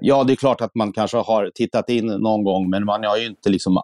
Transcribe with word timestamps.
Ja, 0.00 0.24
det 0.24 0.32
är 0.32 0.36
klart 0.36 0.60
att 0.60 0.74
man 0.74 0.92
kanske 0.92 1.16
har 1.16 1.50
tittat 1.54 1.88
in 1.88 2.06
någon 2.06 2.44
gång, 2.44 2.70
men 2.70 2.84
man 2.84 3.04
har 3.04 3.16
ju 3.16 3.26
inte 3.26 3.50
liksom 3.50 3.82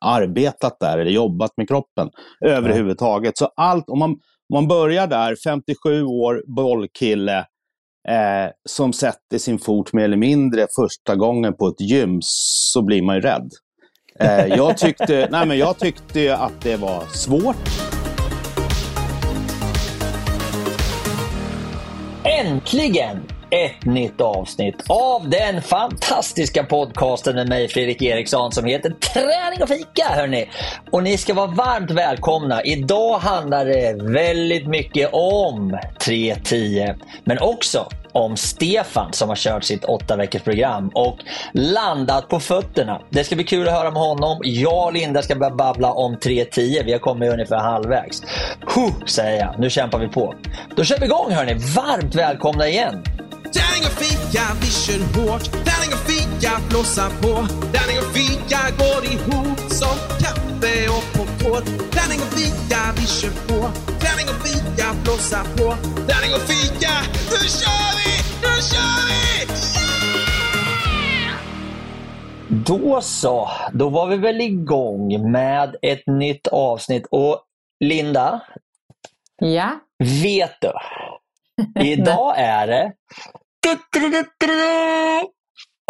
arbetat 0.00 0.76
där 0.80 0.98
eller 0.98 1.10
jobbat 1.10 1.56
med 1.56 1.68
kroppen 1.68 2.10
överhuvudtaget. 2.44 3.38
Så 3.38 3.48
allt, 3.56 3.88
om 3.88 3.98
man, 3.98 4.10
om 4.10 4.18
man 4.52 4.68
börjar 4.68 5.06
där, 5.06 5.36
57 5.44 6.02
år, 6.04 6.42
bollkille, 6.46 7.38
eh, 8.08 8.50
som 8.68 8.92
sätter 8.92 9.38
sin 9.38 9.58
fot 9.58 9.92
mer 9.92 10.04
eller 10.04 10.16
mindre 10.16 10.66
första 10.76 11.16
gången 11.16 11.54
på 11.54 11.68
ett 11.68 11.80
gym, 11.80 12.18
så 12.22 12.82
blir 12.82 13.02
man 13.02 13.14
ju 13.14 13.20
rädd. 13.20 13.50
Eh, 14.20 14.46
jag, 14.46 14.78
tyckte, 14.78 15.28
nej, 15.30 15.46
men 15.46 15.58
jag 15.58 15.78
tyckte 15.78 16.36
att 16.36 16.60
det 16.62 16.76
var 16.76 17.04
svårt. 17.04 17.56
Äntligen 22.24 23.37
ett 23.50 23.84
nytt 23.84 24.20
avsnitt 24.20 24.84
av 24.88 25.28
den 25.28 25.62
fantastiska 25.62 26.64
podcasten 26.64 27.34
med 27.34 27.48
mig 27.48 27.68
Fredrik 27.68 28.02
Eriksson 28.02 28.52
som 28.52 28.64
heter 28.64 28.90
Träning 28.90 29.62
och 29.62 29.68
fika. 29.68 30.04
Hörrni. 30.08 30.50
Och 30.90 31.02
ni 31.02 31.16
ska 31.16 31.34
vara 31.34 31.46
varmt 31.46 31.90
välkomna. 31.90 32.62
Idag 32.62 33.18
handlar 33.18 33.64
det 33.64 34.12
väldigt 34.12 34.66
mycket 34.66 35.10
om 35.12 35.78
3.10 35.98 37.00
men 37.24 37.38
också 37.38 37.88
om 38.12 38.36
Stefan 38.36 39.12
som 39.12 39.28
har 39.28 39.36
kört 39.36 39.64
sitt 39.64 39.84
åtta 39.84 40.16
veckors 40.16 40.42
program 40.42 40.90
och 40.94 41.18
landat 41.52 42.28
på 42.28 42.40
fötterna. 42.40 43.00
Det 43.10 43.24
ska 43.24 43.36
bli 43.36 43.44
kul 43.44 43.68
att 43.68 43.74
höra 43.74 43.90
med 43.90 44.02
honom. 44.02 44.40
Jag 44.44 44.86
och 44.86 44.92
Linda 44.92 45.22
ska 45.22 45.34
börja 45.34 45.54
babbla 45.54 45.92
om 45.92 46.16
3.10. 46.16 46.84
Vi 46.84 46.92
har 46.92 46.98
kommit 46.98 47.32
ungefär 47.32 47.58
halvvägs. 47.58 48.22
Huh, 48.74 49.04
säger 49.06 49.40
jag. 49.40 49.54
Nu 49.58 49.70
kämpar 49.70 49.98
vi 49.98 50.08
på. 50.08 50.34
Då 50.76 50.84
kör 50.84 50.98
vi 50.98 51.04
igång 51.04 51.32
hörni. 51.32 51.54
Varmt 51.54 52.14
välkomna 52.14 52.68
igen. 52.68 53.04
Tärning 53.56 53.84
och 53.90 53.96
fika, 54.04 54.42
vi 54.60 54.66
kör 54.66 55.00
hårt. 55.16 55.44
Tärning 55.68 55.92
och 55.96 56.04
fika, 56.10 56.50
blåsa 56.70 57.06
på. 57.22 57.34
Tärning 57.74 57.98
och 58.02 58.10
fika 58.18 58.60
går 58.82 59.02
ihop 59.14 59.58
som 59.80 59.96
kaffe 60.22 60.74
och 60.96 61.04
popcorn. 61.16 61.64
Tärning 61.96 62.20
och 62.24 62.32
fika, 62.38 62.80
vi 62.96 63.06
kör 63.06 63.30
på. 63.48 63.60
Tärning 64.04 64.28
och 64.32 64.40
fika, 64.46 64.86
blåsa 65.04 65.40
på. 65.56 65.66
Tärning 66.10 66.32
och 66.38 66.44
fika, 66.52 66.92
nu 67.30 67.38
kör 67.60 67.90
vi! 67.98 68.12
Nu 68.42 68.54
kör 68.70 69.00
vi! 69.08 69.18
Yeah! 71.22 71.36
Då 72.48 73.00
så, 73.00 73.48
då 73.72 73.88
var 73.88 74.06
vi 74.06 74.16
väl 74.16 74.40
igång 74.40 75.30
med 75.30 75.76
ett 75.82 76.06
nytt 76.06 76.46
avsnitt. 76.46 77.06
Och 77.10 77.40
Linda, 77.84 78.40
Ja? 79.40 79.70
vet 80.22 80.60
du? 80.60 80.72
Idag 81.84 82.34
är 82.38 82.66
det 82.66 82.92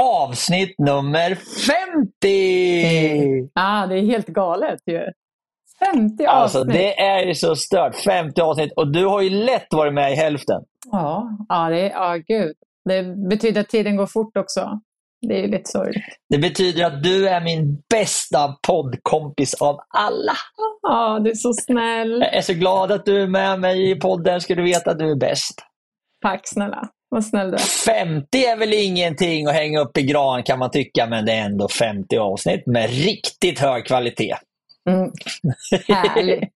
avsnitt 0.03 0.79
nummer 0.79 1.35
50! 1.35 3.51
Ja, 3.55 3.87
det 3.87 3.99
är 3.99 4.07
helt 4.07 4.27
galet 4.27 4.81
ju. 4.87 5.01
50 5.93 5.95
avsnitt! 5.95 6.29
Alltså 6.29 6.65
det 6.65 7.01
är 7.01 7.27
ju 7.27 7.35
så 7.35 7.57
stört. 7.57 7.97
50 7.97 8.41
avsnitt 8.41 8.73
och 8.77 8.93
du 8.93 9.07
har 9.07 9.21
ju 9.21 9.31
lätt 9.31 9.67
varit 9.71 9.95
med 9.95 10.13
i 10.13 10.15
hälften. 10.15 10.63
Ja, 10.93 11.31
ja, 11.49 11.69
det, 11.69 11.81
ja 11.81 12.17
gud. 12.27 12.57
Det 12.85 13.29
betyder 13.29 13.61
att 13.61 13.69
tiden 13.69 13.97
går 13.97 14.07
fort 14.07 14.37
också. 14.37 14.81
Det 15.21 15.45
är 15.45 15.49
lite 15.49 15.71
sorgligt. 15.71 16.05
Det 16.31 16.39
betyder 16.39 16.85
att 16.85 17.03
du 17.03 17.29
är 17.29 17.41
min 17.41 17.83
bästa 17.91 18.57
poddkompis 18.67 19.55
av 19.55 19.81
alla. 19.89 20.37
Ja, 20.83 21.21
du 21.25 21.31
är 21.31 21.35
så 21.35 21.53
snäll. 21.53 22.21
Jag 22.21 22.35
är 22.35 22.43
så 22.43 22.55
glad 22.55 22.93
att 22.93 23.05
du 23.05 23.23
är 23.23 23.27
med 23.27 23.61
mig 23.61 23.91
i 23.91 23.95
podden. 23.95 24.41
Ska 24.41 24.55
du 24.55 24.63
veta 24.63 24.91
att 24.91 24.99
du 24.99 25.11
är 25.11 25.17
bäst. 25.17 25.55
Tack 26.23 26.41
snälla. 26.45 26.89
Vad 27.09 27.25
snäll 27.25 27.51
du 27.51 27.55
är. 27.55 28.05
50 28.05 28.39
är 28.39 28.57
väl 28.57 28.73
ingenting 28.73 29.47
att 29.47 29.55
hänga 29.55 29.81
upp 29.81 29.99
i 29.99 30.03
gran 30.03 30.43
kan 30.43 30.59
man 30.59 30.71
tycka, 30.71 31.07
men 31.07 31.25
det 31.25 31.33
är 31.33 31.45
ändå 31.45 31.69
50 31.69 32.19
avsnitt 32.19 32.67
med 32.67 32.91
riktigt 32.91 33.59
hög 33.59 33.85
kvalitet. 33.87 34.37
Mm. 34.89 35.11
Härligt. 35.89 36.45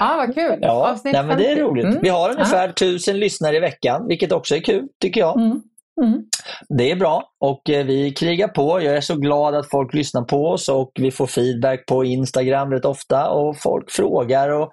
Ja, 0.00 0.14
vad 0.16 0.34
kul. 0.34 0.58
Ja, 0.60 0.96
nej, 1.04 1.24
men 1.24 1.38
det 1.38 1.46
är 1.46 1.56
roligt. 1.56 1.84
Mm. 1.84 1.98
Vi 2.02 2.08
har 2.08 2.30
ungefär 2.30 2.66
ja. 2.66 2.72
tusen 2.72 3.18
lyssnare 3.18 3.56
i 3.56 3.60
veckan, 3.60 4.08
vilket 4.08 4.32
också 4.32 4.56
är 4.56 4.60
kul 4.60 4.88
tycker 5.00 5.20
jag. 5.20 5.40
Mm. 5.40 5.62
Mm. 6.02 6.22
Det 6.68 6.90
är 6.90 6.96
bra 6.96 7.24
och 7.40 7.70
eh, 7.70 7.86
vi 7.86 8.10
krigar 8.12 8.48
på. 8.48 8.82
Jag 8.82 8.96
är 8.96 9.00
så 9.00 9.16
glad 9.16 9.54
att 9.54 9.70
folk 9.70 9.94
lyssnar 9.94 10.22
på 10.22 10.46
oss 10.46 10.68
och 10.68 10.90
vi 10.94 11.10
får 11.10 11.26
feedback 11.26 11.86
på 11.86 12.04
Instagram 12.04 12.70
rätt 12.72 12.84
ofta 12.84 13.28
och 13.30 13.56
folk 13.58 13.90
frågar. 13.90 14.48
Och 14.48 14.70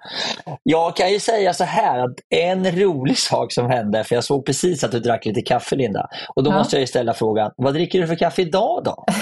jag 0.62 0.96
kan 0.96 1.12
ju 1.12 1.20
säga 1.20 1.52
så 1.54 1.64
här 1.64 1.98
att 1.98 2.14
en 2.34 2.70
rolig 2.80 3.18
sak 3.30 3.52
som 3.52 3.66
hände, 3.70 4.04
för 4.04 4.14
jag 4.14 4.24
såg 4.24 4.46
precis 4.46 4.84
att 4.84 4.92
du 4.92 5.00
drack 5.00 5.24
lite 5.26 5.42
kaffe 5.42 5.76
Linda. 5.76 6.08
Och 6.36 6.42
då 6.42 6.50
Ja. 6.50 6.54
måste 6.58 6.78
jag 6.78 6.88
ställa 6.88 7.14
frågan, 7.14 7.50
vad 7.56 7.74
dricker 7.74 8.00
du 8.00 8.06
för 8.06 8.16
kaffe 8.16 8.42
idag 8.42 8.82
då? 8.84 9.04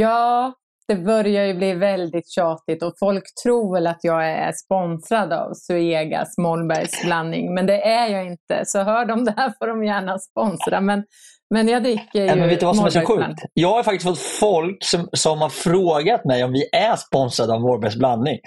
Ja, 0.00 0.52
det 0.90 0.96
börjar 0.96 1.44
ju 1.46 1.54
bli 1.54 1.74
väldigt 1.74 2.30
tjatigt 2.30 2.82
och 2.82 2.92
folk 2.98 3.24
tror 3.42 3.74
väl 3.74 3.86
att 3.86 3.98
jag 4.02 4.30
är 4.30 4.52
sponsrad 4.52 5.32
av 5.32 5.52
Suegas 5.54 6.38
Mollbergs 6.38 7.02
blandning, 7.04 7.54
men 7.54 7.66
det 7.66 7.82
är 7.82 8.08
jag 8.08 8.26
inte. 8.26 8.62
Så 8.64 8.82
hör 8.82 9.04
de 9.04 9.24
det 9.24 9.34
här 9.36 9.52
får 9.58 9.66
de 9.66 9.84
gärna 9.84 10.18
sponsra. 10.18 10.80
Men, 10.80 11.04
men 11.54 11.68
jag 11.68 11.82
dricker 11.82 12.20
ju 12.20 12.24
Ja, 12.26 12.34
men 12.34 12.48
vet 12.48 12.60
du 12.60 12.66
vad 12.66 12.76
som 12.76 12.86
är 12.86 12.90
så 12.90 13.00
sjukt? 13.00 13.40
Jag 13.54 13.68
har 13.68 13.82
faktiskt 13.82 14.04
fått 14.04 14.18
folk 14.18 14.84
som, 14.84 15.08
som 15.12 15.40
har 15.40 15.48
frågat 15.48 16.24
mig 16.24 16.44
om 16.44 16.52
vi 16.52 16.68
är 16.72 16.96
sponsrade 16.96 17.52
av 17.54 17.60
Morbergs 17.60 17.96
blandning. 17.96 18.38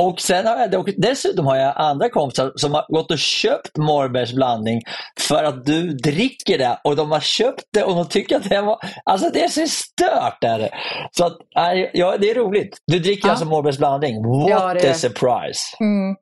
Och 0.00 0.20
sen 0.20 0.46
har 0.46 0.56
jag, 0.58 0.74
och 0.74 0.88
dessutom 0.96 1.46
har 1.46 1.56
jag 1.56 1.72
andra 1.76 2.08
kompisar 2.08 2.52
som 2.56 2.74
har 2.74 2.84
gått 2.88 3.10
och 3.10 3.18
köpt 3.18 3.76
Morbergs 3.78 4.32
blandning 4.32 4.80
för 5.20 5.44
att 5.44 5.66
du 5.66 5.82
dricker 5.92 6.58
det 6.58 6.80
och 6.84 6.96
de 6.96 7.10
har 7.10 7.20
köpt 7.20 7.62
det 7.72 7.82
och 7.82 7.94
de 7.94 8.08
tycker 8.08 8.36
att 8.36 8.48
det 8.48 8.60
var, 8.60 8.78
alltså 9.04 9.30
det 9.30 9.44
är 9.44 9.48
så 9.48 9.66
stört. 9.66 10.44
Är 10.44 10.58
det. 10.58 10.70
Så 11.10 11.24
att, 11.24 11.36
ja, 11.92 12.16
det 12.20 12.30
är 12.30 12.34
roligt. 12.34 12.78
Du 12.86 12.98
dricker 12.98 13.28
Ja. 13.28 13.30
alltså 13.30 13.46
Morbergs 13.46 13.78
blandning. 13.78 14.22
What 14.22 14.50
Ja, 14.50 14.90
a 14.90 14.94
surprise. 14.94 15.60
Mm, 15.80 16.16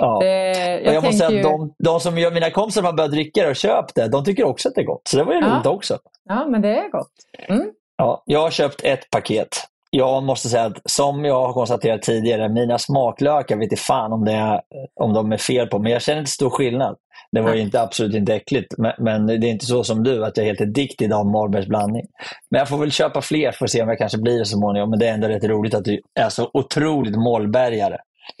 Ja. 0.00 0.24
jag 0.24 0.94
jag 0.94 1.04
måste 1.04 1.18
säga 1.18 1.30
ju, 1.30 1.42
de, 1.42 1.74
de 1.78 2.00
som 2.00 2.18
gör 2.18 2.30
mina 2.30 2.50
kompisar 2.50 2.82
har 2.82 2.92
börjat 2.92 3.12
dricka 3.12 3.42
det 3.42 3.50
och 3.50 3.56
köpt 3.56 3.94
det, 3.94 4.08
de 4.08 4.24
tycker 4.24 4.44
också 4.44 4.68
att 4.68 4.74
det 4.74 4.80
är 4.80 4.86
gott. 4.86 5.08
Så 5.08 5.16
det 5.16 5.24
var 5.24 5.32
ju 5.32 5.40
Ja. 5.40 5.46
roligt 5.54 5.66
också. 5.66 5.98
Ja, 6.28 6.46
men 6.46 6.62
det 6.62 6.68
är 6.78 6.90
gott. 6.90 7.10
Mm. 7.48 7.70
Ja, 7.96 8.22
jag 8.26 8.40
har 8.40 8.50
köpt 8.50 8.84
ett 8.84 9.10
paket. 9.10 9.48
Jag 9.90 10.22
måste 10.22 10.48
säga 10.48 10.64
att 10.64 10.90
som 10.90 11.24
jag 11.24 11.46
har 11.46 11.52
konstaterat 11.52 12.02
tidigare, 12.02 12.48
mina 12.48 12.78
smaklökar 12.78 13.56
vet 13.56 13.62
inte 13.72 13.76
fan 13.76 14.12
om, 14.12 14.24
det 14.24 14.32
är, 14.32 14.60
om 15.00 15.12
de 15.12 15.32
är 15.32 15.36
fel 15.36 15.66
på, 15.66 15.78
men 15.78 15.92
jag 15.92 16.02
känner 16.02 16.18
inte 16.18 16.30
stor 16.30 16.50
skillnad. 16.50 16.96
Det 17.32 17.40
var 17.40 17.54
inte, 17.54 17.80
absolut 17.82 18.14
inte 18.14 18.34
äckligt, 18.34 18.74
men, 18.78 18.92
men 18.98 19.26
det 19.26 19.34
är 19.34 19.44
inte 19.50 19.66
så 19.66 19.84
som 19.84 20.04
du, 20.04 20.24
att 20.24 20.36
jag 20.36 20.44
är 20.44 20.48
helt 20.48 20.60
addicted 20.60 21.12
av 21.12 21.50
blandning. 21.68 22.06
Men 22.50 22.58
jag 22.58 22.68
får 22.68 22.78
väl 22.78 22.92
köpa 22.92 23.20
fler 23.20 23.52
för 23.52 23.64
att 23.64 23.70
se 23.70 23.82
om 23.82 23.88
jag 23.88 23.98
kanske 23.98 24.18
blir 24.18 24.38
det 24.38 24.44
så 24.44 24.56
småningom. 24.56 24.90
Men 24.90 24.98
det 24.98 25.08
är 25.08 25.14
ändå 25.14 25.28
rätt 25.28 25.44
roligt 25.44 25.74
att 25.74 25.84
du 25.84 26.00
är 26.20 26.28
så 26.28 26.50
otroligt 26.54 27.16
mollbergare. 27.16 27.98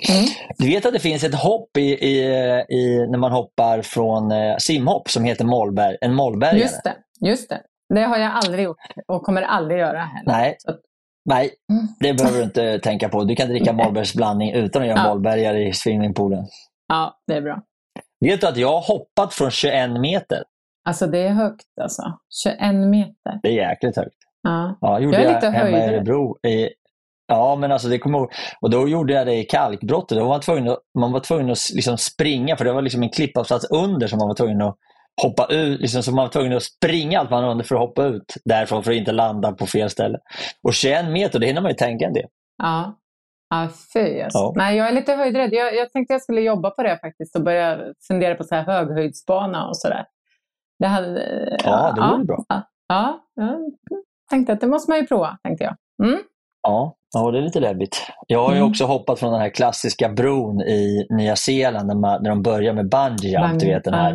Mm. 0.08 0.24
Du 0.58 0.66
vet 0.66 0.86
att 0.86 0.92
det 0.92 0.98
finns 0.98 1.24
ett 1.24 1.34
hopp 1.34 1.76
i, 1.76 1.80
i, 2.06 2.18
i, 2.68 3.06
när 3.10 3.18
man 3.18 3.32
hoppar 3.32 3.82
från 3.82 4.32
eh, 4.32 4.56
simhopp 4.58 5.10
som 5.10 5.24
heter 5.24 5.44
mollberg, 5.44 5.96
en 6.00 6.14
mollbergare. 6.14 6.58
Just 6.58 6.84
det, 6.84 6.96
just 7.26 7.48
det. 7.48 7.60
Det 7.94 8.00
har 8.00 8.16
jag 8.18 8.32
aldrig 8.44 8.64
gjort 8.64 8.76
och 9.08 9.22
kommer 9.22 9.42
aldrig 9.42 9.80
göra 9.80 9.98
heller. 10.00 10.32
Nej, 10.32 10.56
Så 10.58 10.72
nej, 11.24 11.50
Mm. 11.72 11.86
det 12.00 12.14
behöver 12.14 12.38
du 12.38 12.44
inte 12.44 12.78
tänka 12.78 13.08
på. 13.08 13.24
Du 13.24 13.36
kan 13.36 13.48
dricka 13.48 13.72
Mollbergs 13.84 14.14
blandning 14.14 14.52
utan 14.52 14.82
att 14.82 14.88
göra 14.88 14.98
Ja. 14.98 15.08
mollbergare 15.08 15.68
i 15.68 15.72
swimmingpoolen. 15.72 16.44
Ja, 16.88 17.20
det 17.26 17.34
är 17.34 17.40
bra. 17.42 17.62
Vet 18.20 18.40
du 18.40 18.46
att 18.46 18.56
jag 18.56 18.72
har 18.72 18.80
hoppat 18.80 19.34
från 19.34 19.50
21 19.50 19.90
meter? 20.00 20.42
Alltså 20.88 21.06
det 21.06 21.18
är 21.18 21.28
högt 21.30 21.64
alltså. 21.80 22.02
21 22.44 22.74
meter. 22.74 23.40
Det 23.42 23.48
är 23.48 23.52
jäkligt 23.68 23.96
högt. 23.96 24.14
Ja. 24.42 24.78
Ja, 24.80 25.00
gjorde 25.00 25.16
Jag 25.22 25.26
jag, 25.30 25.34
lite 25.34 25.48
hemma 25.50 25.78
i. 25.78 25.80
Örebro. 25.88 26.38
I, 26.48 26.68
ja, 27.30 27.56
men 27.56 27.72
alltså 27.72 27.88
det 27.88 27.98
kommer 27.98 28.18
ihåg. 28.18 28.32
Och 28.60 28.70
då 28.70 28.88
gjorde 28.88 29.12
jag 29.12 29.26
det 29.26 29.34
i 29.34 29.44
kalkbrottet. 29.44 30.18
Då 30.18 30.24
var 30.24 30.30
man, 30.30 30.40
tvungen 30.40 30.68
att, 30.68 30.78
man 30.98 31.12
var 31.12 31.20
tvungen 31.20 31.50
att 31.50 31.70
liksom 31.74 31.98
springa, 31.98 32.56
för 32.56 32.64
det 32.64 32.72
var 32.72 32.82
liksom 32.82 33.02
en 33.02 33.10
klippavsats 33.10 33.70
under 33.70 34.06
som 34.06 34.18
man 34.18 34.28
var 34.28 34.34
tvungen 34.34 34.62
att 34.62 34.76
hoppa 35.22 35.46
ut. 35.46 35.80
Liksom, 35.80 36.02
så 36.02 36.14
man 36.14 36.24
var 36.24 36.32
tvungen 36.32 36.56
att 36.56 36.62
springa 36.62 37.20
allt 37.20 37.30
man 37.30 37.44
under 37.44 37.64
för 37.64 37.74
att 37.74 37.80
hoppa 37.80 38.04
ut 38.04 38.34
därifrån 38.44 38.82
för 38.82 38.90
att 38.90 38.96
inte 38.96 39.12
landa 39.12 39.52
på 39.52 39.66
fel 39.66 39.90
ställe. 39.90 40.18
Och 40.62 40.74
21 40.74 41.08
meter, 41.08 41.38
det 41.38 41.46
hinner 41.46 41.60
man 41.60 41.70
ju 41.70 41.76
tänka 41.76 42.06
en 42.06 42.12
del. 42.12 42.26
Ja. 42.62 42.96
Ja, 43.50 43.68
fy 43.92 44.20
alltså. 44.20 44.38
Ja. 44.38 44.52
Nej, 44.56 44.76
jag 44.76 44.88
är 44.88 44.92
lite 44.92 45.14
höjdrädd. 45.14 45.52
Jag, 45.52 45.74
jag 45.74 45.92
tänkte 45.92 46.14
jag 46.14 46.22
skulle 46.22 46.40
jobba 46.40 46.70
på 46.70 46.82
det 46.82 46.98
faktiskt 46.98 47.36
och 47.36 47.42
börja 47.42 47.78
fundera 48.08 48.34
på 48.34 48.44
så 48.44 48.54
här 48.54 48.64
höghöjdsbana 48.64 49.68
och 49.68 49.76
sådär. 49.76 50.04
Det 50.78 50.86
hade... 50.86 51.58
Ja, 51.64 51.92
det 51.96 52.00
vore 52.00 52.24
bra. 52.24 52.44
Ja, 52.48 52.62
ja, 52.88 53.20
jag 53.34 53.72
tänkte 54.30 54.52
att 54.52 54.60
det 54.60 54.66
måste 54.66 54.90
man 54.90 54.98
ju 54.98 55.06
prova, 55.06 55.38
tänkte 55.42 55.64
jag. 55.64 55.76
Mm. 56.08 56.20
Ja, 56.62 56.94
ja, 57.14 57.30
det 57.30 57.38
är 57.38 57.42
lite 57.42 57.60
läbbigt. 57.60 58.06
Jag 58.26 58.42
har 58.44 58.50
ju 58.52 58.56
Mm. 58.58 58.70
också 58.70 58.84
hoppat 58.84 59.18
från 59.18 59.32
den 59.32 59.40
här 59.40 59.48
klassiska 59.50 60.08
bron 60.08 60.60
i 60.60 61.06
Nya 61.10 61.36
Zeeland 61.36 61.86
när, 61.86 61.94
man, 61.94 62.22
när 62.22 62.30
de 62.30 62.42
börjar 62.42 62.72
med 62.72 62.88
bungee 62.88 63.30
jump. 63.30 63.60
Du 63.60 63.66
vet 63.66 63.84
den 63.84 63.94
här, 63.94 64.12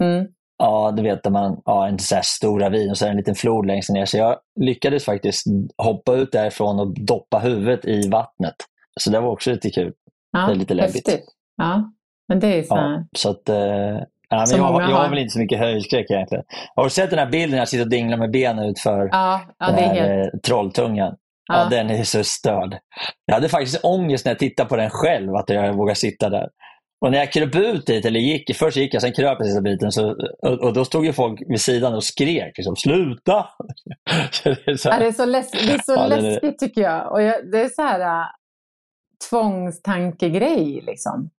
Mm. 0.00 0.26
ja, 0.58 0.90
du 0.96 1.02
vet 1.02 1.24
när 1.24 1.30
man, 1.30 1.60
ja, 1.64 1.88
en 1.88 1.98
så 1.98 2.14
här 2.14 2.22
stor 2.22 2.60
ravin 2.60 2.90
och 2.90 2.98
så 2.98 3.04
är 3.04 3.08
det 3.08 3.12
en 3.12 3.16
liten 3.16 3.34
flod 3.34 3.66
längst 3.66 3.90
ner. 3.90 4.04
Så 4.06 4.16
jag 4.16 4.36
lyckades 4.60 5.04
faktiskt 5.04 5.46
hoppa 5.82 6.12
ut 6.14 6.32
därifrån 6.32 6.80
och 6.80 6.94
doppa 7.00 7.38
huvudet 7.38 7.84
i 7.84 8.08
vattnet. 8.08 8.54
Så 9.00 9.10
det 9.10 9.20
var 9.20 9.30
också 9.30 9.50
lite 9.50 9.70
kul. 9.70 9.92
Ja, 10.32 10.46
Det 10.46 10.52
är 10.52 10.56
lite 10.56 10.74
läbbigt. 10.74 11.08
häftigt. 11.08 11.24
Ja, 11.56 11.92
men 12.28 12.40
det 12.40 12.58
är 12.58 12.62
så. 12.62 12.74
Ja, 12.76 13.04
så 13.16 13.30
att, 13.30 13.48
eh, 13.48 13.56
ja, 13.56 14.00
men 14.30 14.46
jag, 14.50 14.72
många 14.72 14.82
jag 14.84 14.90
har 14.96 15.02
har. 15.02 15.08
väl 15.08 15.18
inte 15.18 15.32
så 15.32 15.38
mycket 15.38 15.58
höjdskräck 15.58 16.10
egentligen. 16.10 16.44
Har 16.74 16.84
du 16.84 16.90
sett 16.90 17.10
den 17.10 17.18
här 17.18 17.26
bilden 17.26 17.50
när 17.50 17.58
jag 17.58 17.68
sitter 17.68 17.84
och 17.84 17.90
dinglar 17.90 18.16
med 18.18 18.30
benen 18.30 18.64
utför 18.64 19.08
Ja, 19.12 19.40
ja, 19.58 19.66
den 19.66 19.74
här 19.74 19.94
helt... 19.94 20.34
eh, 20.34 20.40
trolltungan? 20.40 21.16
Ja. 21.48 21.62
Ja. 21.62 21.68
den 21.76 21.90
är 21.90 22.04
så 22.04 22.24
störd. 22.24 22.78
Jag 23.26 23.34
hade 23.34 23.48
faktiskt 23.48 23.84
ångest 23.84 24.24
när 24.24 24.32
jag 24.32 24.38
tittade 24.38 24.68
på 24.68 24.76
den 24.76 24.90
själv, 24.90 25.34
att 25.34 25.48
jag 25.48 25.74
vågar 25.76 25.94
sitta 25.94 26.28
där. 26.28 26.48
Och 27.00 27.10
när 27.10 27.18
jag 27.18 27.32
kröp 27.32 27.54
ut 27.56 27.86
dit, 27.86 28.04
eller 28.04 28.20
gick, 28.20 28.56
först 28.56 28.76
gick 28.76 28.94
jag, 28.94 29.02
sen 29.02 29.12
kröp 29.12 29.36
jag 29.38 29.46
sista 29.46 29.60
biten, 29.60 29.92
så, 29.92 30.10
och, 30.42 30.52
och 30.62 30.72
då 30.72 30.84
stod 30.84 31.04
ju 31.06 31.12
folk 31.12 31.40
vid 31.48 31.60
sidan 31.60 31.94
och 31.94 32.04
skrek 32.04 32.56
liksom, 32.58 32.76
sluta! 32.76 33.46
Det 34.44 34.66
är 34.70 34.76
så 34.76 34.88
Ja, 34.88 34.98
det 34.98 35.06
är 35.06 35.12
så, 35.12 35.24
läs- 35.24 35.50
det 35.52 35.72
är 35.72 35.78
så 35.78 35.92
Ja, 35.92 36.08
det 36.08 36.14
är- 36.16 36.20
läskigt 36.22 36.58
tycker 36.58 36.80
jag. 36.82 37.12
Och 37.12 37.22
jag, 37.22 37.50
det 37.52 37.60
är 37.60 37.68
så 37.68 37.82
här 37.82 38.00
äh, 38.00 38.26
tvångstankegrej 39.30 40.80
liksom. 40.86 41.30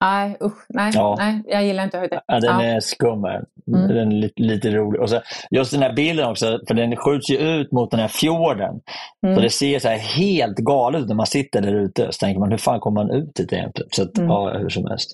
Nej, 0.00 0.36
usch. 0.42 0.66
Nej, 0.68 0.90
Ja. 0.94 1.14
nej 1.18 1.42
jag 1.46 1.64
gillar 1.64 1.84
inte 1.84 1.98
höjder. 1.98 2.20
ja, 2.26 2.40
den 2.40 2.60
är 2.60 2.80
skum. 2.80 3.24
här. 3.24 3.44
Mm. 3.74 3.88
Den 3.88 4.12
är 4.12 4.16
lite, 4.16 4.42
lite 4.42 4.70
rolig. 4.70 5.00
Och 5.00 5.10
så, 5.10 5.20
just 5.50 5.72
den 5.72 5.82
här 5.82 5.92
bilden 5.92 6.26
också, 6.30 6.60
för 6.68 6.74
den 6.74 6.96
skjuts 6.96 7.30
ju 7.30 7.36
ut 7.38 7.72
mot 7.72 7.90
den 7.90 8.00
här 8.00 8.08
fjorden. 8.08 8.80
Så 9.20 9.26
Mm. 9.26 9.42
det 9.42 9.50
ser 9.50 9.78
så 9.78 9.88
helt 9.88 10.56
galet 10.56 11.00
ut 11.02 11.08
när 11.08 11.14
man 11.14 11.26
sitter 11.26 11.60
där 11.60 11.74
ute. 11.74 12.12
Så 12.12 12.18
tänker 12.18 12.40
man, 12.40 12.50
hur 12.50 12.58
fan 12.58 12.80
kommer 12.80 13.04
man 13.04 13.10
ut 13.16 13.34
dit 13.34 13.52
egentligen? 13.52 13.88
Så 13.92 14.02
att, 14.02 14.18
Mm. 14.18 14.30
ja, 14.30 14.58
hur 14.58 14.68
som 14.68 14.86
helst. 14.86 15.10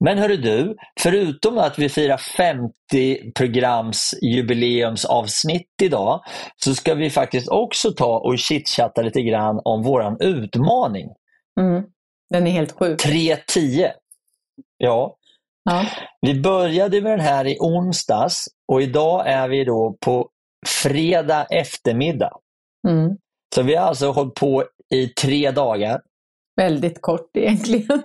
Men 0.00 0.18
hörru 0.18 0.36
du, 0.36 0.76
förutom 1.00 1.58
att 1.58 1.78
vi 1.78 1.88
firar 1.88 2.16
50 2.16 3.32
programs 3.32 4.14
jubileumsavsnitt 4.22 5.82
idag, 5.82 6.20
så 6.56 6.74
ska 6.74 6.94
vi 6.94 7.10
faktiskt 7.10 7.48
också 7.48 7.92
ta 7.92 8.18
och 8.18 8.38
chitchatta 8.38 9.02
lite 9.02 9.22
grann 9.22 9.60
om 9.64 9.82
våran 9.82 10.16
utmaning. 10.20 11.08
Mm. 11.60 11.82
Den 12.30 12.46
är 12.46 12.50
helt 12.50 12.72
sjuk. 12.72 13.00
3.10. 13.04 13.90
Ja, 14.76 15.16
Ja. 15.64 15.84
vi 16.20 16.40
började 16.40 17.02
med 17.02 17.12
den 17.12 17.20
här 17.20 17.46
i 17.46 17.56
onsdags 17.60 18.44
och 18.68 18.82
idag 18.82 19.22
är 19.28 19.48
vi 19.48 19.64
då 19.64 19.96
på 20.00 20.28
fredag 20.66 21.44
eftermiddag. 21.50 22.32
Mm. 22.88 23.16
Så 23.54 23.62
vi 23.62 23.74
har 23.74 23.86
alltså 23.86 24.10
hållit 24.10 24.34
på 24.34 24.64
i 24.94 25.08
tre 25.08 25.50
dagar. 25.50 26.02
Väldigt 26.56 27.02
kort 27.02 27.36
egentligen. 27.36 28.02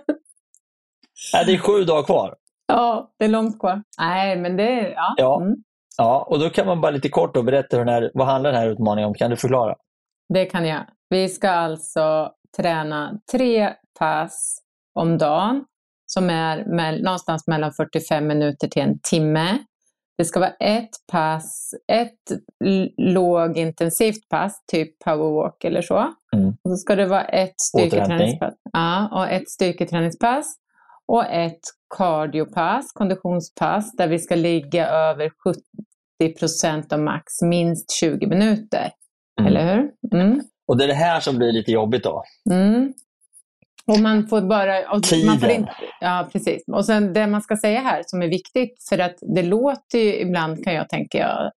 Nej, 1.32 1.44
det 1.46 1.52
är 1.54 1.58
sju 1.58 1.84
dagar 1.84 2.02
kvar. 2.02 2.36
ja, 2.66 3.12
det 3.18 3.24
är 3.24 3.28
långt 3.28 3.60
kvar. 3.60 3.82
Nej, 3.98 4.36
men 4.36 4.56
det 4.56 4.62
är... 4.80 4.92
Ja. 4.94 5.14
Ja. 5.16 5.40
Mm. 5.42 5.56
Ja, 5.96 6.26
och 6.30 6.38
då 6.38 6.50
kan 6.50 6.66
man 6.66 6.80
bara 6.80 6.90
lite 6.90 7.08
kort 7.08 7.34
då 7.34 7.42
berätta 7.42 7.76
hur 7.76 7.84
den 7.84 7.94
här, 7.94 8.10
vad 8.14 8.26
handlar 8.26 8.52
den 8.52 8.60
här 8.60 8.68
utmaningen 8.70 9.08
om. 9.08 9.14
Kan 9.14 9.30
du 9.30 9.36
förklara? 9.36 9.76
Det 10.34 10.44
kan 10.46 10.66
jag. 10.66 10.86
Vi 11.08 11.28
ska 11.28 11.50
alltså 11.50 12.32
träna 12.56 13.20
tre 13.32 13.72
pass 13.98 14.58
om 14.94 15.18
dagen 15.18 15.64
som 16.06 16.30
är 16.30 16.64
mell- 16.64 17.02
någonstans 17.02 17.46
mellan 17.46 17.72
45 17.72 18.26
minuter 18.26 18.68
till 18.68 18.82
en 18.82 18.98
timme. 18.98 19.58
Det 20.18 20.24
ska 20.24 20.40
vara 20.40 20.50
ett 20.60 20.90
pass, 21.12 21.74
ett 21.92 22.40
lågintensivt 22.96 24.28
pass, 24.28 24.64
typ 24.72 24.98
powerwalk 25.04 25.64
eller 25.64 25.82
så. 25.82 26.14
Mm. 26.34 26.48
Och 26.48 26.70
så 26.70 26.76
ska 26.76 26.96
det 26.96 27.06
vara 27.06 27.24
ett 27.24 27.60
styrketräningspass. 27.60 28.54
Ja, 28.72 29.08
och 29.12 29.28
ett 29.28 29.50
styrketräningspass 29.50 30.56
och 31.06 31.26
ett 31.26 31.60
cardiopass, 31.96 32.92
konditionspass, 32.92 33.96
där 33.96 34.08
vi 34.08 34.18
ska 34.18 34.34
ligga 34.34 34.88
över 34.88 35.30
70 35.44 36.38
procent 36.38 36.92
av 36.92 37.00
max, 37.00 37.42
minst 37.42 37.90
20 38.00 38.26
minuter. 38.26 38.90
Mm. 39.40 39.48
Eller 39.48 39.74
hur? 39.74 39.90
Mm. 40.20 40.42
Och 40.68 40.76
det 40.76 40.84
är 40.84 40.88
det 40.88 40.94
här 40.94 41.20
som 41.20 41.36
blir 41.36 41.52
lite 41.52 41.72
jobbigt 41.72 42.04
då. 42.04 42.24
Mm. 42.50 42.92
Och 43.86 44.00
man 44.00 44.28
får 44.28 44.40
bara... 44.40 44.90
Och 44.90 45.00
Man 45.26 45.40
får 45.40 45.50
inte, 45.50 45.72
ja, 46.00 46.28
precis. 46.32 46.64
Och 46.72 46.84
sen 46.84 47.12
det 47.12 47.26
man 47.26 47.42
ska 47.42 47.56
säga 47.56 47.80
här 47.80 48.02
som 48.06 48.22
är 48.22 48.28
viktigt, 48.28 48.86
för 48.88 48.98
att 48.98 49.16
det 49.20 49.42
låter 49.42 49.98
ju 49.98 50.20
ibland 50.20 50.64
kan 50.64 50.74
jag 50.74 50.88
tänka, 50.88 51.18
jag, 51.18 51.52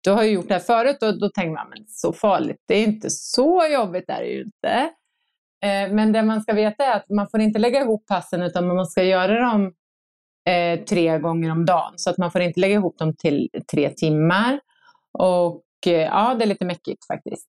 du 0.00 0.10
har 0.10 0.22
ju 0.22 0.30
gjort 0.30 0.48
det 0.48 0.54
här 0.54 0.60
förut 0.60 1.02
och 1.02 1.20
då 1.20 1.28
tänker 1.28 1.52
man, 1.52 1.68
men 1.68 1.84
så 1.88 2.12
farligt, 2.12 2.62
det 2.68 2.74
är 2.74 2.84
inte 2.84 3.10
så 3.10 3.66
jobbigt 3.72 4.08
är 4.08 4.20
det 4.20 4.28
ju 4.28 4.42
inte. 4.42 4.90
Eh, 5.64 5.94
men 5.94 6.12
det 6.12 6.22
man 6.22 6.40
ska 6.40 6.52
veta 6.52 6.84
är 6.84 6.96
att 6.96 7.08
man 7.08 7.28
får 7.28 7.40
inte 7.40 7.58
lägga 7.58 7.80
ihop 7.80 8.06
passen 8.06 8.42
utan 8.42 8.66
man 8.66 8.86
ska 8.86 9.02
göra 9.02 9.40
dem 9.50 9.72
eh, 10.48 10.84
tre 10.84 11.18
gånger 11.18 11.50
om 11.52 11.66
dagen. 11.66 11.92
Så 11.96 12.10
att 12.10 12.18
man 12.18 12.30
får 12.30 12.40
inte 12.40 12.60
lägga 12.60 12.74
ihop 12.74 12.98
dem 12.98 13.16
till 13.16 13.48
tre 13.72 13.90
timmar. 13.90 14.60
Och 15.12 15.64
eh, 15.86 15.92
ja, 15.92 16.34
det 16.34 16.44
är 16.44 16.48
lite 16.48 16.64
mäckigt 16.64 17.06
faktiskt. 17.06 17.48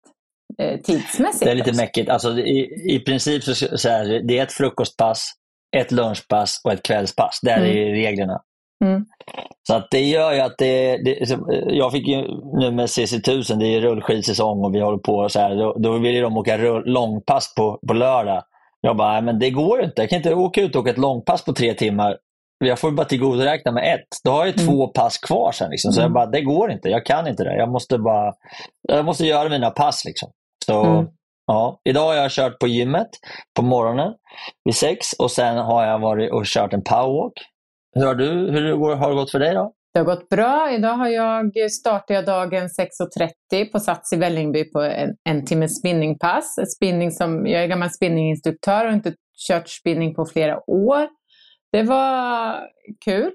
Eh, 0.58 0.80
tidsmässigt. 0.80 1.46
Det 1.46 1.52
är 1.52 1.56
lite 1.56 1.74
mäckigt. 1.78 2.10
Alltså, 2.10 2.40
i, 2.40 2.94
I 2.96 3.00
princip 3.00 3.44
så, 3.44 3.78
så 3.78 3.90
är 3.90 4.06
det, 4.06 4.28
det 4.28 4.38
är 4.40 4.44
ett 4.44 4.52
frukostpass, 4.54 5.32
ett 5.78 5.92
lunchpass 5.92 6.62
och 6.64 6.74
ett 6.74 6.84
kvällspass. 6.84 7.40
Det 7.42 7.52
är 7.52 7.58
Mm. 7.58 7.92
reglerna. 7.94 8.42
Mm. 8.86 9.06
Så 9.68 9.76
att 9.76 9.88
det 9.92 10.02
gör 10.02 10.34
ju 10.34 10.40
att 10.40 10.58
det, 10.58 10.98
det 10.98 11.22
eh, 11.32 11.38
Jag 11.68 11.92
fick 11.92 12.08
ju 12.08 12.22
nu 12.60 12.72
med 12.72 12.86
CC1000, 12.86 13.56
det 13.60 13.68
är 13.68 13.82
rullskidsäsong 13.82 14.64
och 14.66 14.76
vi 14.76 14.80
håller 14.80 14.98
på 14.98 15.30
så 15.30 15.40
här. 15.40 15.56
Då, 15.56 15.74
då 15.80 15.98
vill 15.98 16.16
ju 16.16 16.22
de 16.22 16.38
åka 16.38 16.58
rull, 16.58 16.84
långpass 16.86 17.56
på, 17.56 17.80
på 17.88 17.94
lördag. 17.94 18.44
Jag 18.82 18.98
bara, 18.98 19.12
"Nej, 19.12 19.22
men 19.22 19.40
det 19.40 19.50
går 19.50 19.84
inte. 19.84 20.02
Jag 20.02 20.10
kan 20.10 20.18
inte 20.18 20.34
åka 20.34 20.62
ut 20.62 20.76
och 20.76 20.82
åka 20.82 20.90
ett 20.90 20.98
långpass 20.98 21.46
på 21.46 21.54
tre 21.54 21.74
timmar. 21.74 22.18
Jag 22.66 22.80
får 22.80 22.92
bara 22.92 23.06
tillgodoräkna 23.06 23.72
med 23.72 23.94
ett. 23.94 24.08
Då 24.24 24.32
har 24.32 24.46
jag 24.46 24.56
Mm. 24.60 24.68
två 24.68 24.88
pass 24.88 25.18
kvar 25.18 25.52
sen. 25.52 25.70
Liksom. 25.72 25.92
Så 25.92 26.00
jag 26.00 26.06
Mm. 26.06 26.14
bara, 26.14 26.26
det 26.26 26.42
går 26.42 26.72
inte. 26.72 26.90
Jag 26.90 27.06
kan 27.06 27.28
inte 27.28 27.44
det. 27.44 27.56
Jag 27.58 27.70
måste 27.70 27.98
bara 27.98 28.34
jag 28.82 29.06
måste 29.06 29.26
göra 29.26 29.50
mina 29.50 29.70
pass. 29.70 30.06
Liksom. 30.06 30.30
Så, 30.70 30.84
Mm. 30.86 31.08
ja. 31.48 31.82
Idag 31.90 32.06
har 32.06 32.14
jag 32.14 32.32
kört 32.32 32.60
på 32.60 32.68
gymmet 32.68 33.10
på 33.56 33.62
morgonen 33.62 34.14
vid 34.66 34.76
sex 34.76 35.14
och 35.20 35.32
sen 35.32 35.58
har 35.58 35.86
jag 35.86 36.00
varit 36.00 36.32
och 36.32 36.46
kört 36.46 36.74
en 36.74 36.84
powerwalk. 36.84 37.34
Hur 37.96 38.06
har, 38.06 38.16
du, 38.16 38.26
hur 38.26 38.96
har 38.96 39.10
det 39.10 39.16
gått 39.16 39.32
för 39.32 39.40
dig 39.40 39.54
då? 39.54 39.74
Det 39.94 40.00
har 40.00 40.06
gått 40.06 40.30
bra. 40.30 40.72
Idag 40.72 40.94
har 40.94 41.08
jag 41.08 41.72
startat 41.72 42.26
dagen 42.26 42.68
6.30 43.52 43.72
på 43.72 43.80
Sats 43.80 44.14
i 44.14 44.16
Vällingby 44.16 44.72
på 44.72 44.82
en, 44.82 45.16
en 45.30 45.46
timmes 45.46 45.80
spinningpass. 45.80 46.56
Spinning 46.76 47.12
som, 47.12 47.48
jag 47.48 47.64
är 47.64 47.68
gammal 47.68 47.90
spinninginstruktör 47.92 48.86
och 48.86 48.94
inte 48.94 49.14
kört 49.48 49.70
spinning 49.70 50.16
på 50.16 50.26
flera 50.26 50.70
år. 50.70 51.08
Det 51.72 51.84
var 51.84 52.56
kul, 53.06 53.32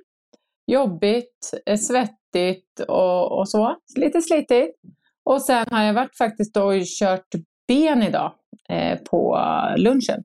jobbigt, 0.67 1.51
svettigt 1.79 2.81
och, 2.89 3.39
och 3.39 3.49
så. 3.49 3.77
Lite 3.97 4.21
slitigt. 4.23 4.77
Och 5.25 5.43
sen 5.43 5.67
har 5.71 5.83
jag 5.83 5.95
varit 5.95 6.17
faktiskt 6.17 6.57
och 6.57 6.73
kört 7.01 7.27
ben 7.69 8.03
idag 8.03 8.33
eh, 8.69 8.99
på 8.99 9.39
lunchen. 9.77 10.23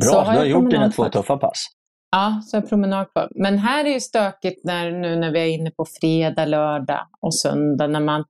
Bra, 0.00 0.08
Så 0.10 0.16
har 0.18 0.24
du 0.32 0.38
har 0.38 0.44
jag 0.44 0.48
gjort 0.48 0.70
dina 0.70 0.90
två 0.90 1.08
tuffa 1.08 1.36
pass. 1.36 1.66
Ja, 2.10 2.40
så 2.46 2.56
jag 2.56 2.62
har 2.62 2.68
promenad 2.68 3.12
kvar. 3.12 3.28
Men 3.34 3.58
här 3.58 3.84
är 3.84 3.88
ju 3.90 4.00
stökigt 4.00 4.64
när, 4.64 4.90
nu 4.90 5.16
när 5.16 5.30
vi 5.30 5.40
är 5.40 5.46
inne 5.46 5.70
på 5.70 5.86
fredag, 6.00 6.44
lördag 6.44 7.06
och 7.20 7.34
söndag 7.34 7.86
när 7.86 8.00
man 8.00 8.24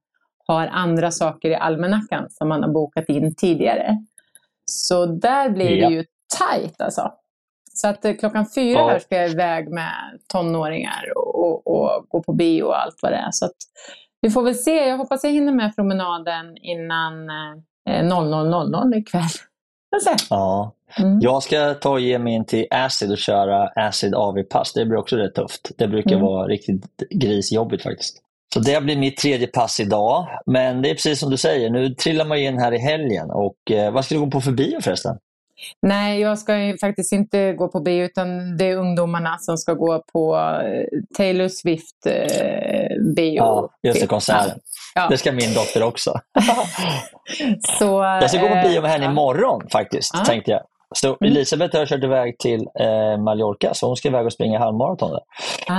har 0.46 0.66
andra 0.66 1.10
saker 1.10 1.50
i 1.50 1.54
almanackan 1.54 2.26
som 2.30 2.48
man 2.48 2.62
har 2.62 2.70
bokat 2.70 3.08
in 3.08 3.34
tidigare. 3.34 3.96
Så 4.64 5.06
där 5.06 5.50
blir 5.50 5.70
Ja. 5.76 5.88
det 5.88 5.94
ju 5.94 6.04
tajt 6.38 6.80
alltså. 6.80 7.12
Så 7.74 7.88
att 7.88 8.04
eh, 8.04 8.14
klockan 8.14 8.46
fyra 8.54 8.78
Ja. 8.78 8.88
här 8.88 8.98
ska 8.98 9.16
jag 9.16 9.30
iväg 9.30 9.68
med 9.70 9.92
tonåringar 10.32 11.02
och, 11.16 11.38
och, 11.38 11.66
och 11.66 12.06
gå 12.08 12.22
på 12.22 12.32
bio 12.32 12.62
och 12.62 12.82
allt 12.82 12.98
vad 13.02 13.12
det 13.12 13.16
är. 13.16 13.30
Så 13.32 13.44
att 13.44 13.56
vi 14.22 14.30
får 14.30 14.42
väl 14.42 14.54
se. 14.54 14.88
Jag 14.88 14.98
hoppas 14.98 15.24
jag 15.24 15.30
hinner 15.30 15.52
med 15.52 15.76
promenaden 15.76 16.56
innan 16.62 17.30
eh, 17.30 18.02
00.00 18.02 18.96
ikväll. 18.96 19.22
Jag 19.90 20.02
ser. 20.02 20.26
Ja. 20.30 20.72
Mm. 20.98 21.20
Jag 21.20 21.42
ska 21.42 21.74
ta 21.74 21.90
och 21.90 22.00
ge 22.00 22.18
mig 22.18 22.32
in 22.34 22.44
till 22.44 22.66
Acid 22.70 23.10
och 23.10 23.18
köra 23.18 23.68
Acid 23.68 24.14
AV-pass. 24.14 24.72
Det 24.72 24.84
blir 24.84 24.98
också 24.98 25.16
rätt 25.16 25.34
tufft. 25.34 25.70
Det 25.78 25.88
brukar 25.88 26.10
Mm. 26.12 26.22
vara 26.24 26.46
riktigt 26.48 26.84
grisjobbigt 27.10 27.82
faktiskt. 27.82 28.18
Så 28.54 28.60
det 28.60 28.82
blir 28.82 28.96
mitt 28.96 29.16
tredje 29.16 29.46
pass 29.46 29.80
idag. 29.80 30.26
Men 30.46 30.82
det 30.82 30.90
är 30.90 30.94
precis 30.94 31.20
som 31.20 31.30
du 31.30 31.36
säger, 31.36 31.70
nu 31.70 31.94
trillar 31.94 32.24
man 32.24 32.38
in 32.38 32.58
här 32.58 32.72
i 32.72 32.78
helgen. 32.78 33.30
Och 33.30 33.70
eh, 33.70 33.92
Vad 33.92 34.04
ska 34.04 34.14
du 34.14 34.20
gå 34.20 34.30
på 34.30 34.40
för 34.40 34.52
bio 34.52 34.80
förresten? 34.80 35.16
Nej, 35.83 36.21
jag 36.21 36.38
ska 36.38 36.59
ju 36.59 36.78
faktiskt 36.78 37.12
inte 37.12 37.52
gå 37.52 37.69
på 37.69 37.81
bio 37.81 38.04
utan 38.04 38.57
det 38.57 38.64
är 38.64 38.76
ungdomarna 38.76 39.38
som 39.38 39.57
ska 39.59 39.75
gå 39.75 40.02
på 40.12 40.37
eh, 40.37 41.00
Taylor 41.16 41.49
Swift 41.49 42.07
eh, 42.07 43.14
bio. 43.14 43.37
Ja, 43.37 43.71
just 43.83 44.00
det, 44.00 44.07
konserten. 44.07 44.59
Ja. 44.95 45.09
Det 45.09 45.19
ska 45.19 45.33
min 45.33 45.54
dotter 45.54 45.83
också. 45.83 46.14
Så, 47.78 48.02
Jag 48.02 48.31
ska 48.31 48.40
gå 48.40 48.49
på 48.49 48.54
eh, 48.54 48.62
bio 48.62 48.81
med 48.83 48.90
henne 48.90 49.04
ja. 49.04 49.11
imorgon 49.11 49.69
faktiskt, 49.73 50.11
Ja. 50.14 50.25
tänkte 50.25 50.50
jag. 50.50 50.61
Så 50.95 51.07
Mm. 51.09 51.33
Elisabeth 51.33 51.78
har 51.78 51.87
kört 51.87 52.04
iväg 52.04 52.38
till 52.38 52.61
eh, 52.81 53.19
Mallorca, 53.25 53.75
så 53.75 53.87
hon 53.87 53.97
ska 53.97 54.09
iväg 54.09 54.26
och 54.26 54.33
springa 54.33 54.59
halvmaraton 54.59 55.11
där. 55.11 55.21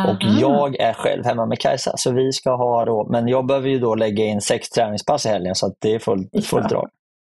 Och 0.10 0.18
jag 0.42 0.80
är 0.80 0.94
själv 0.94 1.25
hemma 1.25 1.46
med 1.46 1.60
Kajsa, 1.60 1.92
så 1.98 2.12
vi 2.12 2.32
ska 2.32 2.56
ha 2.56 2.86
då, 2.86 3.08
men 3.10 3.28
jag 3.28 3.46
behöver 3.46 3.70
ju 3.70 3.80
då 3.80 3.96
lägga 3.96 4.25
in 4.25 4.42
sex 4.42 4.70
träningspass 4.70 5.25
i 5.25 5.30
helgen, 5.30 5.56
så 5.56 5.74
det 5.80 5.94
är 5.96 6.00
fullt, 6.00 6.46
fullt 6.46 6.70
drag. 6.70 6.90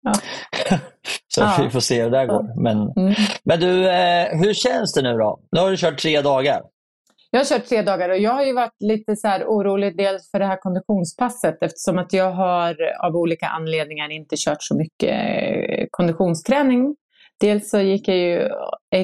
Ja. 0.04 0.12
så 1.28 1.40
Ja. 1.40 1.56
vi 1.64 1.70
får 1.70 1.80
se 1.80 2.02
hur 2.02 2.10
det 2.10 2.18
där 2.18 2.26
går. 2.26 2.62
Men, 2.62 2.76
Mm. 2.96 3.14
men 3.44 3.60
du, 3.60 3.88
eh, 3.88 4.26
hur 4.38 4.54
känns 4.54 4.92
det 4.94 5.02
nu 5.02 5.12
då? 5.18 5.40
Nu 5.52 5.60
har 5.60 5.70
du 5.70 5.76
kört 5.76 5.98
tre 5.98 6.20
dagar. 6.20 6.62
Jag 7.30 7.40
har 7.40 7.44
kört 7.44 7.66
tre 7.66 7.82
dagar 7.82 8.08
och 8.08 8.18
jag 8.18 8.30
har 8.32 8.44
ju 8.44 8.52
varit 8.52 8.76
lite 8.80 9.16
så 9.16 9.28
här 9.28 9.44
orolig 9.44 9.96
dels 9.96 10.30
för 10.30 10.38
det 10.38 10.46
här 10.46 10.56
konditionspasset 10.56 11.62
eftersom 11.62 11.98
att 11.98 12.12
jag 12.12 12.30
har 12.30 12.76
av 13.04 13.16
olika 13.16 13.46
anledningar 13.46 14.10
inte 14.12 14.36
kört 14.38 14.62
så 14.62 14.76
mycket 14.76 15.10
eh, 15.10 15.86
konditionsträning. 15.90 16.96
Dels 17.40 17.70
så 17.70 17.78
gick 17.80 18.08
jag 18.08 18.16
ju 18.16 18.44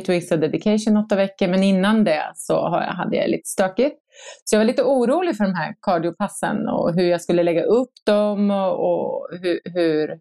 8 0.01 0.13
weeks 0.13 0.33
of 0.33 0.41
dedication 0.41 0.97
åtta 0.97 1.17
veckor 1.17 1.49
men 1.49 1.63
innan 1.63 2.05
det 2.05 2.33
så 2.35 2.69
hade 2.69 3.17
jag 3.17 3.31
lite 3.31 3.49
stökigt. 3.49 3.97
Så 4.45 4.55
jag 4.57 4.61
var 4.61 4.65
lite 4.65 4.83
orolig 4.83 5.37
för 5.37 5.45
de 5.45 5.55
här 5.55 5.75
cardiopassen 5.83 6.69
och 6.69 6.95
hur 6.95 7.11
jag 7.11 7.21
skulle 7.21 7.43
lägga 7.43 7.63
upp 7.65 7.93
dem 8.07 8.51
och, 8.51 8.73
och 8.91 9.29
hur, 9.43 9.61
hur, 9.65 10.19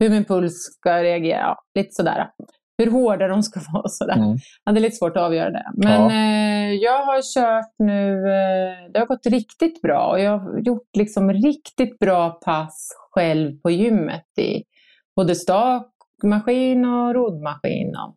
hur 0.00 0.10
min 0.10 0.24
puls 0.24 0.54
ska 0.62 1.02
reagera. 1.02 1.38
Ja, 1.38 1.56
lite 1.74 1.92
sådär. 1.94 2.28
Hur 2.78 2.90
hårda 2.90 3.28
de 3.28 3.42
ska 3.42 3.60
vara 3.72 3.82
och 3.82 3.92
sådär. 3.92 4.16
Mm. 4.16 4.28
Jag 4.30 4.70
hade 4.70 4.80
lite 4.80 4.96
svårt 4.96 5.16
att 5.16 5.22
avgöra 5.22 5.50
det. 5.50 5.70
Men 5.74 6.02
Ja. 6.02 6.10
eh, 6.10 6.74
jag 6.74 7.06
har 7.06 7.34
kört 7.34 7.74
nu, 7.78 8.12
eh, 8.18 8.92
det 8.92 8.98
har 8.98 9.06
gått 9.06 9.26
riktigt 9.26 9.82
bra 9.82 10.06
och 10.10 10.20
jag 10.20 10.38
har 10.38 10.58
gjort 10.58 10.88
liksom 10.96 11.32
riktigt 11.32 11.98
bra 11.98 12.30
pass 12.30 12.88
själv 13.10 13.60
på 13.62 13.70
gymmet 13.70 14.38
i 14.38 14.62
både 15.16 15.34
stakmaskin 15.34 16.84
och 16.84 17.14
roddmaskin. 17.14 17.96
Och 17.96 18.16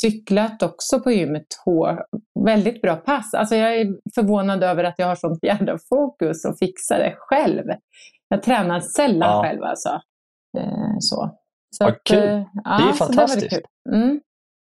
cyklat 0.00 0.62
också 0.62 1.00
på 1.00 1.10
gymmet, 1.10 1.46
hår, 1.64 2.04
väldigt 2.44 2.82
bra 2.82 2.96
pass. 2.96 3.34
Alltså 3.34 3.54
jag 3.56 3.76
är 3.80 3.86
förvånad 4.14 4.64
över 4.64 4.84
att 4.84 4.94
jag 4.98 5.06
har 5.06 5.14
sånt 5.16 5.38
jävla 5.44 5.78
fokus 5.88 6.44
och 6.44 6.58
fixar 6.58 6.98
det 6.98 7.14
själv. 7.18 7.64
Jag 8.28 8.42
tränar 8.42 8.80
sällan 8.80 9.30
Ja. 9.36 9.42
själv 9.42 9.62
alltså. 9.64 10.00
Eh, 10.58 10.96
så. 11.00 11.30
Så 11.76 11.84
Vad 11.84 12.04
kul. 12.04 12.18
eh, 12.18 12.24
ja, 12.64 12.76
Det 12.78 12.82
är 12.82 12.86
var 12.86 12.92
fantastiskt. 12.92 13.50
kul. 13.50 13.62
Mm. 13.94 14.20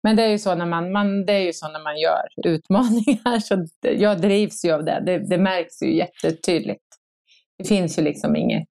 Men 0.04 0.16
det 0.16 0.24
är 0.24 0.28
ju 0.30 0.38
så 0.40 0.56
när 0.56 0.66
man, 0.66 0.92
man, 0.92 1.26
det 1.26 1.34
är 1.34 1.40
ju 1.40 1.54
så 1.54 1.68
när 1.68 1.84
man 1.84 1.98
gör 2.00 2.54
utmaningar. 2.54 3.40
Så 3.48 3.56
det- 3.82 3.92
jag 3.94 4.22
drivs 4.22 4.66
ju 4.66 4.72
av 4.72 4.84
det. 4.84 5.04
det. 5.06 5.18
Det 5.18 5.38
märks 5.38 5.82
ju 5.84 5.96
jättetydligt. 5.98 6.84
Det 7.58 7.64
finns 7.68 8.00
ju 8.00 8.04
liksom 8.04 8.36
inget. 8.36 8.68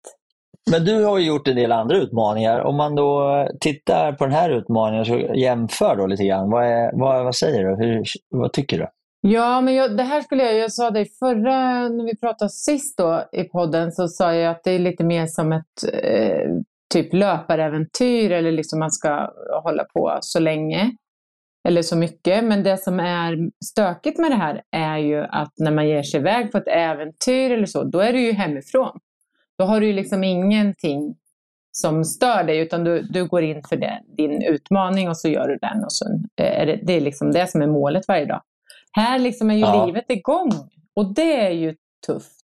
Men 0.71 0.85
du 0.85 1.03
har 1.03 1.17
ju 1.17 1.25
gjort 1.27 1.47
en 1.47 1.55
del 1.55 1.71
andra 1.71 1.97
utmaningar. 1.97 2.59
Om 2.59 2.75
man 2.75 2.95
då 2.95 3.47
tittar 3.59 4.11
på 4.13 4.23
den 4.25 4.33
här 4.33 4.49
utmaningen 4.49 5.29
och 5.29 5.35
jämför 5.35 5.95
då 5.95 6.07
lite 6.07 6.23
grann. 6.23 6.49
Vad, 6.49 6.65
är, 6.65 6.91
vad, 6.99 7.23
vad 7.23 7.35
säger 7.35 7.63
du? 7.63 7.75
Hur, 7.85 8.03
vad 8.29 8.53
tycker 8.53 8.77
du? 8.77 8.87
Ja, 9.21 9.61
men 9.61 9.73
jag, 9.75 9.97
det 9.97 10.03
här 10.03 10.21
skulle 10.21 10.43
jag, 10.43 10.55
jag 10.55 10.71
sa 10.73 10.91
det 10.91 11.05
förra, 11.19 11.89
när 11.89 12.03
vi 12.05 12.17
pratade 12.17 12.49
sist 12.49 12.97
då 12.97 13.23
i 13.31 13.43
podden, 13.43 13.91
så 13.91 14.07
sa 14.07 14.33
jag 14.33 14.51
att 14.51 14.63
det 14.63 14.71
är 14.71 14.79
lite 14.79 15.03
mer 15.03 15.25
som 15.27 15.51
ett 15.51 15.93
eh, 16.03 16.49
typ 16.95 17.13
löparäventyr 17.13 18.31
eller 18.31 18.51
liksom 18.51 18.79
man 18.79 18.91
ska 18.91 19.29
hålla 19.63 19.83
på 19.83 20.17
så 20.21 20.39
länge. 20.39 20.91
Eller 21.67 21.81
så 21.81 21.95
mycket. 21.95 22.43
Men 22.43 22.63
det 22.63 22.77
som 22.77 22.99
är 22.99 23.37
stökigt 23.65 24.19
med 24.19 24.31
det 24.31 24.35
här 24.35 24.61
är 24.71 24.97
ju 24.97 25.19
att 25.23 25.53
när 25.57 25.71
man 25.71 25.87
ger 25.87 26.03
sig 26.03 26.19
iväg 26.19 26.51
på 26.51 26.57
ett 26.57 26.67
äventyr 26.67 27.51
eller 27.51 27.65
så, 27.65 27.83
då 27.83 27.99
är 27.99 28.13
du 28.13 28.19
ju 28.19 28.31
hemifrån. 28.31 28.99
Då 29.57 29.65
har 29.65 29.79
du 29.81 29.87
ju 29.87 29.93
liksom 29.93 30.23
ingenting 30.23 31.15
som 31.71 32.05
stör 32.05 32.43
dig 32.43 32.59
utan 32.59 32.83
du, 32.83 33.01
du 33.01 33.27
går 33.27 33.43
in 33.43 33.63
för 33.69 33.75
det, 33.77 34.01
din 34.17 34.41
utmaning 34.41 35.09
och 35.09 35.17
så 35.17 35.27
gör 35.27 35.47
du 35.47 35.57
den. 35.57 35.83
Och 35.83 35.93
så 35.93 36.05
är 36.35 36.65
det, 36.65 36.79
det 36.83 36.93
är 36.93 37.01
liksom 37.01 37.31
det 37.31 37.47
som 37.47 37.61
är 37.61 37.67
målet 37.67 38.07
varje 38.07 38.25
dag. 38.25 38.41
Här 38.91 39.19
liksom 39.19 39.49
är 39.51 39.55
ju 39.55 39.61
Ja. 39.61 39.85
livet 39.85 40.05
igång 40.09 40.51
och 40.95 41.13
det 41.13 41.45
är 41.45 41.51
ju 41.51 41.75
tufft. 42.07 42.44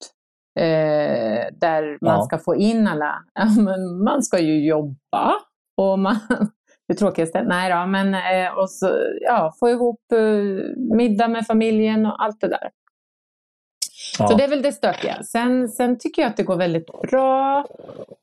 Eh, 0.59 1.45
där 1.51 1.97
man 2.05 2.15
Ja. 2.15 2.21
ska 2.25 2.37
få 2.37 2.55
in 2.55 2.87
alla, 2.87 3.23
men 3.57 4.03
man 4.03 4.23
ska 4.23 4.39
ju 4.39 4.65
jobba 4.67 5.33
och 5.77 5.99
man, 5.99 6.15
det 6.87 6.93
tråkigaste, 6.93 7.43
nej 7.43 7.71
då, 7.71 7.85
men 7.85 8.13
eh, 8.13 8.57
och 8.57 8.71
så, 8.71 8.91
ja, 9.21 9.53
få 9.59 9.69
ihop 9.69 10.01
eh, 10.13 10.19
middag 10.97 11.27
med 11.27 11.45
familjen 11.47 12.05
och 12.05 12.23
allt 12.23 12.41
det 12.41 12.47
där. 12.47 12.69
Ja. 14.19 14.27
Så 14.27 14.37
det 14.37 14.43
är 14.43 14.47
väl 14.47 14.61
det 14.61 14.71
stökiga. 14.71 15.23
Sen, 15.23 15.69
sen 15.69 15.99
tycker 15.99 16.21
jag 16.21 16.29
att 16.29 16.37
det 16.37 16.43
går 16.43 16.55
väldigt 16.57 16.87
bra. 17.11 17.65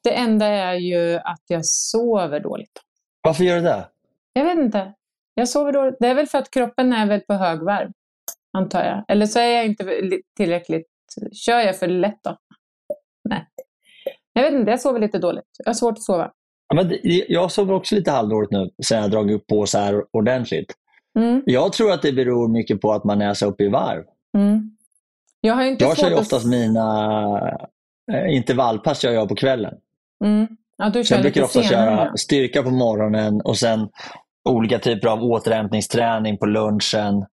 Det 0.05 0.15
enda 0.17 0.47
är 0.47 0.75
ju 0.75 1.17
att 1.17 1.43
jag 1.47 1.67
sover 1.67 2.41
dåligt. 2.41 2.83
Varför 3.23 3.45
gör 3.45 3.57
du 3.57 3.63
det? 3.63 3.89
Jag 4.33 4.45
vet 4.45 4.59
inte. 4.59 4.93
Jag 5.35 5.49
sover 5.49 5.73
dåligt. 5.73 5.97
Det 6.01 6.07
är 6.09 6.15
väl 6.15 6.27
för 6.27 6.39
att 6.39 6.51
kroppen 6.51 6.93
är 6.93 7.07
väl 7.07 7.21
på 7.21 7.35
högvarv, 7.35 7.91
antar 8.53 8.85
jag. 8.85 9.05
Eller 9.09 9.27
så 9.27 9.39
är 9.39 9.49
jag 9.57 9.67
inte 9.67 9.85
li- 9.85 10.23
tillräckligt... 10.37 10.87
Kör 11.33 11.61
jag 11.61 11.79
för 11.79 11.89
lätt 11.89 12.19
då? 12.25 12.37
Nej. 13.29 13.47
Jag 14.33 14.43
vet 14.43 14.53
inte, 14.53 14.71
jag 14.71 14.81
sover 14.81 15.01
lite 15.01 15.19
dåligt. 15.19 15.45
Jag 15.59 15.69
har 15.69 15.75
svårt 15.75 15.93
att 15.93 16.03
sova. 16.03 16.31
Ja, 16.69 16.75
men 16.83 16.99
jag 17.29 17.53
sover 17.53 17.75
också 17.75 17.95
lite 17.95 18.11
halvdåligt 18.11 18.53
nu 18.53 18.71
sen 18.85 19.03
jag 19.03 19.11
dragit 19.11 19.37
upp 19.37 19.47
på 19.47 19.67
så 19.67 19.79
här 19.79 20.05
ordentligt. 20.11 20.73
Mm. 21.19 21.43
Jag 21.47 21.73
tror 21.73 21.93
att 21.93 22.03
det 22.03 22.13
beror 22.13 22.49
mycket 22.49 22.81
på 22.81 22.93
att 22.93 23.05
man 23.05 23.23
är 23.23 23.35
så 23.35 23.47
uppe 23.47 23.65
i 23.65 23.69
varv. 23.69 24.05
Mm. 24.39 24.77
Jag 25.41 25.55
har 25.55 25.63
inte 25.63 25.85
Jag 25.85 25.97
kör 25.99 26.13
att- 26.13 26.19
oftast 26.21 26.47
mina 26.47 27.59
eh, 28.13 28.35
intervallpass 28.37 29.05
jag 29.05 29.29
på 29.29 29.35
kvällen. 29.35 29.75
Mm. 30.25 30.47
Ja, 30.77 30.91
du 30.91 31.05
kör 31.05 31.17
jag 31.17 31.23
brukar 31.23 31.43
ofta 31.43 31.63
köra 31.63 32.17
styrka 32.17 32.63
på 32.63 32.71
morgonen 32.71 33.41
och 33.41 33.57
sen 33.57 33.89
olika 34.49 34.79
typer 34.79 35.09
av 35.09 35.23
återhämtningsträning 35.23 36.39
på 36.39 36.47
lunchen, 36.47 37.27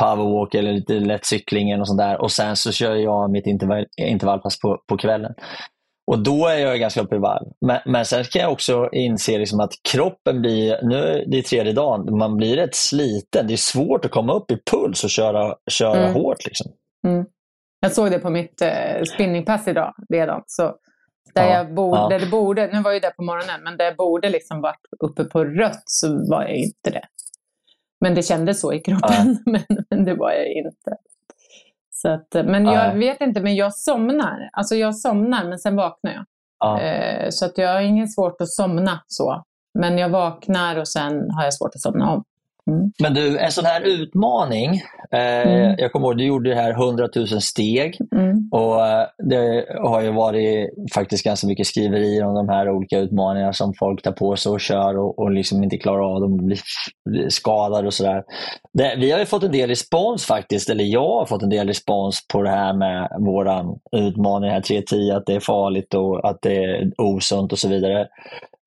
powerwalk 0.00 0.54
eller 0.54 0.72
lite 0.72 0.92
lätt 0.92 1.26
cykling 1.26 1.78
något 1.78 1.88
sånt 1.88 1.98
där. 2.00 2.20
Och 2.20 2.32
sen 2.32 2.56
så 2.56 2.72
kör 2.72 2.94
jag 2.94 3.30
mitt 3.30 3.46
intervall, 3.46 3.86
intervallpass 3.96 4.60
på, 4.60 4.78
på 4.88 4.96
kvällen. 4.96 5.32
Och 6.06 6.18
då 6.18 6.46
är 6.46 6.56
jag 6.58 6.80
ganska 6.80 7.00
uppe 7.00 7.16
i 7.16 7.18
varv. 7.18 7.46
Men, 7.66 7.78
men 7.86 8.04
sen 8.04 8.24
kan 8.24 8.42
jag 8.42 8.52
också 8.52 8.88
inse 8.92 9.38
liksom 9.38 9.60
att 9.60 9.72
kroppen 9.92 10.40
blir, 10.40 10.82
nu 10.82 10.96
är 10.96 11.24
det 11.26 11.42
tredje 11.42 11.72
dagen, 11.72 12.18
man 12.18 12.36
blir 12.36 12.56
rätt 12.56 12.74
sliten. 12.74 13.46
Det 13.46 13.52
är 13.52 13.56
svårt 13.56 14.04
att 14.04 14.10
komma 14.10 14.32
upp 14.34 14.50
i 14.50 14.58
puls 14.70 15.04
och 15.04 15.10
köra, 15.10 15.54
köra 15.70 16.00
Mm. 16.00 16.14
hårt. 16.14 16.44
Liksom. 16.44 16.72
Jag 17.80 17.92
såg 17.92 18.10
det 18.10 18.18
på 18.18 18.30
mitt 18.30 18.62
eh, 18.62 19.02
spinningpass 19.14 19.68
idag 19.68 19.94
redan. 20.12 20.42
Så 20.46 20.62
där, 21.34 21.44
Ja, 21.44 21.54
jag 21.56 21.74
borde, 21.74 21.98
ja. 22.00 22.08
där 22.08 22.18
det 22.18 22.26
borde, 22.26 22.66
nu 22.72 22.82
var 22.82 22.92
jag 22.92 23.02
där 23.02 23.10
på 23.10 23.22
morgonen, 23.22 23.62
men 23.64 23.76
där 23.76 23.84
jag 23.84 23.96
borde 23.96 24.28
liksom 24.30 24.60
varit 24.60 24.80
uppe 25.04 25.24
på 25.24 25.44
rött 25.44 25.82
så 25.86 26.30
var 26.30 26.42
jag 26.42 26.54
inte 26.56 26.90
det. 26.90 27.02
Men 28.04 28.14
det 28.14 28.22
kändes 28.22 28.60
så 28.60 28.72
i 28.72 28.78
kroppen, 28.78 29.38
men, 29.46 29.62
men 29.90 30.04
det 30.04 30.14
var 30.14 30.32
jag 30.32 30.52
inte. 30.52 30.96
Så 31.90 32.08
att, 32.08 32.28
men 32.32 32.64
jag 32.66 32.88
Nej. 32.88 32.98
vet 32.98 33.20
inte, 33.20 33.40
men 33.40 33.54
jag 33.56 33.74
somnar. 33.74 34.50
Alltså 34.52 34.74
jag 34.74 34.96
somnar, 34.96 35.44
men 35.44 35.58
sen 35.58 35.76
vaknar 35.76 36.12
jag. 36.12 36.24
Ja. 36.58 36.80
Eh, 36.80 37.26
så 37.30 37.46
att 37.46 37.58
jag 37.58 37.72
har 37.72 37.80
ingen 37.80 38.08
svårt 38.08 38.40
att 38.40 38.48
somna 38.48 39.00
så. 39.06 39.44
Men 39.78 39.98
jag 39.98 40.08
vaknar 40.08 40.76
och 40.76 40.88
sen 40.88 41.30
har 41.30 41.44
jag 41.44 41.54
svårt 41.54 41.74
att 41.74 41.80
somna 41.80 42.10
om. 42.12 42.24
Men 43.02 43.14
du, 43.14 43.38
en 43.38 43.52
sån 43.52 43.64
här 43.64 43.80
utmaning. 43.80 44.82
Eh, 45.10 45.34
Mm. 45.44 45.74
Jag 45.78 45.92
kommer 45.92 46.06
ihåg, 46.06 46.18
du 46.18 46.24
gjorde 46.24 46.50
det 46.50 46.56
här 46.56 46.70
100 46.70 47.08
000 47.16 47.26
steg. 47.26 47.98
Mm. 48.16 48.48
Och 48.52 48.86
eh, 48.86 49.06
Det 49.18 49.66
har 49.82 50.00
ju 50.02 50.10
varit 50.12 50.70
faktiskt 50.94 51.24
ganska 51.24 51.46
mycket 51.46 51.66
skriverier 51.66 52.24
om 52.24 52.34
de 52.34 52.48
här 52.48 52.70
olika 52.70 52.98
utmaningarna 52.98 53.52
som 53.52 53.74
folk 53.78 54.02
tar 54.02 54.12
på 54.12 54.36
sig 54.36 54.52
och 54.52 54.60
kör 54.60 54.98
och, 54.98 55.18
och 55.18 55.30
liksom 55.30 55.62
inte 55.62 55.76
klarar 55.78 56.14
av 56.14 56.20
dem 56.20 56.32
och 56.32 56.44
blir, 56.44 56.58
skadade 57.28 57.86
och 57.86 57.94
sådär. 57.94 58.22
Vi 58.96 59.10
har 59.10 59.18
ju 59.18 59.26
fått 59.26 59.42
en 59.42 59.52
del 59.52 59.68
respons 59.68 60.26
faktiskt, 60.26 60.70
eller 60.70 60.84
jag 60.84 61.08
har 61.18 61.26
fått 61.26 61.42
en 61.42 61.50
del 61.50 61.66
respons 61.66 62.26
på 62.32 62.42
det 62.42 62.50
här 62.50 62.72
med 62.72 63.08
våran 63.20 63.78
utmaning 63.96 64.50
här 64.50 64.60
310, 64.60 65.10
att 65.10 65.26
det 65.26 65.34
är 65.34 65.40
farligt 65.40 65.94
och 65.94 66.28
att 66.28 66.38
det 66.42 66.64
är 66.64 66.92
osunt 66.98 67.52
och 67.52 67.58
så 67.58 67.68
vidare. 67.68 68.08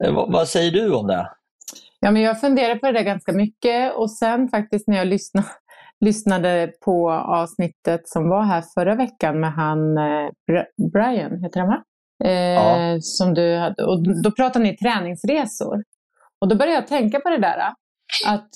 Eh, 0.03 0.13
Vad, 0.13 0.31
vad 0.31 0.47
säger 0.47 0.71
du 0.71 0.93
om 0.93 1.07
det? 1.07 1.29
Ja, 1.99 2.11
men 2.11 2.21
jag 2.21 2.39
funderade 2.41 2.79
på 2.79 2.85
det 2.85 2.91
där 2.93 3.03
ganska 3.03 3.31
mycket 3.33 3.95
och 3.95 4.11
sen 4.11 4.49
faktiskt 4.49 4.87
när 4.87 4.97
jag 4.97 5.07
lyssnade, 5.07 5.47
lyssnade 6.05 6.71
på 6.85 7.11
avsnittet 7.11 8.07
som 8.09 8.29
var 8.29 8.41
här 8.43 8.63
förra 8.73 8.95
veckan 8.95 9.39
med 9.39 9.51
han 9.53 9.97
eh, 9.97 10.29
Bri- 10.51 10.89
Brian, 10.93 11.43
heter 11.43 11.59
han 11.59 11.69
va? 11.69 11.83
Eh, 12.23 12.31
Ja. 12.31 12.97
Som 13.01 13.33
du 13.33 13.55
hade, 13.57 13.83
och 13.85 14.21
då 14.23 14.31
pratade 14.31 14.63
ni 14.65 14.77
träningsresor. 14.77 15.83
Och 16.41 16.47
då 16.47 16.55
började 16.55 16.75
jag 16.75 16.87
tänka 16.87 17.19
på 17.19 17.29
det 17.29 17.37
där 17.37 17.57
att 18.27 18.49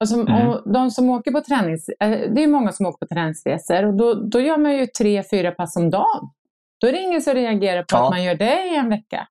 alltså, 0.00 0.16
Mm. 0.20 0.56
de 0.74 0.90
som 0.90 1.10
åker 1.10 1.30
på 1.30 1.40
tränings... 1.40 1.88
eh, 2.00 2.10
Det 2.34 2.42
är 2.42 2.46
många 2.46 2.72
som 2.72 2.86
åker 2.86 3.06
på 3.06 3.14
träningsresor 3.14 3.84
och 3.86 3.94
då, 3.94 4.14
då 4.14 4.40
gör 4.40 4.56
man 4.58 4.76
ju 4.76 4.86
tre, 4.86 5.22
fyra 5.30 5.50
pass 5.52 5.76
om 5.76 5.90
dagen. 5.90 6.30
Då 6.80 6.86
är 6.86 6.92
det 6.92 7.00
ingen 7.00 7.22
som 7.22 7.34
reagerar 7.34 7.82
på 7.82 7.86
Ja. 7.96 8.04
att 8.04 8.10
man 8.10 8.24
gör 8.24 8.34
det 8.34 8.66
i 8.68 8.76
en 8.76 8.88
vecka. 8.88 9.26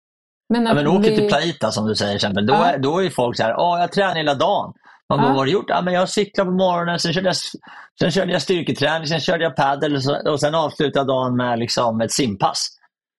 Men 0.49 0.65
Ja, 0.65 0.73
men 0.73 0.87
åker 0.87 1.09
vi- 1.09 1.15
till 1.15 1.27
Plaita 1.27 1.71
som 1.71 1.87
du 1.87 1.95
säger 1.95 2.15
exempel. 2.15 2.45
Då, 2.45 2.53
Ja. 2.53 2.65
är, 2.65 2.77
då 2.77 3.03
är 3.03 3.09
folk 3.09 3.37
så 3.37 3.43
här, 3.43 3.55
Åh, 3.59 3.79
jag 3.79 3.91
tränar 3.91 4.15
hela 4.15 4.33
dagen. 4.35 4.73
Man 5.09 5.19
bara, 5.19 5.25
Ja. 5.25 5.29
vad 5.29 5.37
har 5.37 5.45
du 5.45 5.51
gjort? 5.51 5.65
Ja, 5.67 5.81
men 5.81 5.93
jag 5.93 6.09
cyklade 6.09 6.49
på 6.49 6.55
morgonen, 6.55 6.99
sen 6.99 7.13
körde 7.13 7.27
jag, 7.27 7.35
sen 7.99 8.11
körde 8.11 8.31
jag 8.31 8.41
styrketräning, 8.41 9.07
sen 9.07 9.19
körde 9.19 9.43
jag 9.43 9.55
padel 9.55 9.95
och, 9.95 10.03
så, 10.03 10.31
och 10.31 10.39
sen 10.39 10.55
avslutade 10.55 10.99
jag 10.99 11.07
dagen 11.07 11.35
med 11.35 11.59
liksom 11.59 12.01
ett 12.01 12.11
simpass. 12.11 12.67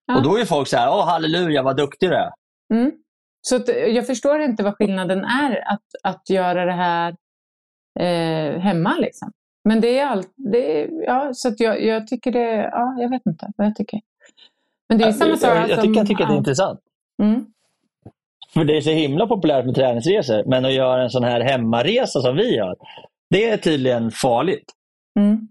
Ja. 0.06 0.16
Och 0.16 0.22
då 0.22 0.38
är 0.38 0.44
folk 0.44 0.68
så 0.68 0.76
här, 0.76 0.90
Åh, 0.90 1.06
halleluja 1.08 1.62
vad 1.62 1.76
duktig 1.76 2.08
du 2.10 2.14
är. 2.14 2.30
Mm. 2.74 2.92
Så 3.40 3.56
att, 3.56 3.68
eh, 3.68 3.74
jag 3.76 4.06
förstår 4.06 4.40
inte 4.40 4.62
vad 4.62 4.74
skillnaden 4.76 5.24
är 5.24 5.72
att, 5.72 5.82
att 6.02 6.30
göra 6.30 6.64
det 6.64 6.72
här 6.72 7.16
eh, 8.00 8.60
hemma. 8.60 8.94
Liksom. 8.98 9.32
Men 9.64 9.80
det 9.80 9.98
är 9.98 10.06
allt. 10.06 10.32
Det 10.36 10.82
är, 10.82 10.88
ja, 11.06 11.30
så 11.34 11.48
att 11.48 11.60
jag, 11.60 11.84
jag 11.84 12.06
tycker 12.06 12.32
det, 12.32 12.54
ja, 12.72 12.96
jag 13.00 13.10
vet 13.10 13.26
inte 13.26 13.48
vad 13.56 13.66
jag 13.66 13.76
tycker. 13.76 14.00
Men 14.88 14.98
det 14.98 15.04
är 15.04 15.12
samma 15.12 15.36
sak. 15.36 15.50
jag, 15.56 15.68
jag, 15.70 15.80
tycker, 15.82 15.96
jag 16.00 16.06
tycker 16.06 16.22
att 16.24 16.28
det 16.28 16.32
är 16.32 16.34
ja. 16.34 16.38
intressant. 16.38 16.80
Mm. 17.22 17.46
För 18.54 18.64
det 18.64 18.76
är 18.76 18.80
så 18.80 18.90
himla 18.90 19.26
populärt 19.26 19.66
med 19.66 19.74
träningsresor, 19.74 20.44
men 20.46 20.64
att 20.64 20.72
göra 20.72 21.02
en 21.02 21.10
sån 21.10 21.24
här 21.24 21.40
hemmaresa 21.40 22.20
som 22.20 22.36
vi 22.36 22.56
gör, 22.56 22.76
det 23.30 23.48
är 23.48 23.56
tydligen 23.56 24.10
farligt. 24.10 24.72
Mm. 25.18 25.48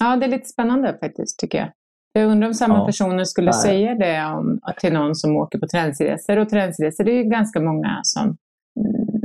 Ja, 0.00 0.16
det 0.16 0.26
är 0.26 0.30
lite 0.30 0.48
spännande 0.48 0.98
faktiskt, 1.00 1.38
tycker 1.38 1.58
jag. 1.58 1.68
Jag 2.12 2.30
undrar 2.30 2.48
om 2.48 2.54
samma 2.54 2.78
Ja. 2.78 2.86
personer 2.86 3.24
skulle 3.24 3.50
Nej. 3.50 3.60
säga 3.60 3.94
det 3.94 4.24
om, 4.24 4.60
till 4.80 4.92
någon 4.92 5.14
som 5.14 5.36
åker 5.36 5.58
på 5.58 5.66
träningsresor. 5.68 6.36
Och 6.36 6.48
träningsresor, 6.48 7.04
det 7.04 7.12
är 7.12 7.16
ju 7.16 7.30
ganska 7.30 7.60
många 7.60 8.00
som... 8.02 8.36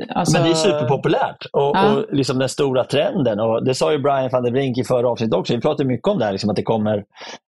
Alltså, 0.09 0.37
Men 0.37 0.43
det 0.43 0.49
är 0.49 0.55
superpopulärt 0.55 1.45
och, 1.53 1.61
Ja. 1.75 1.93
och 1.93 2.05
liksom 2.11 2.39
den 2.39 2.49
stora 2.49 2.83
trenden. 2.83 3.39
Och 3.39 3.65
det 3.65 3.75
sa 3.75 3.91
ju 3.91 3.99
Brian 3.99 4.29
van 4.31 4.43
der 4.43 4.51
Brink 4.51 4.77
i 4.77 4.83
förra 4.83 5.09
avsnittet 5.09 5.33
också. 5.33 5.55
Vi 5.55 5.61
pratade 5.61 5.89
mycket 5.89 6.07
om 6.07 6.19
det 6.19 6.25
här, 6.25 6.31
liksom 6.31 6.49
att 6.49 6.55
det 6.55 6.63
kommer 6.63 7.03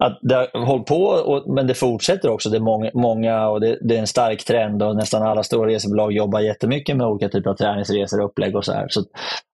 att 0.03 0.19
det 0.21 0.35
har 0.35 0.65
hållit 0.65 0.85
på 0.85 1.03
och, 1.03 1.53
men 1.55 1.67
det 1.67 1.73
fortsätter 1.73 2.29
också. 2.29 2.49
Det 2.49 2.57
är 2.57 2.61
många, 2.61 2.89
många 2.93 3.47
och 3.47 3.61
det, 3.61 3.77
det 3.81 3.95
är 3.95 3.99
en 3.99 4.07
stark 4.07 4.45
trend 4.45 4.83
och 4.83 4.95
nästan 4.95 5.23
alla 5.23 5.43
stora 5.43 5.69
resebolag 5.69 6.11
jobbar 6.11 6.39
jättemycket 6.39 6.97
med 6.97 7.07
olika 7.07 7.29
typer 7.29 7.49
av 7.49 7.55
träningsresor 7.55 8.19
och 8.19 8.25
upplägg 8.25 8.55
och 8.55 8.65
så 8.65 8.73
här. 8.73 8.85
Så, 8.89 9.01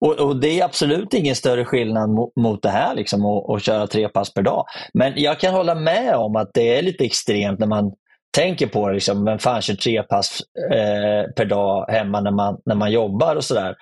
och, 0.04 0.20
och 0.20 0.36
det 0.36 0.60
är 0.60 0.64
absolut 0.64 1.14
ingen 1.14 1.34
större 1.34 1.64
skillnad 1.64 2.10
mot, 2.10 2.36
mot 2.36 2.62
det 2.62 2.68
här 2.68 2.94
liksom 2.94 3.24
att, 3.26 3.50
att 3.50 3.62
köra 3.62 3.86
tre 3.86 4.08
pass 4.08 4.34
per 4.34 4.42
dag. 4.42 4.64
Men 4.94 5.12
jag 5.16 5.40
kan 5.40 5.54
hålla 5.54 5.74
med 5.74 6.14
om 6.16 6.36
att 6.36 6.50
det 6.54 6.78
är 6.78 6.82
lite 6.82 7.04
extremt 7.04 7.58
när 7.58 7.66
man 7.66 7.92
tänker 8.36 8.66
på 8.66 8.88
det, 8.88 8.94
liksom, 8.94 9.24
vem 9.24 9.38
fan 9.38 9.62
kör 9.62 9.74
tre 9.74 10.02
pass 10.02 10.40
eh, 10.72 11.30
per 11.36 11.44
dag 11.44 11.86
hemma 11.88 12.20
när 12.20 12.30
man, 12.30 12.60
när 12.64 12.74
man 12.74 12.92
jobbar 12.92 13.36
och 13.36 13.44
sådär. 13.44 13.74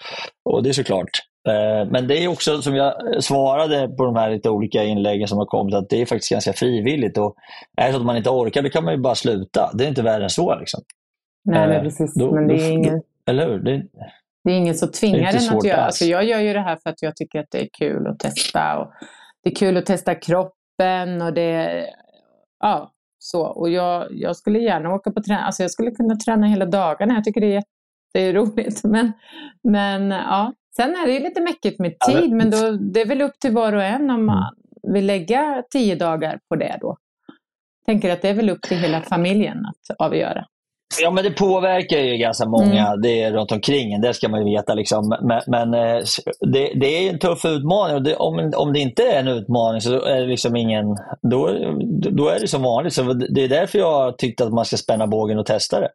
Och 0.45 0.63
det 0.63 0.69
är 0.69 0.73
såklart. 0.73 1.11
Eh, 1.49 1.91
men 1.91 2.09
det 2.09 2.25
är 2.25 2.29
också 2.29 2.63
som 2.63 2.75
jag 2.77 2.95
svarade 3.25 3.89
på 3.89 4.05
de 4.05 4.17
här 4.17 4.31
lite 4.31 4.51
olika 4.51 4.85
inläggen 4.85 5.29
som 5.29 5.39
har 5.39 5.47
kommit, 5.47 5.75
att 5.75 5.89
det 5.89 6.03
är 6.03 6.07
faktiskt 6.07 6.31
ganska 6.33 6.53
frivilligt. 6.53 7.19
Och 7.19 7.35
är 7.77 7.87
det 7.87 7.93
så 7.93 7.99
att 7.99 8.07
man 8.07 8.17
inte 8.17 8.31
orkar, 8.31 8.63
då 8.63 8.69
kan 8.69 8.85
man 8.85 8.95
ju 8.95 9.01
bara 9.01 9.15
sluta. 9.15 9.71
Det 9.75 9.85
är 9.85 9.89
inte 9.89 10.03
värre 10.03 10.23
än 10.25 10.31
så. 10.31 10.55
Liksom. 10.59 10.81
Nej, 11.45 11.69
men 11.69 11.77
eh, 11.77 11.83
precis. 11.83 12.15
då- 12.15 12.35
men 12.35 12.49
det 12.49 12.55
är 12.55 12.71
ingen... 12.71 13.03
Eller 13.27 13.47
hur? 13.47 13.59
Det, 13.59 13.83
Det 14.45 14.51
är 14.51 14.57
ingen 14.57 14.75
som 14.75 14.91
tvingar 14.93 15.33
en 15.51 15.57
att 15.59 15.65
göra. 15.65 15.85
Alltså 15.85 16.05
jag 16.05 16.25
gör 16.25 16.39
ju 16.41 16.53
det 16.53 16.61
här 16.61 16.77
för 16.83 16.91
att 16.91 17.03
jag 17.03 17.17
tycker 17.17 17.39
att 17.39 17.51
det 17.51 17.61
är 17.61 17.69
kul 17.79 18.07
att 18.07 18.19
testa. 18.19 18.79
Och 18.79 18.93
det 19.45 19.51
är 19.51 19.55
kul 19.55 19.77
att 19.77 19.87
testa 19.87 20.15
kroppen 20.15 21.23
och 21.23 21.33
det... 21.33 21.87
Ja, 22.61 22.91
så. 23.23 23.47
Och 23.47 23.71
jag, 23.71 24.09
jag 24.11 24.37
skulle 24.37 24.59
gärna 24.59 24.95
åka 24.95 25.11
på 25.13 25.23
träning. 25.23 25.45
Alltså 25.45 25.63
jag 25.63 25.71
skulle 25.71 25.91
kunna 25.91 26.17
träna 26.17 26.47
hela 26.47 26.67
dagarna. 26.67 27.15
Jag 27.15 27.25
tycker 27.25 27.41
det 27.41 27.47
är 27.57 27.63
jätteroligt. 28.15 28.85
Men, 28.85 29.13
men 29.63 30.11
ja, 30.11 30.53
sen 30.77 30.91
är 30.91 31.07
det 31.07 31.13
ju 31.13 31.21
lite 31.21 31.41
mäckigt 31.41 31.79
med 31.79 31.99
tid. 31.99 32.33
Men 32.33 32.51
då, 32.51 32.71
det 32.71 33.01
är 33.01 33.07
väl 33.07 33.23
upp 33.23 33.39
till 33.41 33.53
var 33.53 33.73
och 33.73 33.83
en 33.83 33.95
Mm. 33.95 34.17
om 34.17 34.27
man 34.27 34.55
vill 34.83 35.07
lägga 35.07 35.63
tio 35.71 35.95
dagar 35.95 36.41
på 36.49 36.57
det 36.57 36.79
då. 36.81 36.97
Tänker 37.87 38.13
att 38.13 38.23
det 38.23 38.29
är 38.29 38.35
väl 38.35 38.51
upp 38.51 38.63
till 38.63 38.77
hela 38.79 39.01
familjen 39.01 39.67
att 39.67 39.97
avgöra. 39.99 40.47
Ja, 40.99 41.11
men 41.11 41.25
det 41.25 41.31
påverkar 41.31 41.99
ju 41.99 42.17
ganska 42.17 42.49
många 42.49 42.87
Mm. 42.87 43.01
det 43.01 43.23
är 43.23 43.33
runt 43.33 43.53
omkring 43.53 44.01
det 44.01 44.15
ska 44.15 44.29
man 44.29 44.47
ju 44.47 44.57
veta. 44.57 44.75
Liksom. 44.75 45.19
Men, 45.23 45.41
men 45.47 45.75
eh, 45.75 46.03
det, 46.41 46.73
det 46.75 46.87
är 46.87 47.11
en 47.11 47.19
tuff 47.19 47.45
utmaning 47.45 47.97
och 47.97 48.03
det, 48.03 48.17
om, 48.17 48.53
om 48.57 48.73
det 48.73 48.79
inte 48.79 49.03
är 49.03 49.21
en 49.21 49.29
utmaning 49.29 49.81
så 49.81 50.05
är 50.05 50.21
det 50.21 50.27
liksom 50.27 50.57
ingen, 50.57 50.87
då, 51.23 51.51
då 52.11 52.29
är 52.29 52.41
det 52.41 52.49
som 52.49 52.63
vanligt. 52.63 52.93
Så 52.93 53.03
det 53.13 53.45
är 53.45 53.49
därför 53.49 53.79
jag 53.79 54.19
tyckte 54.19 54.45
att 54.45 54.53
man 54.53 54.65
ska 54.65 54.77
spänna 54.77 55.07
bågen 55.07 55.39
och 55.39 55.47
testa 55.47 55.81
det. 55.81 55.91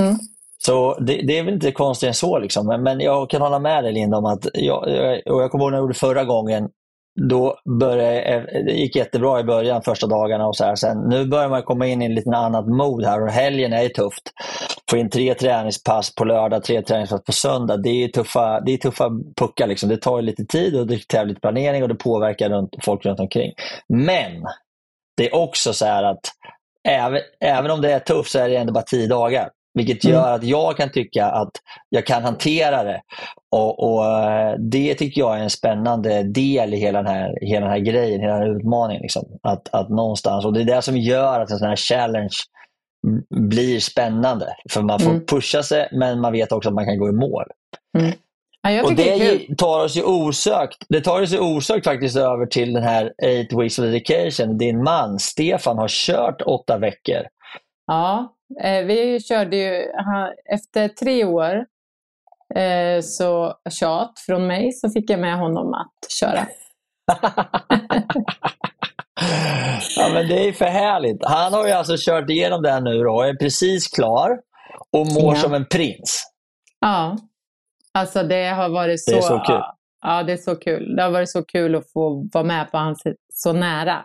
Mm. 0.00 0.14
Så 0.58 0.98
det, 1.00 1.22
det 1.26 1.38
är 1.38 1.42
väl 1.42 1.54
inte 1.54 1.72
konstigt 1.72 2.06
än 2.06 2.14
så. 2.14 2.38
Liksom. 2.38 2.66
Men, 2.66 2.82
men 2.82 3.00
jag 3.00 3.30
kan 3.30 3.42
hålla 3.42 3.58
med 3.58 3.84
dig 3.84 3.92
Linda 3.92 4.16
om 4.16 4.24
att, 4.24 4.46
jag, 4.54 4.82
och 5.26 5.42
jag 5.42 5.50
kommer 5.50 5.64
ihåg 5.64 5.70
när 5.70 5.78
jag 5.78 5.84
gjorde 5.84 5.94
förra 5.94 6.24
gången, 6.24 6.68
då 7.20 7.56
började, 7.80 8.62
det 8.66 8.72
gick 8.72 8.96
jättebra 8.96 9.40
i 9.40 9.44
början, 9.44 9.82
första 9.82 10.06
dagarna 10.06 10.46
och 10.46 10.56
så 10.56 10.64
här. 10.64 10.74
Sen, 10.74 10.98
nu 11.08 11.26
börjar 11.26 11.48
man 11.48 11.62
komma 11.62 11.86
in 11.86 12.02
i 12.02 12.04
en 12.04 12.14
liten 12.14 12.34
annat 12.34 12.66
mod 12.66 13.04
här 13.04 13.22
och 13.22 13.28
helgen 13.30 13.72
är 13.72 13.88
tufft. 13.88 14.22
Få 14.90 14.96
in 14.96 15.10
tre 15.10 15.34
träningspass 15.34 16.14
på 16.14 16.24
lördag, 16.24 16.64
tre 16.64 16.82
träningspass 16.82 17.24
på 17.24 17.32
söndag. 17.32 17.76
Det 17.76 18.04
är 18.04 18.08
tuffa, 18.08 18.60
det 18.60 18.72
är 18.72 18.76
tuffa 18.76 19.10
puckar. 19.36 19.66
Liksom. 19.66 19.88
Det 19.88 19.96
tar 19.96 20.22
lite 20.22 20.44
tid 20.44 20.76
och 20.80 20.86
det 20.86 21.08
kräver 21.08 21.26
lite 21.26 21.40
planering 21.40 21.82
och 21.82 21.88
det 21.88 21.94
påverkar 21.94 22.50
runt, 22.50 22.70
folk 22.82 23.04
runt 23.06 23.20
omkring. 23.20 23.52
Men 23.88 24.42
det 25.16 25.26
är 25.30 25.34
också 25.34 25.72
så 25.72 25.86
här 25.86 26.02
att 26.02 26.20
även, 26.88 27.20
även 27.44 27.70
om 27.70 27.80
det 27.80 27.92
är 27.92 27.98
tufft 27.98 28.30
så 28.30 28.38
är 28.38 28.48
det 28.48 28.56
ändå 28.56 28.72
bara 28.72 28.84
tio 28.84 29.06
dagar. 29.06 29.50
Vilket 29.74 30.04
Mm. 30.04 30.16
gör 30.16 30.32
att 30.34 30.44
jag 30.44 30.76
kan 30.76 30.90
tycka 30.90 31.26
att 31.26 31.50
jag 31.88 32.06
kan 32.06 32.22
hantera 32.24 32.84
det. 32.84 33.00
Och, 33.52 33.92
och 33.94 34.06
eh, 34.06 34.54
Det 34.58 34.94
tycker 34.94 35.20
jag 35.20 35.38
är 35.38 35.42
en 35.42 35.50
spännande 35.50 36.22
del 36.22 36.74
i 36.74 36.76
hela 36.76 37.02
den 37.02 37.12
här, 37.12 37.38
hela 37.40 37.60
den 37.66 37.70
här 37.72 37.78
grejen, 37.78 38.20
hela 38.20 38.32
den 38.32 38.42
här 38.42 38.56
utmaningen. 38.56 39.02
Liksom. 39.02 39.24
Att, 39.42 39.74
att 39.74 39.88
någonstans, 39.88 40.44
och 40.44 40.52
Det 40.52 40.60
är 40.60 40.64
det 40.64 40.82
som 40.82 40.96
gör 40.96 41.40
att 41.40 41.50
en 41.50 41.58
sån 41.58 41.68
här 41.68 41.76
challenge 41.76 42.36
blir 43.34 43.80
spännande. 43.80 44.46
För 44.70 44.82
man 44.82 45.00
får 45.00 45.10
Mm. 45.10 45.26
pusha 45.26 45.62
sig 45.62 45.88
men 45.92 46.20
man 46.20 46.32
vet 46.32 46.52
också 46.52 46.68
att 46.68 46.74
man 46.74 46.84
kan 46.84 46.98
gå 46.98 47.08
i 47.08 47.12
mål. 47.12 47.44
Ja, 48.62 48.70
jag 48.70 48.84
Och 48.84 48.94
det 48.94 49.16
det 49.48 49.54
tar 49.56 49.84
oss 49.84 49.96
ju 49.96 50.02
osökt, 50.02 50.76
det 50.88 51.00
tar 51.00 51.22
oss 51.22 51.32
ju 51.32 51.38
osökt 51.38 51.84
faktiskt 51.86 52.16
över 52.16 52.46
till 52.46 52.72
den 52.72 52.82
här 52.82 53.12
Eight 53.22 53.52
Weeks 53.52 53.78
of 53.78 53.84
Dedication. 53.84 54.58
Din 54.58 54.82
man 54.82 55.18
Stefan 55.18 55.78
har 55.78 55.88
kört 55.88 56.42
åtta 56.42 56.78
veckor. 56.78 57.22
Ja, 57.86 58.34
eh, 58.62 58.84
vi 58.84 59.20
körde 59.20 59.56
ju, 59.56 59.84
efter 60.52 60.88
tre 60.88 61.24
år 61.24 61.66
så 63.02 63.54
tjat 63.70 64.12
från 64.26 64.46
mig 64.46 64.72
så 64.72 64.90
fick 64.90 65.10
jag 65.10 65.20
med 65.20 65.38
honom 65.38 65.74
att 65.74 66.10
köra. 66.20 66.46
ja, 69.96 70.08
men 70.14 70.28
det 70.28 70.48
är 70.48 70.52
för 70.52 70.64
härligt. 70.64 71.24
Han 71.24 71.52
har 71.52 71.66
ju 71.66 71.72
alltså 71.72 71.94
kört 71.98 72.30
igenom 72.30 72.62
det 72.62 72.70
här 72.70 72.80
nu 72.80 73.06
och 73.06 73.26
är 73.26 73.34
precis 73.34 73.88
klar 73.88 74.30
och 74.92 75.06
mår 75.06 75.34
Ja. 75.34 75.40
som 75.40 75.54
en 75.54 75.66
prins. 75.66 76.24
Ja, 76.80 77.16
alltså 77.94 78.22
det 78.22 78.48
har 78.48 78.68
varit 78.68 79.04
så... 79.04 79.10
Det 79.10 79.16
är 79.16 79.20
så 79.22 79.38
kul. 79.38 79.62
Ja, 80.04 80.22
det 80.22 80.32
är 80.32 80.36
så 80.36 80.56
kul. 80.56 80.96
Det 80.96 81.02
har 81.02 81.10
varit 81.10 81.30
så 81.30 81.44
kul 81.44 81.74
att 81.74 81.92
få 81.92 82.28
vara 82.32 82.44
med 82.44 82.70
på 82.70 82.78
hans 82.78 83.02
så 83.32 83.52
nära. 83.52 84.04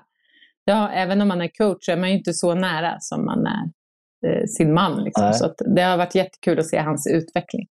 Ja, 0.65 0.89
även 0.91 1.21
om 1.21 1.27
man 1.27 1.41
är 1.41 1.49
coach 1.57 1.85
så 1.85 1.91
är 1.91 1.97
man 1.97 2.09
ju 2.09 2.17
inte 2.17 2.33
så 2.33 2.53
nära 2.55 2.95
som 2.99 3.25
man 3.25 3.45
är 3.47 3.63
eh, 4.29 4.45
sin 4.57 4.73
man. 4.73 5.03
Liksom. 5.03 5.33
Så 5.33 5.53
det 5.75 5.81
har 5.81 5.97
varit 5.97 6.15
jättekul 6.15 6.59
att 6.59 6.67
se 6.67 6.79
hans 6.79 7.07
utveckling. 7.07 7.67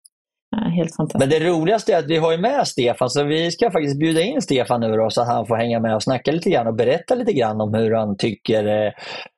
Helt 0.76 0.96
fantastiskt. 0.96 1.20
Men 1.20 1.28
det 1.28 1.50
roligaste 1.50 1.92
är 1.92 1.98
att 1.98 2.06
vi 2.06 2.16
har 2.16 2.32
ju 2.32 2.38
med 2.38 2.68
Stefan, 2.68 3.10
så 3.10 3.24
vi 3.24 3.50
ska 3.50 3.70
faktiskt 3.70 3.98
bjuda 3.98 4.20
in 4.20 4.42
Stefan 4.42 4.80
nu 4.80 4.96
då, 4.96 5.10
så 5.10 5.20
att 5.20 5.28
han 5.28 5.46
får 5.46 5.56
hänga 5.56 5.80
med 5.80 5.94
och 5.94 6.02
snacka 6.02 6.32
lite 6.32 6.50
grann 6.50 6.66
och 6.66 6.74
berätta 6.74 7.14
lite 7.14 7.32
grann 7.32 7.60
om 7.60 7.74
hur 7.74 7.94
han 7.94 8.16
tycker 8.16 8.86
eh, 8.86 8.92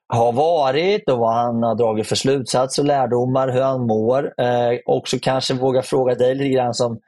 har 0.09 0.33
varit 0.33 1.11
och 1.11 1.18
vad 1.18 1.35
han 1.35 1.62
har 1.62 1.74
dragit 1.74 2.07
för 2.07 2.16
slutsatser 2.16 2.83
och 2.83 2.87
lärdomar, 2.87 3.48
hur 3.48 3.62
han 3.62 3.87
mår. 3.87 4.33
Eh, 4.40 4.79
också 4.87 5.16
kanske 5.22 5.55
våga 5.55 5.83
fråga 5.83 6.14
dig 6.14 6.35
lite 6.35 6.50
grann 6.50 6.74
som 6.74 6.98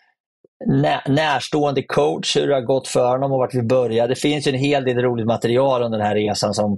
nä- 0.66 1.02
närstående 1.06 1.82
coach 1.82 2.36
hur 2.36 2.48
det 2.48 2.54
har 2.54 2.60
gått 2.60 2.88
för 2.88 3.08
honom 3.08 3.32
och 3.32 3.38
vart 3.38 3.54
vi 3.54 3.62
började. 3.62 4.08
Det 4.14 4.20
finns 4.20 4.46
ju 4.46 4.52
en 4.52 4.58
hel 4.58 4.84
del 4.84 4.96
roligt 4.98 5.26
material 5.26 5.82
under 5.82 5.98
den 5.98 6.06
här 6.06 6.14
resan 6.14 6.54
som 6.54 6.72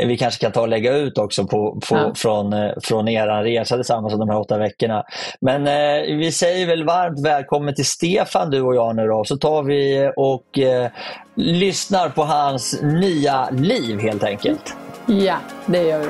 eh, 0.00 0.08
vi 0.08 0.16
kanske 0.18 0.40
kan 0.40 0.52
ta 0.52 0.60
och 0.60 0.68
lägga 0.68 0.92
ut 0.96 1.18
också 1.18 1.44
på, 1.46 1.80
på, 1.88 1.96
Ja. 1.96 2.12
från, 2.16 2.52
eh, 2.52 2.70
från 2.82 3.08
er 3.08 3.42
resa 3.44 3.74
tillsammans 3.76 4.18
de 4.18 4.28
här 4.28 4.38
åtta 4.40 4.58
veckorna. 4.58 5.02
Men 5.40 5.66
eh, 5.66 6.16
vi 6.16 6.32
säger 6.32 6.66
väl 6.66 6.84
varmt 6.84 7.26
välkommen 7.26 7.74
till 7.74 7.86
Stefan 7.86 8.50
du 8.50 8.62
och 8.62 8.74
jag 8.74 8.96
nu 8.96 9.06
då. 9.06 9.24
Så 9.24 9.36
tar 9.36 9.62
vi 9.62 10.10
och 10.16 10.58
eh, 10.58 10.90
lyssnar 11.36 12.08
på 12.08 12.22
hans 12.24 12.82
nya 12.82 13.48
liv 13.50 14.00
helt 14.00 14.24
enkelt. 14.24 14.74
Ja, 15.06 15.36
det 15.66 15.82
gör 15.82 15.98
vi. 16.00 16.06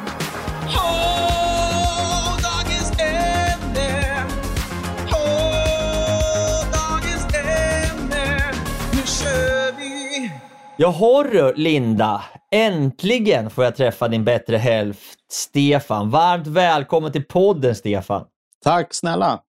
Jaha 10.82 11.22
du 11.22 11.52
Linda, 11.56 12.24
äntligen 12.50 13.50
får 13.50 13.64
jag 13.64 13.76
träffa 13.76 14.08
din 14.08 14.24
bättre 14.24 14.56
hälft 14.56 15.18
Stefan. 15.32 16.10
Varmt 16.10 16.46
välkommen 16.46 17.12
till 17.12 17.24
podden 17.24 17.74
Stefan. 17.74 18.24
Tack 18.64 18.94
snälla. 18.94 19.40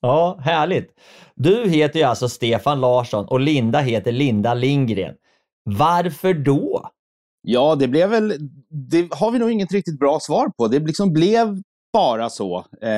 Ja, 0.00 0.38
härligt. 0.42 0.90
Du 1.34 1.68
heter 1.68 1.98
ju 1.98 2.04
alltså 2.04 2.28
Stefan 2.28 2.80
Larsson 2.80 3.24
och 3.24 3.40
Linda 3.40 3.78
heter 3.78 4.12
Linda 4.12 4.54
Lindgren. 4.54 5.14
Varför 5.64 6.34
då? 6.34 6.90
Ja, 7.42 7.74
det 7.74 7.88
blev 7.88 8.10
väl, 8.10 8.34
det 8.90 9.14
har 9.14 9.30
vi 9.30 9.38
nog 9.38 9.50
inget 9.50 9.72
riktigt 9.72 9.98
bra 9.98 10.20
svar 10.20 10.48
på. 10.48 10.68
Det 10.68 10.78
liksom 10.78 11.12
blev 11.12 11.62
bara 11.92 12.30
så. 12.30 12.64
Eh, 12.82 12.90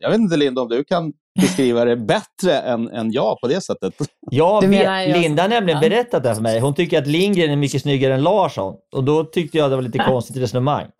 jag 0.00 0.10
vet 0.10 0.18
inte 0.18 0.36
Linda 0.36 0.62
om 0.62 0.68
du 0.68 0.84
kan 0.84 1.12
beskriva 1.40 1.84
det 1.84 1.96
bättre 1.96 2.58
än, 2.58 2.88
än 2.90 3.12
jag 3.12 3.40
på 3.40 3.48
det 3.48 3.60
sättet. 3.60 3.94
Jag 4.30 4.62
Du 4.62 4.66
vet, 4.68 4.78
menar 4.84 5.00
jag- 5.00 5.20
Linda 5.20 5.42
har 5.42 5.48
nämligen 5.48 5.80
berättat 5.80 6.22
det 6.22 6.34
för 6.34 6.42
mig. 6.42 6.60
Hon 6.60 6.74
tycker 6.74 6.98
att 6.98 7.06
Lindgren 7.06 7.50
är 7.50 7.56
mycket 7.56 7.82
snyggare 7.82 8.14
än 8.14 8.22
Larsson. 8.22 8.74
Och 8.94 9.04
då 9.04 9.24
tyckte 9.24 9.58
jag 9.58 9.70
det 9.70 9.76
var 9.76 9.82
lite 9.82 9.98
konstigt 9.98 10.36
resonemang. 10.36 10.86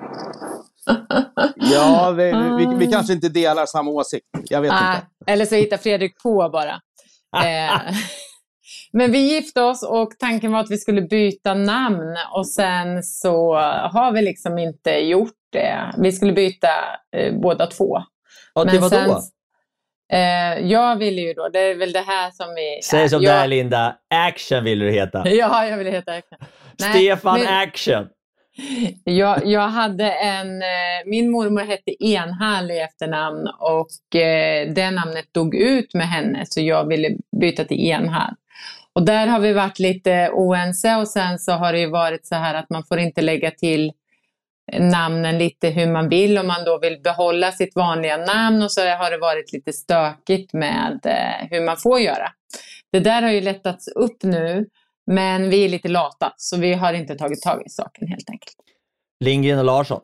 Ja, 1.57 2.11
vi, 2.17 2.25
vi, 2.59 2.75
vi 2.87 2.93
kanske 2.93 3.13
inte 3.13 3.29
delar 3.29 3.67
samma 3.67 3.91
åsikt. 3.91 4.27
Jag 4.45 4.61
vet 4.61 4.73
Ah, 4.73 4.95
inte. 4.95 5.07
eller 5.33 5.45
så 5.47 5.55
hittar 5.55 5.77
Fredrik 5.77 6.23
på 6.23 6.49
bara. 6.53 6.71
Eh, 7.45 7.81
men 8.93 9.13
vi 9.13 9.19
gifte 9.35 9.63
oss 9.63 9.83
och 9.83 10.09
tanken 10.19 10.53
var 10.53 10.61
att 10.61 10.71
vi 10.71 10.79
skulle 10.79 11.03
byta 11.03 11.55
namn 11.55 12.17
och 12.35 12.49
sen 12.49 13.03
så 13.03 13.55
har 13.93 14.13
vi 14.13 14.23
liksom 14.23 14.59
inte 14.59 14.91
gjort 14.91 15.33
det. 15.57 15.93
Vi 15.99 16.13
skulle 16.13 16.33
byta 16.33 16.69
eh, 17.17 17.35
båda 17.35 17.67
två. 17.67 17.99
Ja, 18.55 18.65
det 18.65 18.79
var 18.79 18.91
då? 18.91 19.23
eh, 20.13 20.71
jag 20.71 20.97
ville 20.97 21.21
ju 21.21 21.33
då, 21.33 21.49
det 21.49 21.59
är 21.59 21.75
väl 21.75 21.93
det 21.93 22.01
här 22.01 22.31
som 22.31 22.55
vi... 22.55 22.81
Säg 22.83 23.09
som 23.09 23.23
jag, 23.23 23.35
det 23.35 23.39
är 23.41 23.49
Linda, 23.49 23.97
Action 24.15 24.65
vill 24.65 24.79
du 24.79 24.91
heta. 24.91 25.29
Ja, 25.29 25.67
jag 25.67 25.79
ville 25.79 25.91
heta 25.91 26.13
Nej, 26.13 26.91
Stefan 26.91 27.41
men- 27.41 27.49
Action. 27.49 28.09
Jag, 29.05 29.47
jag 29.47 29.69
hade 29.69 30.11
en, 30.11 30.63
eh, 30.63 30.67
min 31.07 31.31
mormor 31.31 31.61
hette 31.61 32.05
Enhall 32.05 32.71
i 32.71 32.79
efternamn 32.79 33.49
och 33.59 34.17
eh, 34.21 34.73
det 34.73 34.91
namnet 34.91 35.25
dog 35.35 35.55
ut 35.55 35.95
med 35.95 36.09
henne 36.09 36.45
så 36.47 36.61
jag 36.61 36.89
ville 36.89 37.11
byta 37.41 37.65
till 37.65 37.81
Enhall. 37.81 38.35
Och 38.93 39.03
där 39.05 39.27
har 39.27 39.41
vi 39.41 39.53
varit 39.53 39.79
lite 39.79 40.31
oense 40.33 40.97
och 40.97 41.09
sen 41.09 41.39
så 41.39 41.53
har 41.53 41.73
det 41.73 41.79
ju 41.81 41.91
varit 41.91 42.27
så 42.27 42.35
här 42.35 42.55
att 42.55 42.71
man 42.71 42.85
får 42.85 42.99
inte 42.99 43.23
lägga 43.23 43.51
till 43.51 43.93
namnen 44.73 45.39
lite 45.39 45.69
hur 45.69 45.87
man 45.87 46.09
vill 46.09 46.39
om 46.39 46.47
man 46.47 46.65
då 46.65 46.79
vill 46.79 47.01
behålla 47.03 47.53
sitt 47.53 47.77
vanliga 47.77 48.17
namn 48.17 48.63
och 48.63 48.73
så 48.73 48.81
har 48.81 49.11
det 49.11 49.19
varit 49.19 49.53
lite 49.53 49.73
stökigt 49.73 50.53
med 50.53 51.01
eh, 51.05 51.49
hur 51.51 51.65
man 51.65 51.77
får 51.77 52.01
göra. 52.01 52.29
Det 52.93 53.01
där 53.01 53.23
har 53.23 53.31
ju 53.31 53.41
lättats 53.41 53.89
upp 53.89 54.23
nu 54.23 54.67
men 55.07 55.51
vi 55.51 55.65
är 55.65 55.69
lite 55.69 55.89
lata 55.89 56.33
så 56.37 56.57
vi 56.57 56.75
har 56.75 56.93
inte 56.93 57.15
tagit 57.15 57.43
tag 57.43 57.63
i 57.67 57.71
saken 57.71 58.09
helt 58.09 58.31
enkelt. 58.31 58.57
Lindgren 59.25 59.59
och 59.59 59.65
Larsson. 59.65 60.01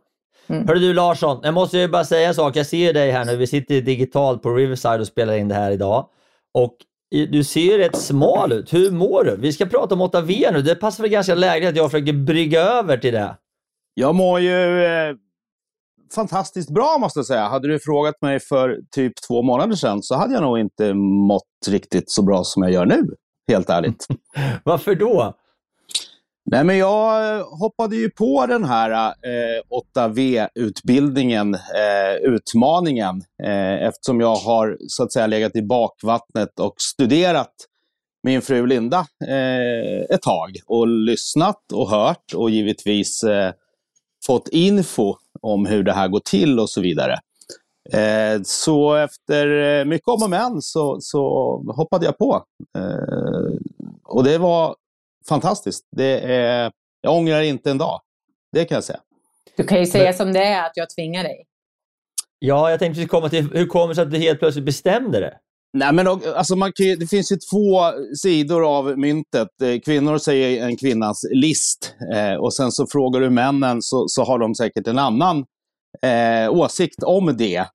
Mm. 0.49 0.69
Hörru 0.69 0.79
du 0.79 0.95
Larsson, 0.95 1.41
jag 1.43 1.55
måste 1.55 1.79
ju 1.79 1.89
bara 1.89 2.05
säga 2.05 2.29
en 2.29 2.35
sak. 2.35 2.57
Jag 2.57 2.67
ser 2.67 2.93
dig 2.93 3.11
här 3.11 3.25
nu. 3.25 3.37
Vi 3.37 3.47
sitter 3.47 3.81
digitalt 3.81 4.43
på 4.43 4.55
Riverside 4.55 5.01
och 5.01 5.07
spelar 5.07 5.37
in 5.37 5.49
det 5.49 5.55
här 5.55 5.71
idag. 5.71 6.09
Och 6.55 6.77
du 7.29 7.45
ser 7.45 7.61
ju 7.61 7.79
rätt 7.79 7.97
smal 7.97 8.53
ut. 8.53 8.73
Hur 8.73 8.91
mår 8.91 9.25
du? 9.25 9.37
Vi 9.37 9.53
ska 9.53 9.67
prata 9.67 9.95
om 9.95 10.03
8V 10.03 10.53
nu. 10.53 10.63
Det 10.63 10.75
passar 10.75 11.03
väl 11.03 11.11
ganska 11.11 11.35
lägligt 11.35 11.71
att 11.71 11.77
jag 11.77 11.91
försöker 11.91 12.13
brygga 12.13 12.61
över 12.61 12.97
till 12.97 13.13
det. 13.13 13.37
Jag 13.95 14.15
mår 14.15 14.41
ju 14.41 14.85
eh, 14.85 15.15
fantastiskt 16.15 16.71
bra 16.71 16.99
måste 17.01 17.19
jag 17.19 17.27
säga. 17.27 17.49
Hade 17.49 17.69
du 17.69 17.79
frågat 17.79 18.23
mig 18.23 18.41
för 18.41 18.79
typ 18.91 19.13
två 19.29 19.43
månader 19.43 19.77
sedan 19.77 20.03
så 20.03 20.15
hade 20.15 20.35
jag 20.35 20.43
nog 20.43 20.59
inte 20.59 20.95
mått 20.95 21.69
riktigt 21.69 22.11
så 22.11 22.23
bra 22.23 22.45
som 22.45 22.63
jag 22.63 22.73
gör 22.73 22.87
nu. 22.87 23.03
Helt 23.49 23.71
ärligt. 23.71 24.07
Varför 24.65 24.95
då? 24.95 25.35
Nej, 26.45 26.65
men 26.65 26.79
jag 26.79 27.37
eh, 27.39 27.47
hoppade 27.61 27.97
ju 27.97 28.11
på 28.11 28.47
den 28.47 28.65
här 28.65 29.09
eh, 29.09 29.63
8V-utbildningen, 29.97 31.55
eh, 31.55 32.15
utmaningen, 32.23 33.23
eh, 33.43 33.83
eftersom 33.83 34.21
jag 34.21 34.37
har 34.37 34.77
så 34.89 35.03
att 35.03 35.13
säga 35.13 35.27
legat 35.27 35.57
i 35.57 35.63
bakvattnet 35.63 36.61
och 36.61 36.75
studerat 36.79 37.53
min 38.23 38.43
fru 38.43 38.67
Linda 38.67 39.07
eh, 39.29 40.15
ett 40.15 40.23
tag 40.23 40.51
och 40.67 40.89
lyssnat 40.89 41.73
och 41.73 41.91
hört 41.91 42.35
och 42.35 42.51
givetvis 42.51 43.23
eh, 43.23 43.53
fått 44.27 44.49
info 44.49 45.17
om 45.41 45.67
hur 45.67 45.83
det 45.83 45.93
här 45.93 46.09
går 46.09 46.21
till 46.21 46.61
och 46.61 46.71
så 46.71 46.81
vidare. 46.81 47.19
Eh, 47.93 48.43
så 48.43 48.95
efter 48.95 49.79
eh, 49.81 49.85
mycket 49.85 50.09
om 50.09 50.23
och 50.23 50.31
men 50.31 50.63
så, 50.63 51.01
så 51.01 51.23
hoppade 51.77 52.07
jag 52.07 52.19
på. 52.19 52.45
Eh, 52.79 53.59
och 54.05 54.25
det 54.25 54.39
var 54.39 54.77
fantastiskt. 55.29 55.87
Det 55.91 56.35
är, 56.35 56.73
jag 57.01 57.15
ångrar 57.15 57.41
inte 57.41 57.71
en 57.71 57.79
dag. 57.79 58.01
Det 58.53 58.65
kan 58.65 58.75
jag 58.75 58.85
säga. 58.85 59.01
Du 59.57 59.65
kan 59.65 59.79
ju 59.79 59.87
säga 59.87 60.13
som 60.13 60.33
det 60.33 60.45
är 60.45 60.67
att 60.67 60.73
jag 60.77 60.91
tvingar 60.91 61.23
dig. 61.23 61.47
Ja, 62.39 62.71
jag 62.71 62.79
tänkte 62.79 63.07
komma 63.07 63.29
till 63.29 63.51
hur 63.53 63.67
kommer 63.67 63.89
det 63.89 63.95
sig 63.95 64.03
att 64.03 64.11
du 64.11 64.19
helt 64.19 64.39
plötsligt 64.39 64.65
bestämde 64.65 65.21
det? 65.21 65.39
Nej, 65.75 65.93
men 65.93 66.07
alltså 66.09 66.57
man 66.57 66.73
kan 66.73 66.87
det 66.99 67.07
finns 67.07 67.33
ju 67.33 67.37
två 67.37 67.81
sidor 68.23 68.77
av 68.77 68.99
myntet. 68.99 69.49
Eh, 69.63 69.81
Kvinnor 69.81 70.19
säger 70.19 70.67
en 70.67 70.77
kvinnas 70.77 71.25
list 71.31 71.95
eh, 72.15 72.35
och 72.35 72.55
sen 72.55 72.73
så 72.73 72.87
frågar 72.87 73.21
du 73.21 73.31
männen 73.31 73.83
så, 73.83 74.05
så 74.09 74.25
har 74.25 74.39
de 74.39 74.55
säkert 74.55 74.87
en 74.87 74.99
annan 74.99 75.45
eh, 76.03 76.51
åsikt 76.51 77.03
om 77.03 77.37
det. 77.37 77.67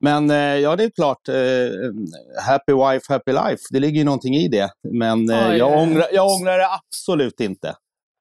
Men 0.00 0.30
eh, 0.30 0.36
ja, 0.36 0.76
det 0.76 0.84
är 0.84 0.90
klart, 0.90 1.28
eh, 1.28 1.34
happy 2.46 2.72
wife, 2.72 3.12
happy 3.12 3.32
life. 3.32 3.62
Det 3.70 3.80
ligger 3.80 3.98
ju 3.98 4.04
någonting 4.04 4.34
i 4.34 4.48
det. 4.48 4.70
Men 4.90 5.30
eh, 5.30 5.56
jag, 5.56 5.78
ångrar, 5.78 6.06
jag 6.12 6.26
ångrar 6.26 6.58
det 6.58 6.68
absolut 6.68 7.40
inte. 7.40 7.74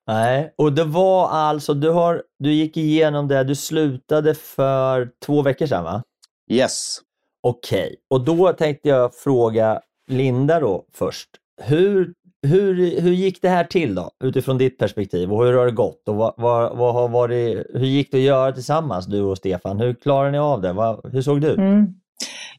Nej, 0.08 0.54
och 0.58 0.74
det 0.74 0.84
var 0.84 1.30
alltså, 1.30 1.74
du, 1.74 1.90
har, 1.90 2.24
du 2.40 2.54
gick 2.54 2.78
igenom 2.78 3.28
det, 3.28 3.44
du 3.44 3.56
slutade 3.56 4.36
för 4.36 5.10
två 5.26 5.42
veckor 5.42 5.66
sedan 5.66 5.84
va? 5.84 6.04
Yes. 6.52 6.98
Okej, 7.44 7.96
och 8.10 8.22
då 8.22 8.54
tänkte 8.54 8.90
jag 8.90 9.16
fråga 9.16 9.82
Linda 10.08 10.60
då 10.60 10.86
först. 10.94 11.30
Hur, 11.62 12.14
hur, 12.48 13.02
hur 13.02 13.12
gick 13.12 13.42
det 13.42 13.50
här 13.50 13.64
till 13.64 13.96
då, 13.96 14.12
utifrån 14.24 14.58
ditt 14.58 14.78
perspektiv 14.78 15.34
och 15.34 15.46
hur 15.46 15.54
har 15.54 15.66
det 15.66 15.72
gått? 15.72 16.08
Och 16.08 16.16
vad, 16.16 16.34
vad, 16.38 16.78
vad 16.78 16.94
har 16.94 17.10
varit, 17.10 17.66
hur 17.74 17.86
gick 17.86 18.12
det 18.12 18.18
att 18.18 18.24
göra 18.24 18.52
tillsammans, 18.52 19.06
du 19.06 19.22
och 19.22 19.38
Stefan? 19.38 19.80
Hur 19.80 19.94
klarade 19.94 20.32
ni 20.32 20.38
av 20.38 20.62
det? 20.62 20.74
Vad, 20.74 21.12
hur 21.14 21.22
såg 21.22 21.42
det 21.42 21.48
ut? 21.48 21.58
Mm. 21.58 21.94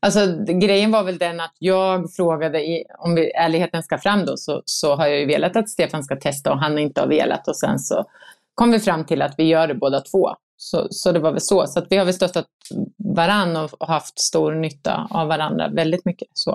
Alltså, 0.01 0.21
grejen 0.47 0.91
var 0.91 1.05
väl 1.05 1.19
den 1.19 1.41
att 1.41 1.55
jag 1.59 2.13
frågade, 2.13 2.61
i, 2.61 2.85
om 2.99 3.15
vi, 3.15 3.31
ärligheten 3.31 3.83
ska 3.83 3.99
fram 3.99 4.25
då, 4.27 4.37
så, 4.37 4.63
så 4.65 4.95
har 4.95 5.07
jag 5.07 5.21
ju 5.21 5.27
velat 5.27 5.57
att 5.57 5.69
Stefan 5.69 6.05
ska 6.05 6.17
testa 6.17 6.53
och 6.53 6.59
han 6.59 6.79
inte 6.79 7.01
har 7.01 7.09
velat. 7.09 7.49
Och 7.49 7.57
sen 7.57 7.79
så 7.79 8.05
kom 8.55 8.71
vi 8.71 8.81
fram 8.81 9.05
till 9.05 9.23
att 9.23 9.35
vi 9.39 9.45
gör 9.45 9.67
det 9.67 9.75
båda 9.75 10.01
två. 10.01 10.31
Så, 10.63 10.87
så 10.91 11.13
det 11.13 11.19
var 11.19 11.33
väl 11.33 11.41
så. 11.41 11.67
Så 11.67 11.79
att 11.79 11.87
vi 11.91 11.97
har 11.97 12.05
väl 12.05 12.15
stöttat 12.15 12.47
varandra 12.97 13.69
och 13.79 13.89
haft 13.89 14.19
stor 14.19 14.53
nytta 14.53 15.09
av 15.11 15.29
varandra 15.29 15.69
väldigt 15.69 16.05
mycket. 16.05 16.29
Så. 16.33 16.51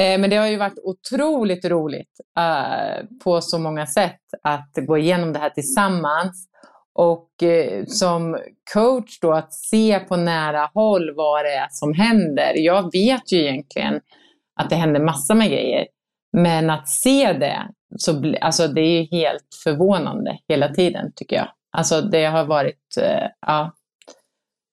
Eh, 0.00 0.20
men 0.20 0.30
det 0.30 0.36
har 0.36 0.46
ju 0.46 0.56
varit 0.56 0.78
otroligt 0.84 1.64
roligt 1.64 2.20
eh, 2.38 3.04
på 3.24 3.40
så 3.40 3.58
många 3.58 3.86
sätt 3.86 4.20
att 4.42 4.70
gå 4.86 4.98
igenom 4.98 5.32
det 5.32 5.38
här 5.38 5.50
tillsammans. 5.50 6.48
Och 6.94 7.42
eh, 7.42 7.84
som 7.86 8.38
coach 8.74 9.20
då 9.20 9.32
att 9.32 9.54
se 9.54 9.98
på 9.98 10.16
nära 10.16 10.70
håll 10.74 11.14
vad 11.16 11.44
det 11.44 11.54
är 11.54 11.68
som 11.70 11.94
händer. 11.94 12.52
Jag 12.56 12.92
vet 12.92 13.32
ju 13.32 13.38
egentligen 13.38 14.00
att 14.60 14.70
det 14.70 14.76
händer 14.76 15.00
massor 15.00 15.34
med 15.34 15.50
grejer. 15.50 15.86
Men 16.32 16.70
att 16.70 16.88
se 16.88 17.32
det, 17.32 17.68
så, 17.96 18.34
alltså 18.40 18.68
det 18.68 18.80
är 18.80 19.00
ju 19.00 19.18
helt 19.18 19.54
förvånande 19.64 20.38
hela 20.48 20.68
tiden 20.68 21.12
tycker 21.16 21.36
jag. 21.36 21.48
Alltså 21.76 22.00
det 22.00 22.24
har 22.24 22.44
varit, 22.44 22.96
eh, 23.00 23.28
ja. 23.46 23.72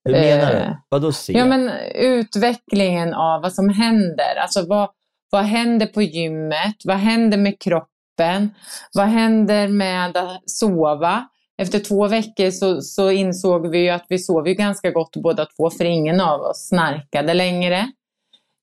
Hur 0.06 0.12
menar 0.12 0.52
du? 0.54 0.58
Eh, 0.58 0.76
Vadå 0.90 1.12
se? 1.12 1.34
Ja 1.34 1.46
men 1.46 1.70
utvecklingen 1.96 3.14
av 3.14 3.42
vad 3.42 3.54
som 3.54 3.70
händer. 3.70 4.36
Alltså 4.42 4.66
vad, 4.68 4.90
vad 5.32 5.44
händer 5.44 5.86
på 5.86 6.02
gymmet? 6.02 6.76
Vad 6.86 6.98
händer 6.98 7.38
med 7.38 7.62
kroppen? 7.62 8.54
Vad 8.94 9.08
händer 9.08 9.68
med 9.68 10.18
att 10.18 10.50
sova? 10.50 11.28
Efter 11.58 11.80
två 11.80 12.08
veckor 12.08 12.52
så, 12.52 12.82
så 12.82 13.12
insåg 13.12 13.68
vi 13.68 13.90
att 13.90 14.06
vi 14.10 14.20
sov 14.20 14.48
ju 14.48 14.54
ganska 14.54 14.92
gott 14.92 15.16
båda 15.16 15.46
två, 15.46 15.70
för 15.70 15.86
ingen 15.86 16.22
av 16.22 16.42
oss 16.42 16.68
snarkade 16.68 17.34
längre. 17.34 17.78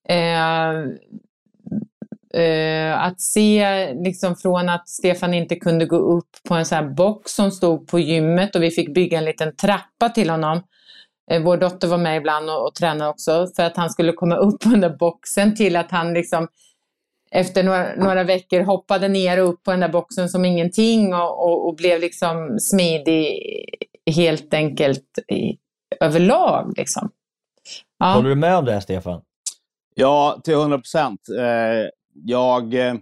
Eh, 0.09 0.73
eh, 2.37 3.01
att 3.01 3.21
se 3.21 3.87
liksom 3.93 4.35
från 4.35 4.69
att 4.69 4.89
Stefan 4.89 5.33
inte 5.33 5.55
kunde 5.55 5.85
gå 5.85 5.97
upp 5.97 6.29
på 6.47 6.53
en 6.53 6.65
sån 6.65 6.75
här 6.75 6.89
box 6.89 7.31
som 7.31 7.51
stod 7.51 7.87
på 7.87 7.99
gymmet 7.99 8.55
och 8.55 8.63
vi 8.63 8.71
fick 8.71 8.93
bygga 8.93 9.17
en 9.17 9.25
liten 9.25 9.55
trappa 9.55 10.09
till 10.09 10.29
honom. 10.29 10.63
Eh, 11.31 11.43
vår 11.43 11.57
dotter 11.57 11.87
var 11.87 11.97
med 11.97 12.17
ibland 12.17 12.49
och, 12.49 12.67
och 12.67 12.75
tränade 12.75 13.09
också 13.09 13.47
för 13.55 13.63
att 13.63 13.77
han 13.77 13.89
skulle 13.89 14.13
komma 14.13 14.35
upp 14.35 14.61
på 14.61 14.69
den 14.69 14.81
där 14.81 14.97
boxen 14.97 15.55
till 15.55 15.75
att 15.75 15.91
han 15.91 16.13
liksom 16.13 16.47
efter 17.31 17.63
några, 17.63 17.95
några 17.95 18.23
veckor 18.23 18.61
hoppade 18.61 19.07
ner 19.07 19.41
och 19.41 19.49
upp 19.49 19.63
på 19.63 19.71
den 19.71 19.79
där 19.79 19.89
boxen 19.89 20.29
som 20.29 20.45
ingenting 20.45 21.13
och, 21.13 21.45
och, 21.45 21.67
och 21.67 21.75
blev 21.75 21.99
liksom 21.99 22.59
smidig 22.59 23.39
helt 24.15 24.53
enkelt 24.53 25.19
i, 25.27 25.57
överlag. 25.99 26.73
Liksom. 26.77 27.09
Ja. 27.99 28.13
Håller 28.13 28.29
du 28.29 28.35
med 28.35 28.57
om 28.57 28.65
det 28.65 28.71
här, 28.71 28.79
Stefan? 28.79 29.21
Ja, 29.95 30.41
till 30.43 30.53
100 30.53 30.77
procent. 30.77 31.19
Eh, 31.37 31.89
jag, 32.13 32.73
eh, 32.73 32.95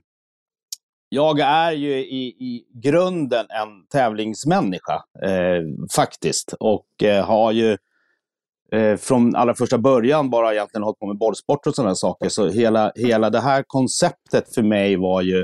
jag 1.10 1.40
är 1.40 1.72
ju 1.72 1.98
i, 1.98 2.28
i 2.28 2.66
grunden 2.74 3.46
en 3.50 3.88
tävlingsmänniska, 3.92 5.04
eh, 5.24 5.88
faktiskt. 5.96 6.54
Och 6.60 7.04
eh, 7.04 7.26
har 7.26 7.52
ju 7.52 7.78
eh, 8.72 8.98
från 8.98 9.36
allra 9.36 9.56
första 9.56 9.78
början 9.78 10.30
bara 10.30 10.54
egentligen 10.54 10.84
hållit 10.84 11.00
på 11.00 11.08
med 11.08 11.18
bollsport 11.18 11.68
och 11.68 11.76
sådana 11.76 11.96
saker. 11.96 12.30
Så 12.30 12.50
hela, 12.50 12.92
hela 12.96 13.30
det 13.30 13.40
här 13.40 13.64
konceptet 13.68 14.54
för 14.56 14.64
mig 14.64 14.96
var 14.96 15.22
ju, 15.22 15.40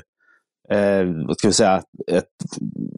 eh, 0.69 1.06
vad 1.27 1.38
ska 1.38 1.47
vi 1.47 1.53
säga, 1.53 1.82
ett, 2.08 2.25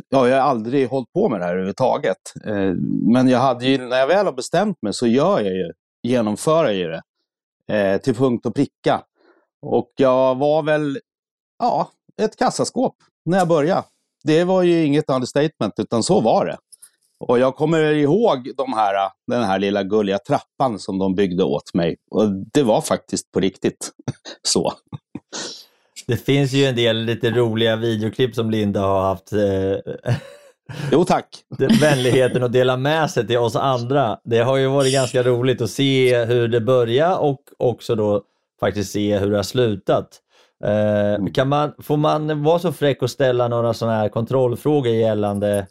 ja, 0.10 0.28
jag 0.28 0.42
har 0.42 0.50
aldrig 0.50 0.90
hållit 0.90 1.14
på 1.14 1.30
med 1.30 1.40
det 1.40 1.44
här 1.46 1.52
överhuvudtaget. 1.52 2.18
Eh, 2.46 2.74
men 3.14 3.28
jag 3.28 3.40
hade 3.40 3.66
ju, 3.66 3.78
när 3.78 3.98
jag 4.00 4.08
väl 4.08 4.26
har 4.26 4.34
bestämt 4.34 4.82
mig 4.82 4.94
så 4.94 5.08
gör 5.08 5.40
jag 5.40 5.54
ju, 5.54 5.72
genomför 6.04 6.66
jag 6.66 6.76
ju 6.76 6.88
det 6.88 7.02
eh, 7.70 8.02
till 8.02 8.16
punkt 8.16 8.46
och 8.46 8.56
pricka. 8.56 9.02
Och 9.62 9.94
jag 9.96 10.36
var 10.36 10.64
väl, 10.64 11.00
ja, 11.60 11.92
ett 12.22 12.36
kassaskåp 12.36 12.96
när 13.26 13.38
jag 13.38 13.48
började. 13.48 13.84
Det 14.24 14.44
var 14.44 14.64
ju 14.64 14.86
inget 14.86 15.10
understatement, 15.10 15.74
utan 15.78 16.04
så 16.04 16.22
var 16.22 16.46
det. 16.46 16.58
Och 17.20 17.40
jag 17.40 17.56
kommer 17.56 17.84
ihåg 17.84 18.52
de 18.58 18.74
här, 18.74 19.12
den 19.28 19.44
här 19.44 19.60
lilla 19.60 19.84
gulliga 19.84 20.20
trappan 20.20 20.80
som 20.80 21.00
de 21.00 21.16
byggde 21.16 21.44
åt 21.44 21.74
mig. 21.74 21.98
Och 22.12 22.30
det 22.54 22.64
var 22.64 22.82
faktiskt 22.82 23.32
på 23.32 23.40
riktigt 23.40 23.92
så. 24.42 24.74
Det 26.08 26.18
finns 26.18 26.52
ju 26.52 26.66
en 26.66 26.76
del 26.76 26.98
lite 26.98 27.32
roliga 27.32 27.76
videoklipp 27.76 28.36
som 28.36 28.52
Linda 28.52 28.82
har 28.82 29.02
haft 29.02 29.34
eh, 29.34 30.16
Jo 30.92 31.06
tack! 31.06 31.44
vänligheten 31.82 32.44
att 32.44 32.54
dela 32.54 32.78
med 32.78 33.12
sig 33.12 33.28
till 33.28 33.38
oss 33.38 33.56
andra. 33.56 34.20
Det 34.24 34.40
har 34.40 34.58
ju 34.58 34.68
varit 34.68 34.94
ganska 34.94 35.24
roligt 35.24 35.62
att 35.62 35.70
se 35.70 36.26
hur 36.26 36.48
det 36.48 36.62
började 36.62 37.16
och 37.16 37.40
också 37.58 37.96
då 37.96 38.24
faktiskt 38.60 38.92
se 38.92 39.18
hur 39.18 39.32
det 39.32 39.36
har 39.36 39.44
slutat. 39.44 40.22
Eh, 40.64 41.14
mm. 41.14 41.34
kan 41.34 41.50
man, 41.50 41.74
får 41.80 41.98
man 41.98 42.44
vara 42.44 42.60
så 42.60 42.72
fräck 42.72 43.02
och 43.02 43.10
ställa 43.10 43.48
några 43.48 43.74
sådana 43.74 43.98
här 43.98 44.10
kontrollfrågor 44.10 44.94
gällande 44.94 45.68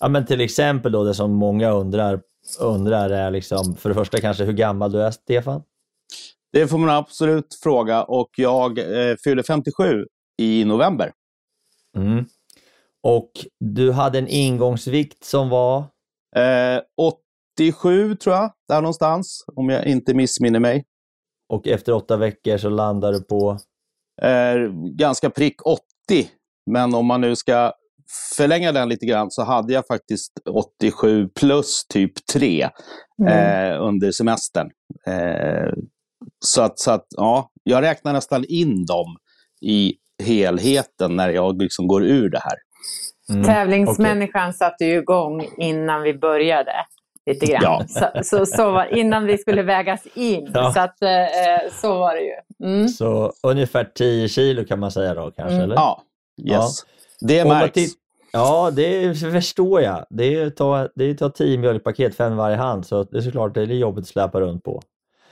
Ja, 0.00 0.08
men 0.08 0.26
till 0.26 0.40
exempel 0.40 0.92
då 0.92 1.04
det 1.04 1.14
som 1.14 1.32
många 1.32 1.70
undrar, 1.70 2.20
undrar 2.60 3.10
är 3.10 3.30
liksom, 3.30 3.76
för 3.76 3.88
det 3.88 3.94
första 3.94 4.20
kanske 4.20 4.44
hur 4.44 4.52
gammal 4.52 4.92
du 4.92 5.02
är, 5.02 5.10
Stefan? 5.10 5.62
Det 6.52 6.68
får 6.68 6.78
man 6.78 6.90
absolut 6.90 7.58
fråga 7.62 8.02
och 8.02 8.30
jag 8.36 8.78
eh, 8.78 9.16
fyller 9.24 9.42
57 9.42 10.06
i 10.38 10.64
november. 10.64 11.12
Mm. 11.96 12.24
Och 13.02 13.30
du 13.60 13.92
hade 13.92 14.18
en 14.18 14.28
ingångsvikt 14.28 15.24
som 15.24 15.48
var? 15.48 15.78
Eh, 16.36 16.80
87 17.58 18.16
tror 18.16 18.34
jag, 18.34 18.52
där 18.68 18.80
någonstans, 18.80 19.44
om 19.56 19.68
jag 19.68 19.86
inte 19.86 20.14
missminner 20.14 20.60
mig. 20.60 20.84
Och 21.50 21.68
efter 21.68 21.92
åtta 21.92 22.16
veckor 22.16 22.56
så 22.56 22.68
landar 22.68 23.12
du 23.12 23.22
på? 23.22 23.58
Eh, 24.22 24.72
ganska 24.96 25.30
prick 25.30 25.66
80. 25.66 25.80
Men 26.70 26.94
om 26.94 27.06
man 27.06 27.20
nu 27.20 27.36
ska 27.36 27.72
förlänga 28.36 28.72
den 28.72 28.88
lite 28.88 29.06
grann 29.06 29.30
så 29.30 29.42
hade 29.42 29.72
jag 29.72 29.86
faktiskt 29.86 30.32
87 30.50 31.28
plus 31.28 31.86
typ 31.88 32.26
3 32.32 32.68
mm. 33.22 33.32
eh, 33.32 33.82
under 33.82 34.10
semestern. 34.10 34.70
Eh, 35.06 35.72
så 36.44 36.62
att, 36.62 36.78
så 36.78 36.90
att 36.90 37.06
ja, 37.16 37.50
jag 37.62 37.82
räknar 37.82 38.12
nästan 38.12 38.44
in 38.48 38.86
dem 38.86 39.16
i 39.60 39.94
helheten 40.22 41.16
när 41.16 41.28
jag 41.28 41.62
liksom 41.62 41.86
går 41.86 42.04
ur 42.04 42.30
det 42.30 42.40
här. 42.40 42.56
Mm. 43.32 43.44
Tävlingsmänniskan 43.44 44.48
okay. 44.48 44.52
satte 44.52 44.84
ju 44.84 44.98
igång 44.98 45.46
innan 45.58 46.02
vi 46.02 46.14
började. 46.14 46.72
Lite 47.32 47.46
grann. 47.46 47.62
Ja. 47.62 47.84
Så, 47.88 48.24
så, 48.24 48.46
så, 48.46 48.70
var, 48.70 48.98
innan 48.98 49.26
vi 49.26 49.38
skulle 49.38 49.62
vägas 49.62 50.06
in. 50.14 50.50
Ja. 50.54 50.72
Så, 50.72 50.80
att, 50.80 51.02
eh, 51.02 51.70
så 51.72 51.98
var 51.98 52.14
det 52.14 52.20
ju. 52.20 52.66
Mm. 52.68 52.88
Så 52.88 53.32
ungefär 53.42 53.84
10 53.84 54.28
kilo 54.28 54.64
kan 54.64 54.78
man 54.78 54.92
säga 54.92 55.14
då 55.14 55.30
kanske? 55.30 55.54
Mm. 55.54 55.64
Eller? 55.64 55.74
Ja, 55.74 56.02
yes. 56.38 56.50
Ja. 56.50 56.68
Det 57.20 57.44
märks. 57.44 57.80
Ja, 58.32 58.70
det 58.70 59.14
förstår 59.14 59.80
jag. 59.80 60.06
Det 60.10 60.34
är 60.34 60.46
att 60.46 60.56
ta, 60.56 60.88
det 60.94 61.04
är 61.04 61.14
ta 61.14 61.30
tio 61.30 61.58
mjölkpaket, 61.58 62.16
fem 62.16 62.36
varje 62.36 62.56
hand, 62.56 62.86
så 62.86 63.04
det 63.04 63.18
är 63.18 63.22
såklart 63.22 63.54
det 63.54 63.60
är 63.60 63.66
jobbigt 63.66 64.02
att 64.02 64.08
släpa 64.08 64.40
runt 64.40 64.64
på. 64.64 64.82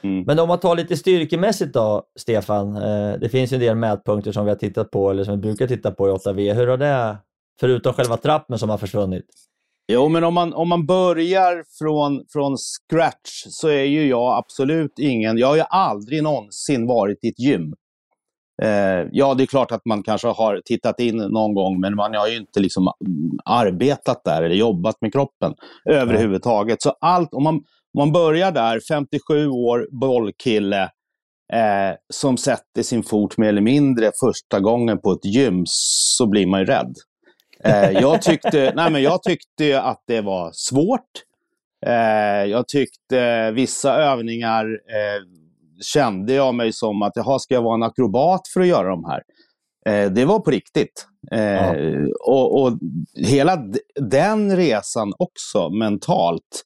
Mm. 0.03 0.25
Men 0.27 0.39
om 0.39 0.49
man 0.49 0.61
tar 0.61 0.77
lite 0.77 0.97
styrkemässigt 0.97 1.75
då, 1.75 2.03
Stefan. 2.19 2.77
Eh, 2.77 3.13
det 3.21 3.29
finns 3.29 3.53
en 3.53 3.61
del 3.61 3.77
mätpunkter 3.77 4.33
som 4.33 4.45
vi 4.45 4.51
har 4.51 4.57
tittat 4.57 4.91
på, 4.91 5.11
eller 5.11 5.25
som 5.25 5.35
vi 5.35 5.41
brukar 5.41 5.67
titta 5.67 5.91
på 5.91 6.09
i 6.09 6.13
8V. 6.13 6.55
Hur 6.55 6.67
har 6.67 6.77
det, 6.77 7.17
förutom 7.61 7.93
själva 7.93 8.17
trappen 8.17 8.59
som 8.59 8.71
har 8.71 8.79
försvunnit? 8.79 9.27
Jo, 9.93 10.09
men 10.09 10.25
om 10.25 10.35
man, 10.35 10.55
om 10.55 10.69
man 10.69 10.87
börjar 10.87 11.65
från, 11.79 12.25
från 12.33 12.57
scratch 12.57 13.45
så 13.49 13.69
är 13.69 13.85
ju 13.85 14.09
jag 14.09 14.39
absolut 14.39 14.99
ingen... 14.99 15.39
Jag 15.39 15.49
har 15.49 15.57
ju 15.57 15.63
aldrig 15.71 16.23
någonsin 16.23 16.87
varit 16.87 17.25
i 17.25 17.29
ett 17.29 17.39
gym. 17.39 17.75
Eh, 18.63 19.07
ja, 19.13 19.35
det 19.35 19.45
är 19.45 19.47
klart 19.47 19.73
att 19.73 19.85
man 19.85 20.03
kanske 20.03 20.29
har 20.29 20.63
tittat 20.65 21.01
in 21.01 21.17
någon 21.17 21.55
gång, 21.55 21.81
men 21.81 21.97
man 21.97 22.15
har 22.15 22.29
ju 22.29 22.37
inte 22.37 22.61
liksom 22.61 22.89
mm, 23.07 23.39
arbetat 23.45 24.25
där 24.25 24.43
eller 24.43 24.55
jobbat 24.55 25.01
med 25.01 25.13
kroppen 25.13 25.55
överhuvudtaget. 25.85 26.83
Så 26.83 26.95
allt, 27.01 27.35
om 27.35 27.43
man, 27.43 27.55
om 27.55 27.63
man 27.99 28.13
börjar 28.13 28.53
där, 28.53 28.81
57 28.89 29.49
år, 29.49 29.89
bollkille, 30.01 30.83
eh, 31.53 31.97
som 32.13 32.37
sätter 32.37 32.83
sin 32.83 33.03
fot 33.03 33.39
mer 33.39 33.49
eller 33.49 33.61
mindre 33.61 34.11
första 34.21 34.61
gången 34.61 34.99
på 34.99 35.13
ett 35.13 35.25
gym, 35.25 35.63
så 35.67 36.27
blir 36.27 36.47
man 36.47 36.61
ju 36.61 36.67
rädd. 36.67 36.95
Eh, 37.65 37.91
jag, 37.91 38.23
tyckte, 38.23 38.73
nej, 38.77 38.91
men 38.91 39.03
jag 39.03 39.23
tyckte 39.23 39.81
att 39.81 40.03
det 40.07 40.21
var 40.21 40.51
svårt. 40.53 41.11
Eh, 41.87 42.45
jag 42.51 42.69
tyckte 42.69 43.51
vissa 43.51 43.95
övningar 43.95 44.65
eh, 44.65 45.23
kände 45.83 46.33
jag 46.33 46.55
mig 46.55 46.73
som 46.73 47.03
att, 47.03 47.13
jaha, 47.15 47.39
ska 47.39 47.55
jag 47.55 47.63
vara 47.63 47.75
en 47.75 47.83
akrobat 47.83 48.49
för 48.55 48.61
att 48.61 48.67
göra 48.67 48.89
de 48.89 49.05
här? 49.05 49.23
Det 50.11 50.25
var 50.25 50.41
på 50.41 50.51
riktigt. 50.51 51.07
Ja. 51.31 51.75
och, 52.21 52.63
och, 52.63 52.79
hela 53.27 53.59
den 54.01 54.57
resan 54.57 55.13
också 55.19 55.71
mentalt 55.71 56.65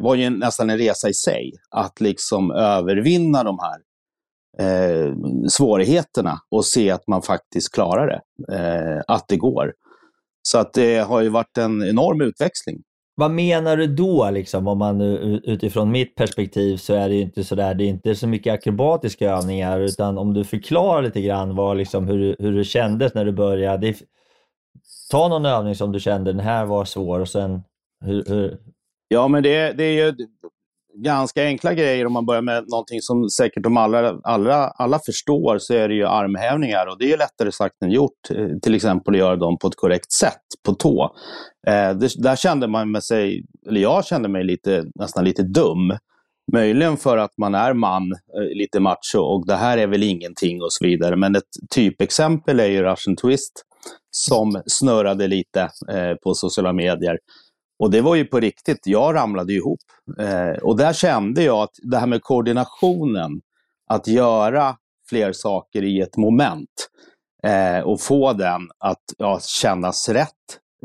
var 0.00 0.14
ju 0.14 0.30
nästan 0.30 0.70
en 0.70 0.78
resa 0.78 1.08
i 1.08 1.14
sig. 1.14 1.52
Att 1.70 2.00
liksom 2.00 2.50
övervinna 2.50 3.44
de 3.44 3.58
här 3.58 3.76
eh, 4.58 5.14
svårigheterna 5.48 6.40
och 6.50 6.64
se 6.64 6.90
att 6.90 7.06
man 7.06 7.22
faktiskt 7.22 7.74
klarar 7.74 8.06
det. 8.06 8.20
Eh, 8.56 9.02
att 9.06 9.28
det 9.28 9.36
går. 9.36 9.72
Så 10.42 10.58
att 10.58 10.72
det 10.72 10.98
har 10.98 11.20
ju 11.20 11.28
varit 11.28 11.58
en 11.58 11.82
enorm 11.82 12.20
utväxling. 12.20 12.82
vad 13.16 13.30
menar 13.30 13.76
du 13.76 13.86
då? 13.86 14.30
Liksom? 14.30 14.68
Om 14.68 14.78
man, 14.78 15.00
utifrån 15.00 15.90
mitt 15.90 16.14
perspektiv 16.14 16.76
så 16.76 16.94
är 16.94 17.08
det 17.08 17.14
inte 17.14 17.44
så 17.44 17.54
där, 17.54 17.74
det 17.74 17.84
är 17.84 17.88
inte 17.88 18.14
så 18.14 18.26
mycket 18.26 18.54
akrobatiska 18.54 19.30
övningar, 19.30 19.80
utan 19.80 20.18
om 20.18 20.34
du 20.34 20.44
förklarar 20.44 21.02
lite 21.02 21.20
grann 21.20 21.56
vad, 21.56 21.76
liksom, 21.76 22.08
hur, 22.08 22.36
hur 22.38 22.52
det 22.56 22.64
kändes 22.64 23.14
när 23.14 23.24
du 23.24 23.32
började. 23.32 23.94
Ta 25.10 25.28
någon 25.28 25.46
övning 25.46 25.74
som 25.74 25.92
du 25.92 26.00
kände, 26.00 26.32
den 26.32 26.40
här 26.40 26.64
var 26.64 26.84
svår 26.84 27.20
och 27.20 27.28
sen 27.28 27.62
hur, 28.04 28.24
hur... 28.26 28.58
Ja, 29.08 29.28
men 29.28 29.42
det, 29.42 29.72
det 29.72 29.84
är 29.84 30.04
ju 30.04 30.14
ganska 30.96 31.44
enkla 31.44 31.74
grejer 31.74 32.06
om 32.06 32.12
man 32.12 32.26
börjar 32.26 32.42
med 32.42 32.64
någonting 32.68 33.00
som 33.00 33.30
säkert 33.30 33.62
de 33.62 33.76
allra, 33.76 34.20
allra, 34.22 34.56
alla 34.68 35.00
förstår 35.06 35.58
så 35.58 35.74
är 35.74 35.88
det 35.88 35.94
ju 35.94 36.06
armhävningar 36.06 36.86
och 36.86 36.98
det 36.98 37.12
är 37.12 37.18
lättare 37.18 37.52
sagt 37.52 37.82
än 37.82 37.90
gjort. 37.90 38.30
Eh, 38.30 38.48
till 38.62 38.74
exempel 38.74 39.14
att 39.14 39.18
göra 39.18 39.36
dem 39.36 39.58
på 39.58 39.68
ett 39.68 39.76
korrekt 39.76 40.12
sätt 40.12 40.42
på 40.66 40.74
tå. 40.74 41.04
Eh, 41.66 41.90
det, 41.90 42.22
där 42.22 42.36
kände 42.36 42.66
man 42.66 42.90
med 42.90 43.04
sig, 43.04 43.44
eller 43.68 43.80
jag 43.80 44.06
kände 44.06 44.28
mig 44.28 44.44
lite, 44.44 44.84
nästan 44.94 45.24
lite 45.24 45.42
dum. 45.42 45.96
Möjligen 46.52 46.96
för 46.96 47.18
att 47.18 47.38
man 47.38 47.54
är 47.54 47.72
man, 47.72 48.12
eh, 48.12 48.56
lite 48.56 48.80
macho 48.80 49.18
och 49.18 49.46
det 49.46 49.56
här 49.56 49.78
är 49.78 49.86
väl 49.86 50.02
ingenting 50.02 50.62
och 50.62 50.72
så 50.72 50.84
vidare. 50.84 51.16
Men 51.16 51.36
ett 51.36 51.42
typexempel 51.74 52.60
är 52.60 52.66
ju 52.66 52.82
Russian 52.82 53.16
Twist 53.16 53.52
som 54.10 54.62
snurrade 54.66 55.26
lite 55.28 55.60
eh, 55.90 56.14
på 56.22 56.34
sociala 56.34 56.72
medier. 56.72 57.18
Och 57.84 57.90
det 57.90 58.00
var 58.00 58.14
ju 58.14 58.24
på 58.24 58.40
riktigt, 58.40 58.78
jag 58.84 59.14
ramlade 59.14 59.52
ihop. 59.52 59.80
Eh, 60.18 60.62
och 60.62 60.76
där 60.76 60.92
kände 60.92 61.42
jag 61.42 61.62
att 61.62 61.74
det 61.82 61.98
här 61.98 62.06
med 62.06 62.22
koordinationen, 62.22 63.40
att 63.86 64.06
göra 64.06 64.76
fler 65.08 65.32
saker 65.32 65.82
i 65.82 66.00
ett 66.00 66.16
moment 66.16 66.88
eh, 67.42 67.80
och 67.80 68.00
få 68.00 68.32
den 68.32 68.60
att 68.78 69.02
ja, 69.18 69.40
kännas 69.42 70.08
rätt, 70.08 70.28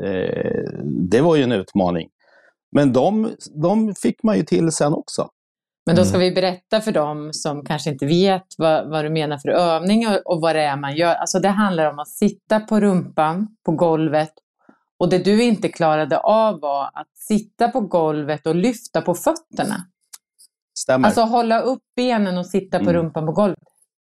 eh, 0.02 0.70
det 1.10 1.20
var 1.20 1.36
ju 1.36 1.42
en 1.42 1.52
utmaning. 1.52 2.08
Men 2.72 2.92
de, 2.92 3.30
de 3.62 3.94
fick 3.94 4.22
man 4.22 4.36
ju 4.36 4.42
till 4.42 4.72
sen 4.72 4.92
också. 4.92 5.28
Men 5.86 5.96
då 5.96 6.04
ska 6.04 6.16
mm. 6.16 6.28
vi 6.28 6.34
berätta 6.34 6.80
för 6.80 6.92
dem 6.92 7.32
som 7.32 7.64
kanske 7.64 7.90
inte 7.90 8.06
vet 8.06 8.46
vad, 8.58 8.90
vad 8.90 9.04
du 9.04 9.10
menar 9.10 9.38
för 9.38 9.48
övning 9.48 10.08
och, 10.08 10.16
och 10.24 10.40
vad 10.40 10.56
det 10.56 10.62
är 10.62 10.76
man 10.76 10.96
gör. 10.96 11.14
Alltså 11.14 11.38
det 11.38 11.48
handlar 11.48 11.90
om 11.90 11.98
att 11.98 12.08
sitta 12.08 12.60
på 12.60 12.80
rumpan 12.80 13.48
på 13.66 13.72
golvet 13.72 14.32
och 15.00 15.08
det 15.08 15.18
du 15.18 15.42
inte 15.42 15.68
klarade 15.68 16.18
av 16.18 16.60
var 16.60 16.84
att 16.84 17.08
sitta 17.14 17.68
på 17.68 17.80
golvet 17.80 18.46
och 18.46 18.54
lyfta 18.54 19.02
på 19.02 19.14
fötterna. 19.14 19.76
Stämmer. 20.78 21.06
Alltså 21.06 21.20
hålla 21.20 21.60
upp 21.60 21.82
benen 21.96 22.38
och 22.38 22.46
sitta 22.46 22.78
på 22.78 22.90
mm. 22.90 22.94
rumpan 22.94 23.26
på 23.26 23.32
golvet. 23.32 23.58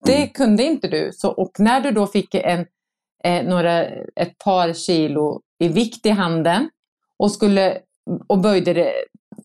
Det 0.05 0.17
mm. 0.17 0.29
kunde 0.29 0.63
inte 0.63 0.89
du. 0.89 1.11
Så, 1.15 1.31
och 1.31 1.51
när 1.59 1.81
du 1.81 1.91
då 1.91 2.07
fick 2.07 2.35
en, 2.35 2.67
eh, 3.25 3.45
några, 3.45 3.85
ett 4.17 4.39
par 4.39 4.73
kilo 4.73 5.41
i 5.59 5.69
vikt 5.69 6.07
i 6.07 6.11
handen 6.11 6.71
och, 7.19 7.33
skulle, 7.33 7.79
och 8.27 8.39
böjde 8.39 8.73
det, 8.73 8.93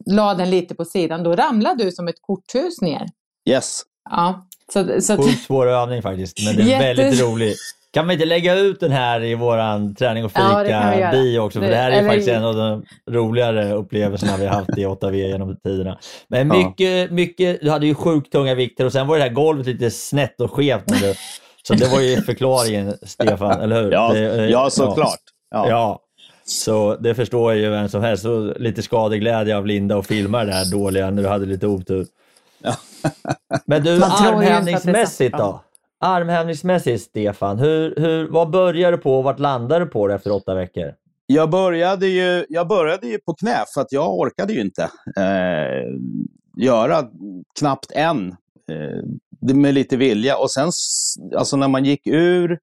la 0.06 0.34
den 0.34 0.50
lite 0.50 0.76
på 0.76 0.86
sidan, 0.86 1.24
då 1.24 1.36
ramlade 1.36 1.84
du 1.84 1.92
som 1.92 2.08
ett 2.08 2.22
korthus 2.22 2.82
ner. 2.82 3.06
Yes. 3.50 3.82
Ja. 4.10 4.48
Så, 4.74 5.02
så 5.02 5.18
Sjukt 5.18 5.44
svår 5.44 5.68
övning 5.68 6.02
faktiskt, 6.02 6.46
men 6.46 6.56
det 6.56 6.74
är 6.74 6.96
väldigt 6.96 7.22
rolig. 7.22 7.56
Kan 7.98 8.08
vi 8.08 8.14
inte 8.14 8.26
lägga 8.26 8.56
ut 8.56 8.80
den 8.80 8.92
här 8.92 9.24
i 9.24 9.36
våran 9.36 9.96
träning 9.96 10.26
och 10.26 10.32
fika-bio 10.32 11.32
ja, 11.32 11.42
också? 11.42 11.60
För 11.60 11.66
det, 11.66 11.74
det 11.74 11.78
här 11.78 11.92
är 11.92 11.98
eller... 11.98 12.10
faktiskt 12.10 12.30
en 12.30 12.44
av 12.44 12.56
de 12.56 12.86
roligare 13.12 13.74
upplevelserna 13.74 14.38
vi 14.38 14.46
har 14.46 14.56
haft 14.56 14.78
i 14.78 14.86
8V 14.86 15.14
genom 15.14 15.58
tiderna. 15.58 15.98
Men 16.28 16.48
mycket, 16.48 17.10
ja. 17.10 17.16
mycket, 17.16 17.62
du 17.62 17.72
hade 17.72 17.86
ju 17.86 17.96
sjukt 17.96 18.32
tunga 18.32 18.56
vikter 18.56 18.86
och 18.86 18.92
sen 18.92 19.08
var 19.08 19.18
det 19.18 19.24
här 19.24 19.30
golvet 19.30 19.68
lite 19.68 19.92
snett 19.92 20.42
och 20.42 20.54
skevt. 20.54 20.88
Du, 20.88 21.14
så 21.64 21.74
det 21.74 21.88
var 21.92 22.02
ju 22.02 22.22
förklaringen, 22.22 22.94
Stefan, 23.02 23.62
eller 23.62 23.84
hur? 23.84 23.92
Ja, 23.92 24.14
det, 24.14 24.44
eh, 24.44 24.46
ja 24.46 24.70
såklart. 24.70 25.20
Ja. 25.52 25.70
ja. 25.70 26.00
Så 26.46 26.96
det 26.96 27.16
förstår 27.16 27.54
ju 27.54 27.70
vem 27.70 27.90
som 27.90 28.02
helst. 28.02 28.24
Så 28.24 28.54
lite 28.60 28.82
skadeglädje 28.82 29.58
av 29.58 29.66
Linda 29.66 29.98
och 29.98 30.06
filma 30.06 30.44
det 30.44 30.54
här 30.54 30.72
dåliga 30.72 31.10
när 31.10 31.24
du 31.24 31.30
hade 31.30 31.46
lite 31.46 31.68
otur. 31.68 32.06
Men 33.66 33.84
du, 33.84 34.04
armhävningsmässigt 34.04 35.38
då? 35.38 35.62
Armhävningsmässigt, 36.00 37.04
Stefan, 37.04 37.60
hur, 37.60 37.96
hur, 37.98 38.28
vad 38.28 38.50
började 38.50 38.98
du 38.98 39.02
på 39.02 39.18
och 39.18 39.24
vart 39.24 39.40
landade 39.40 39.86
du 39.86 39.92
på 39.92 40.08
det 40.08 40.14
efter 40.14 40.32
åtta 40.32 40.56
veckor? 40.56 40.94
Jag 41.26 41.50
började 41.50 42.08
ju, 42.08 42.46
jag 42.50 42.68
började 42.68 43.08
ju 43.08 43.20
på 43.20 43.34
knä 43.34 43.64
för 43.74 43.82
att 43.82 43.92
jag 43.92 44.20
orkade 44.20 44.54
ju 44.54 44.62
inte 44.62 44.84
eh, 45.18 45.86
göra 46.58 47.04
knappt 47.60 47.92
en 47.92 48.36
eh, 48.72 49.56
med 49.56 49.74
lite 49.74 49.98
vilja. 49.98 50.38
Och 50.38 50.52
sen 50.52 50.72
alltså 51.38 51.58
när 51.58 51.68
man 51.68 51.86
gick 51.86 52.08
ur 52.08 52.60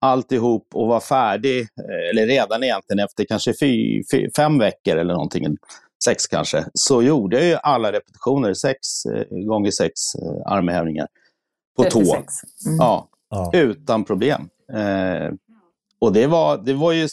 alltihop 0.00 0.68
och 0.74 0.86
var 0.88 1.00
färdig, 1.00 1.60
eh, 1.60 2.10
eller 2.10 2.26
redan 2.26 2.62
egentligen 2.62 3.04
efter 3.04 3.24
kanske 3.24 3.54
fy, 3.60 4.02
fy, 4.12 4.30
fem 4.36 4.58
veckor 4.58 4.96
eller 4.96 5.14
någonting, 5.14 5.56
sex 6.04 6.26
kanske, 6.26 6.64
så 6.74 7.02
gjorde 7.02 7.36
jag 7.36 7.46
ju 7.46 7.56
alla 7.62 7.92
repetitioner, 7.92 8.54
sex 8.54 8.78
eh, 9.06 9.38
gånger 9.46 9.70
sex 9.70 10.14
eh, 10.14 10.52
armhävningar 10.52 11.06
på 11.76 11.82
36. 11.82 12.04
tå. 12.04 12.68
Mm. 12.68 12.78
Ja, 12.78 13.08
ja, 13.30 13.50
utan 13.54 14.04
problem. 14.04 14.48
Eh, 14.72 15.32
och 16.00 16.12
det 16.12 16.26
var, 16.26 16.58
det 16.58 16.74
var 16.74 16.92
ju 16.92 17.08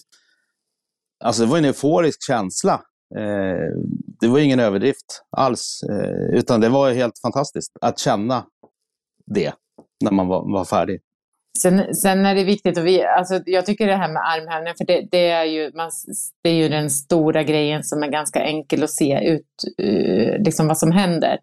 alltså 1.24 1.42
det 1.42 1.52
var 1.52 1.58
en 1.58 1.66
euforisk 1.66 2.28
känsla. 2.28 2.82
Eh, 3.16 3.74
det 4.20 4.28
var 4.28 4.40
ingen 4.40 4.60
överdrift 4.60 5.24
alls, 5.32 5.84
eh, 5.90 6.38
utan 6.38 6.62
det 6.62 6.70
var 6.70 6.92
helt 6.92 7.20
fantastiskt 7.20 7.72
att 7.82 8.00
känna 8.00 8.46
det 9.26 9.54
när 10.04 10.12
man 10.12 10.28
var, 10.28 10.52
var 10.54 10.66
färdig. 10.66 11.02
Sen, 11.60 11.96
sen 11.96 12.26
är 12.26 12.36
det 12.36 12.44
viktigt, 12.44 12.78
och 12.78 12.88
vi, 12.88 13.04
alltså 13.04 13.42
jag 13.46 13.66
tycker 13.66 13.88
det 13.88 13.96
här 13.96 14.14
med 14.14 14.22
armhävningar, 14.22 14.76
för 14.78 14.86
det, 14.86 15.08
det, 15.12 15.30
är 15.30 15.44
ju, 15.44 15.72
man, 15.74 15.92
det 16.44 16.50
är 16.50 16.54
ju 16.54 16.70
den 16.70 16.90
stora 16.90 17.44
grejen 17.44 17.84
som 17.84 18.04
är 18.04 18.08
ganska 18.08 18.40
enkel 18.40 18.84
att 18.84 18.90
se 18.90 19.30
ut, 19.30 19.46
uh, 19.82 20.44
liksom 20.44 20.68
vad 20.68 20.78
som 20.78 20.92
händer. 20.92 21.40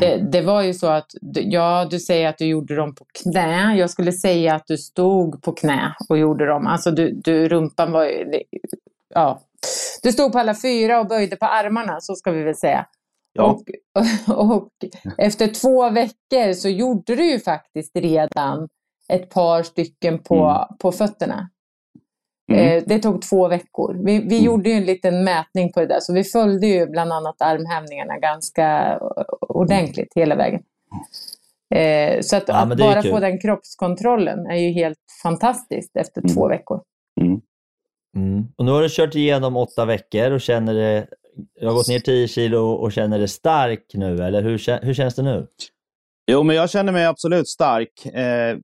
Det, 0.00 0.14
mm. 0.14 0.30
det, 0.30 0.40
var 0.40 0.62
ju 0.62 0.74
så 0.74 0.86
att, 0.86 1.06
ja 1.32 1.86
du 1.90 2.00
säger 2.00 2.28
att 2.28 2.38
du 2.38 2.46
gjorde 2.46 2.76
dem 2.76 2.94
på 2.94 3.04
knä. 3.04 3.76
Jag 3.76 3.90
skulle 3.90 4.12
säga 4.12 4.54
att 4.54 4.66
du 4.66 4.78
stod 4.78 5.42
på 5.42 5.52
knä 5.52 5.94
och 6.08 6.18
gjorde 6.18 6.46
dem. 6.46 6.66
Alltså 6.66 6.90
du, 6.90 7.12
du 7.12 7.48
rumpan 7.48 7.92
var 7.92 8.04
ju, 8.04 8.42
ja. 9.14 9.40
Du 10.02 10.12
stod 10.12 10.32
på 10.32 10.38
alla 10.38 10.54
fyra 10.54 11.00
och 11.00 11.06
böjde 11.06 11.36
på 11.36 11.46
armarna, 11.46 12.00
så 12.00 12.14
ska 12.14 12.30
vi 12.30 12.42
väl 12.42 12.56
säga. 12.56 12.86
Ja. 13.32 13.44
Och, 13.44 13.64
och, 14.28 14.50
och 14.56 14.68
efter 15.18 15.46
två 15.46 15.90
veckor 15.90 16.52
så 16.52 16.68
gjorde 16.68 17.16
du 17.16 17.30
ju 17.30 17.40
faktiskt 17.40 17.96
redan 17.96 18.68
ett 19.08 19.30
par 19.30 19.62
stycken 19.62 20.18
på, 20.18 20.44
mm. 20.44 20.78
på 20.78 20.92
fötterna. 20.92 21.50
Mm. 22.50 22.78
Eh, 22.78 22.82
det 22.86 22.98
tog 22.98 23.22
två 23.22 23.48
veckor. 23.48 23.94
Vi, 24.04 24.18
vi 24.18 24.38
mm. 24.38 24.44
gjorde 24.44 24.70
ju 24.70 24.74
en 24.74 24.84
liten 24.84 25.24
mätning 25.24 25.72
på 25.72 25.80
det 25.80 25.86
där, 25.86 26.00
så 26.00 26.12
vi 26.12 26.24
följde 26.24 26.66
ju 26.66 26.86
bland 26.86 27.12
annat 27.12 27.42
armhävningarna 27.42 28.18
ganska 28.18 28.98
ordentligt 29.40 30.12
hela 30.14 30.36
vägen. 30.36 30.62
Eh, 31.74 32.20
så 32.20 32.36
att, 32.36 32.44
ja, 32.46 32.54
att 32.54 32.78
bara 32.78 33.02
få 33.02 33.20
den 33.20 33.38
kroppskontrollen 33.38 34.46
är 34.46 34.56
ju 34.56 34.70
helt 34.70 34.98
fantastiskt 35.22 35.96
efter 35.96 36.20
mm. 36.20 36.34
två 36.34 36.48
veckor. 36.48 36.80
Mm. 37.20 37.40
mm. 38.16 38.44
Och 38.56 38.64
nu 38.64 38.70
har 38.70 38.82
du 38.82 38.88
kört 38.90 39.14
igenom 39.14 39.56
åtta 39.56 39.84
veckor 39.84 40.30
och 40.30 40.40
känner 40.40 40.74
det, 40.74 41.06
du 41.60 41.66
har 41.66 41.74
gått 41.74 41.88
ner 41.88 41.98
10 41.98 42.28
kilo 42.28 42.70
och 42.70 42.92
känner 42.92 43.18
dig 43.18 43.28
stark 43.28 43.84
nu, 43.94 44.22
eller 44.22 44.42
hur, 44.42 44.84
hur 44.84 44.94
känns 44.94 45.14
det 45.14 45.22
nu? 45.22 45.46
Jo, 46.30 46.42
men 46.42 46.56
jag 46.56 46.70
känner 46.70 46.92
mig 46.92 47.06
absolut 47.06 47.48
stark. 47.48 48.06
Eh, 48.06 48.58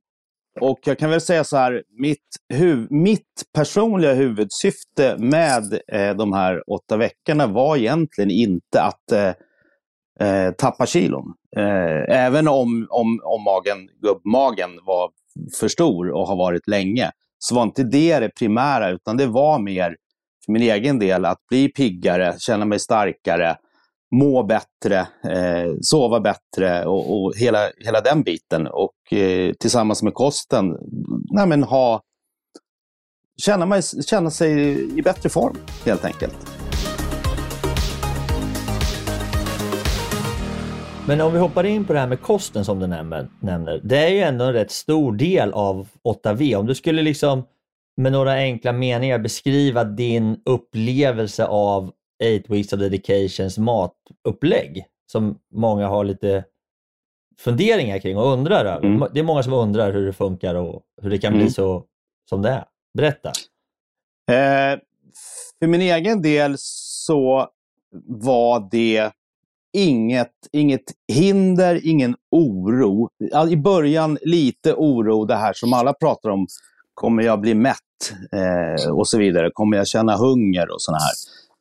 och 0.61 0.79
jag 0.85 0.99
kan 0.99 1.11
väl 1.11 1.21
säga 1.21 1.45
så 1.45 1.57
här, 1.57 1.83
mitt, 1.99 2.37
huv, 2.55 2.87
mitt 2.91 3.45
personliga 3.55 4.15
huvudsyfte 4.15 5.17
med 5.19 5.81
eh, 5.93 6.17
de 6.17 6.33
här 6.33 6.71
åtta 6.71 6.97
veckorna 6.97 7.47
var 7.47 7.77
egentligen 7.77 8.31
inte 8.31 8.83
att 8.83 9.13
eh, 9.13 9.33
eh, 10.29 10.53
tappa 10.53 10.87
kilon. 10.87 11.35
Eh, 11.57 12.17
även 12.17 12.49
om, 12.49 12.87
om, 12.91 13.21
om 13.25 13.43
magen, 13.45 13.89
gubbmagen 14.03 14.71
var 14.87 15.11
för 15.61 15.69
stor 15.69 16.11
och 16.11 16.27
har 16.29 16.37
varit 16.37 16.69
länge, 16.69 17.11
så 17.39 17.55
var 17.55 17.63
inte 17.63 17.83
det 17.83 18.19
det 18.19 18.29
primära, 18.29 18.91
utan 18.91 19.17
det 19.17 19.27
var 19.27 19.59
mer 19.59 19.97
för 20.45 20.53
min 20.53 20.63
egen 20.63 20.99
del 20.99 21.25
att 21.25 21.47
bli 21.49 21.69
piggare, 21.69 22.35
känna 22.39 22.65
mig 22.65 22.79
starkare, 22.79 23.57
må 24.15 24.43
bättre, 24.43 24.99
eh, 25.25 25.75
sova 25.81 26.21
bättre 26.21 26.85
och, 26.85 27.13
och, 27.13 27.37
hela, 27.37 27.59
hela 27.79 28.01
den 28.01 28.23
biten. 28.23 28.67
Och 28.67 29.13
eh, 29.13 29.53
tillsammans 29.53 30.03
med 30.03 30.15
kosten, 30.15 30.77
nej, 31.31 31.47
men 31.47 31.63
ha, 31.63 32.03
känna, 33.43 33.67
mig, 33.67 33.83
känna 33.83 34.31
sig 34.31 34.81
i 34.99 35.03
bättre 35.03 35.29
form 35.29 35.57
helt 35.85 36.05
enkelt. 36.05 36.57
Men 41.09 41.21
om 41.21 41.33
vi 41.33 41.39
hoppar 41.39 41.65
in 41.65 41.85
på 41.85 41.93
det 41.93 41.99
här 41.99 42.07
med 42.07 42.21
kosten 42.21 42.65
som 42.65 42.79
du 42.79 42.87
nämner. 42.87 43.81
Det 43.85 43.99
är 43.99 44.09
ju 44.09 44.21
ändå 44.21 44.45
en 44.45 44.53
rätt 44.53 44.71
stor 44.71 45.13
del 45.13 45.53
av 45.53 45.89
8V. 46.05 46.55
Om 46.55 46.67
du 46.67 46.75
skulle 46.75 47.03
liksom 47.03 47.45
med 47.97 48.13
några 48.13 48.33
enkla 48.33 48.73
meningar 48.73 49.19
beskriva 49.19 49.85
din 49.85 50.41
upplevelse 50.45 51.47
av 51.47 51.91
8 52.25 52.43
Weeks 52.49 52.73
of 52.73 52.81
Dedications 52.81 53.59
matupplägg 53.59 54.85
som 55.13 55.39
många 55.55 55.89
har 55.89 56.05
lite 56.05 56.45
funderingar 57.39 57.99
kring 57.99 58.17
och 58.17 58.33
undrar 58.33 58.65
över. 58.65 58.87
Mm. 58.87 59.09
Det 59.15 59.21
är 59.21 59.25
många 59.25 59.43
som 59.43 59.53
undrar 59.53 59.93
hur 59.93 60.07
det 60.07 60.13
funkar 60.13 60.55
och 60.55 60.83
hur 61.03 61.11
det 61.11 61.19
kan 61.19 61.33
mm. 61.33 61.45
bli 61.45 61.53
så 61.53 61.85
som 62.29 62.43
det 62.43 62.51
är. 62.51 62.65
Berätta. 62.95 63.29
Eh, 64.31 64.79
för 65.59 65.67
min 65.67 65.81
egen 65.81 66.23
del 66.23 66.55
så 66.59 67.49
var 68.07 68.69
det 68.71 69.13
inget, 69.73 70.33
inget 70.53 70.85
hinder, 71.13 71.81
ingen 71.85 72.17
oro. 72.31 73.09
I 73.51 73.57
början 73.57 74.19
lite 74.23 74.75
oro, 74.75 75.25
det 75.25 75.37
här 75.37 75.53
som 75.53 75.73
alla 75.73 75.93
pratar 75.93 76.31
om. 76.31 76.47
Kommer 76.95 77.23
jag 77.23 77.41
bli 77.41 77.55
mätt? 77.55 77.77
Eh, 78.33 78.91
och 78.91 79.09
så 79.09 79.19
vidare. 79.19 79.51
Kommer 79.53 79.77
jag 79.77 79.87
känna 79.87 80.17
hunger 80.17 80.71
och 80.71 80.83
sådana 80.83 80.99
här 80.99 81.15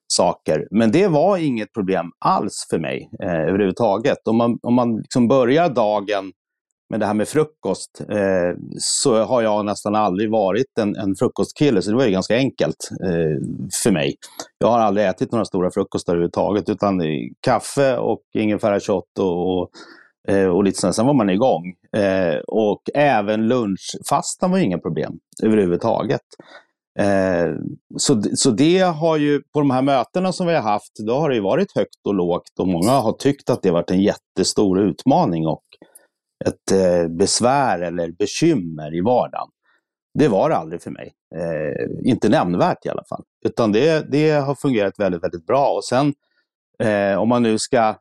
saker. 0.08 0.68
Men 0.72 0.92
det 0.92 1.08
var 1.08 1.38
inget 1.38 1.74
problem 1.74 2.12
alls 2.26 2.68
för 2.70 2.80
mig 2.80 3.10
eh, 3.24 3.42
överhuvudtaget. 3.50 4.28
Om 4.28 4.38
man, 4.38 4.60
om 4.62 4.74
man 4.74 4.98
liksom 4.98 5.28
börjar 5.28 5.70
dagen 5.70 6.32
med 6.90 7.00
det 7.00 7.06
här 7.06 7.14
med 7.14 7.28
frukost 7.28 8.02
eh, 8.10 8.58
så 8.78 9.24
har 9.24 9.42
jag 9.42 9.66
nästan 9.66 9.96
aldrig 9.96 10.32
varit 10.32 10.78
en, 10.80 10.96
en 10.96 11.16
frukostkille, 11.16 11.82
så 11.82 11.92
det 11.92 11.98
var 11.98 12.06
ju 12.06 12.12
ganska 12.12 12.36
enkelt 12.36 12.90
eh, 13.04 13.48
för 13.84 13.92
mig. 13.92 14.16
Jag 14.58 14.68
har 14.68 14.80
aldrig 14.80 15.08
ätit 15.08 15.32
några 15.32 15.46
stora 15.46 15.72
frukostar 15.72 16.14
överhuvudtaget, 16.14 16.70
utan 16.70 17.02
eh, 17.02 17.08
kaffe 17.42 17.98
och 17.98 18.22
ingefära 18.34 18.80
shot 18.80 19.20
och, 19.20 19.60
och, 19.62 19.70
eh, 20.28 20.48
och 20.48 20.64
lite 20.64 20.80
sånt. 20.80 20.96
Sen 20.96 21.06
var 21.06 21.14
man 21.14 21.30
igång. 21.30 21.74
Eh, 21.98 22.38
och 22.48 22.82
även 22.94 23.48
lunchfastan 23.48 24.52
var 24.52 24.58
inga 24.58 24.78
problem 24.78 25.14
överhuvudtaget. 25.44 26.22
Eh, 27.00 27.56
så, 27.98 28.22
så 28.36 28.52
det 28.52 28.80
har 28.80 29.18
ju, 29.18 29.42
på 29.54 29.60
de 29.60 29.72
här 29.72 29.82
mötena 29.82 30.34
som 30.34 30.48
vi 30.48 30.54
har 30.54 30.62
haft, 30.62 30.94
då 31.06 31.20
har 31.20 31.30
det 31.30 31.42
varit 31.42 31.76
högt 31.76 32.08
och 32.08 32.16
lågt 32.16 32.60
och 32.60 32.68
många 32.68 32.92
har 32.92 33.14
tyckt 33.14 33.50
att 33.50 33.62
det 33.62 33.72
varit 33.72 33.92
en 33.92 34.02
jättestor 34.02 34.80
utmaning 34.80 35.48
och 35.48 35.64
ett 36.46 36.72
eh, 36.72 37.08
besvär 37.08 37.80
eller 37.80 38.12
bekymmer 38.12 38.96
i 38.96 39.02
vardagen. 39.02 39.48
Det 40.20 40.28
var 40.28 40.50
det 40.50 40.56
aldrig 40.56 40.82
för 40.82 40.92
mig. 40.92 41.14
Eh, 41.36 42.10
inte 42.10 42.30
nämnvärt 42.30 42.86
i 42.86 42.90
alla 42.90 43.04
fall. 43.10 43.24
Utan 43.46 43.72
det, 43.72 44.12
det 44.12 44.32
har 44.32 44.56
fungerat 44.56 45.00
väldigt, 45.00 45.24
väldigt 45.24 45.46
bra. 45.46 45.68
Och 45.68 45.86
sen 45.86 46.14
eh, 46.80 47.18
om 47.18 47.30
man 47.30 47.44
nu 47.44 47.58
ska... 47.58 47.96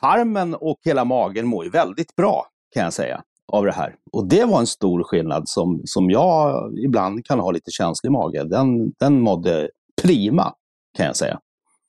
Tarmen 0.00 0.54
och 0.54 0.78
hela 0.84 1.04
magen 1.04 1.46
mår 1.46 1.64
ju 1.64 1.70
väldigt 1.70 2.16
bra 2.16 2.46
kan 2.74 2.82
jag 2.82 2.92
säga 2.92 3.22
av 3.52 3.64
det 3.64 3.72
här. 3.72 3.94
Och 4.12 4.28
det 4.28 4.44
var 4.44 4.60
en 4.60 4.66
stor 4.66 5.02
skillnad 5.02 5.48
som, 5.48 5.82
som 5.84 6.10
jag 6.10 6.72
ibland 6.78 7.24
kan 7.26 7.40
ha 7.40 7.50
lite 7.50 7.70
känslig 7.70 8.12
mage. 8.12 8.44
Den, 8.44 8.92
den 8.98 9.20
mådde 9.20 9.68
prima 10.02 10.54
kan 10.96 11.06
jag 11.06 11.16
säga. 11.16 11.40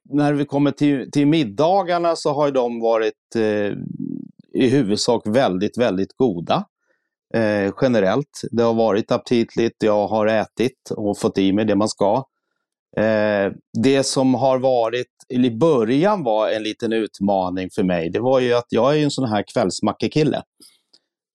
När 0.09 0.33
vi 0.33 0.45
kommer 0.45 0.71
till, 0.71 1.11
till 1.11 1.27
middagarna 1.27 2.15
så 2.15 2.33
har 2.33 2.51
de 2.51 2.79
varit 2.79 3.35
eh, 3.35 3.73
i 4.53 4.69
huvudsak 4.69 5.27
väldigt, 5.27 5.77
väldigt 5.77 6.17
goda. 6.17 6.65
Eh, 7.33 7.73
generellt. 7.81 8.41
Det 8.51 8.63
har 8.63 8.73
varit 8.73 9.11
aptitligt, 9.11 9.83
jag 9.83 10.07
har 10.07 10.27
ätit 10.27 10.91
och 10.95 11.19
fått 11.19 11.37
i 11.37 11.53
mig 11.53 11.65
det 11.65 11.75
man 11.75 11.89
ska. 11.89 12.23
Eh, 12.97 13.51
det 13.83 14.03
som 14.03 14.33
har 14.33 14.59
varit, 14.59 15.07
eller 15.33 15.45
i 15.45 15.57
början 15.57 16.23
var 16.23 16.49
en 16.49 16.63
liten 16.63 16.93
utmaning 16.93 17.69
för 17.69 17.83
mig, 17.83 18.09
det 18.09 18.19
var 18.19 18.39
ju 18.39 18.53
att 18.53 18.67
jag 18.69 18.97
är 18.97 19.03
en 19.03 19.11
sån 19.11 19.29
här 19.29 19.43
kvällsmackekille. 19.53 20.41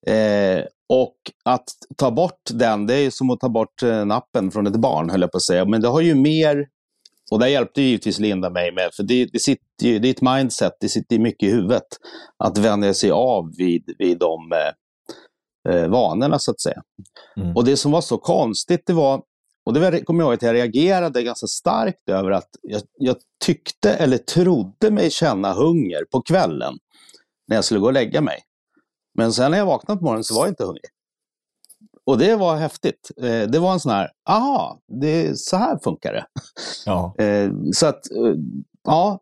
Eh, 0.06 0.64
och 0.88 1.16
att 1.44 1.64
ta 1.96 2.10
bort 2.10 2.42
den, 2.52 2.86
det 2.86 2.94
är 2.94 3.10
som 3.10 3.30
att 3.30 3.40
ta 3.40 3.48
bort 3.48 3.82
eh, 3.82 4.04
nappen 4.04 4.50
från 4.50 4.66
ett 4.66 4.76
barn, 4.76 5.10
höll 5.10 5.20
jag 5.20 5.32
på 5.32 5.36
att 5.36 5.42
säga. 5.42 5.64
Men 5.64 5.80
det 5.80 5.88
har 5.88 6.00
ju 6.00 6.14
mer 6.14 6.66
och 7.30 7.38
där 7.38 7.46
hjälpte 7.46 7.82
givetvis 7.82 8.18
Linda 8.18 8.50
mig 8.50 8.72
med, 8.72 8.90
för 8.96 9.02
det, 9.02 9.28
det, 9.32 9.38
sitter, 9.38 9.98
det 9.98 10.08
är 10.08 10.10
ett 10.10 10.22
mindset, 10.22 10.72
det 10.80 10.88
sitter 10.88 11.18
mycket 11.18 11.48
i 11.48 11.52
huvudet. 11.52 11.86
Att 12.44 12.58
vänja 12.58 12.94
sig 12.94 13.10
av 13.10 13.52
vid, 13.56 13.94
vid 13.98 14.18
de 14.18 14.52
eh, 14.52 15.74
eh, 15.74 15.88
vanorna 15.88 16.38
så 16.38 16.50
att 16.50 16.60
säga. 16.60 16.82
Mm. 17.36 17.56
Och 17.56 17.64
det 17.64 17.76
som 17.76 17.92
var 17.92 18.00
så 18.00 18.18
konstigt, 18.18 18.82
det 18.86 18.92
var, 18.92 19.22
och 19.66 19.74
det 19.74 20.04
kommer 20.04 20.20
jag 20.20 20.26
ihåg 20.26 20.34
att 20.34 20.42
jag 20.42 20.54
reagerade 20.54 21.22
ganska 21.22 21.46
starkt 21.46 22.08
över 22.08 22.30
att 22.30 22.48
jag, 22.62 22.82
jag 22.98 23.16
tyckte 23.44 23.94
eller 23.94 24.18
trodde 24.18 24.90
mig 24.90 25.10
känna 25.10 25.52
hunger 25.52 26.04
på 26.10 26.22
kvällen 26.22 26.74
när 27.48 27.56
jag 27.56 27.64
skulle 27.64 27.80
gå 27.80 27.86
och 27.86 27.92
lägga 27.92 28.20
mig. 28.20 28.38
Men 29.18 29.32
sen 29.32 29.50
när 29.50 29.58
jag 29.58 29.66
vaknade 29.66 29.98
på 29.98 30.04
morgonen 30.04 30.24
så 30.24 30.34
var 30.34 30.42
jag 30.42 30.50
inte 30.50 30.64
hungrig. 30.64 30.90
Och 32.04 32.18
det 32.18 32.36
var 32.36 32.56
häftigt. 32.56 33.10
Eh, 33.16 33.42
det 33.50 33.58
var 33.58 33.72
en 33.72 33.80
sån 33.80 33.92
här, 33.92 34.10
aha, 34.28 34.80
det, 35.00 35.38
så 35.38 35.56
här 35.56 35.78
funkar 35.78 36.12
det. 36.12 36.26
Ja. 36.86 37.14
Eh, 37.24 37.50
så 37.72 37.86
att, 37.86 38.10
eh, 38.10 38.34
ja, 38.84 39.20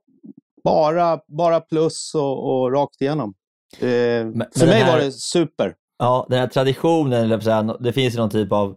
bara, 0.64 1.20
bara 1.28 1.60
plus 1.60 2.14
och, 2.14 2.62
och 2.62 2.72
rakt 2.72 3.00
igenom. 3.00 3.34
Men, 3.80 4.44
för 4.56 4.66
mig 4.66 4.80
här, 4.80 4.92
var 4.92 5.04
det 5.04 5.12
super. 5.12 5.74
Ja, 5.98 6.26
den 6.28 6.38
här 6.38 6.46
traditionen, 6.46 7.76
det 7.80 7.92
finns 7.92 8.14
ju 8.14 8.18
någon 8.18 8.30
typ 8.30 8.52
av 8.52 8.76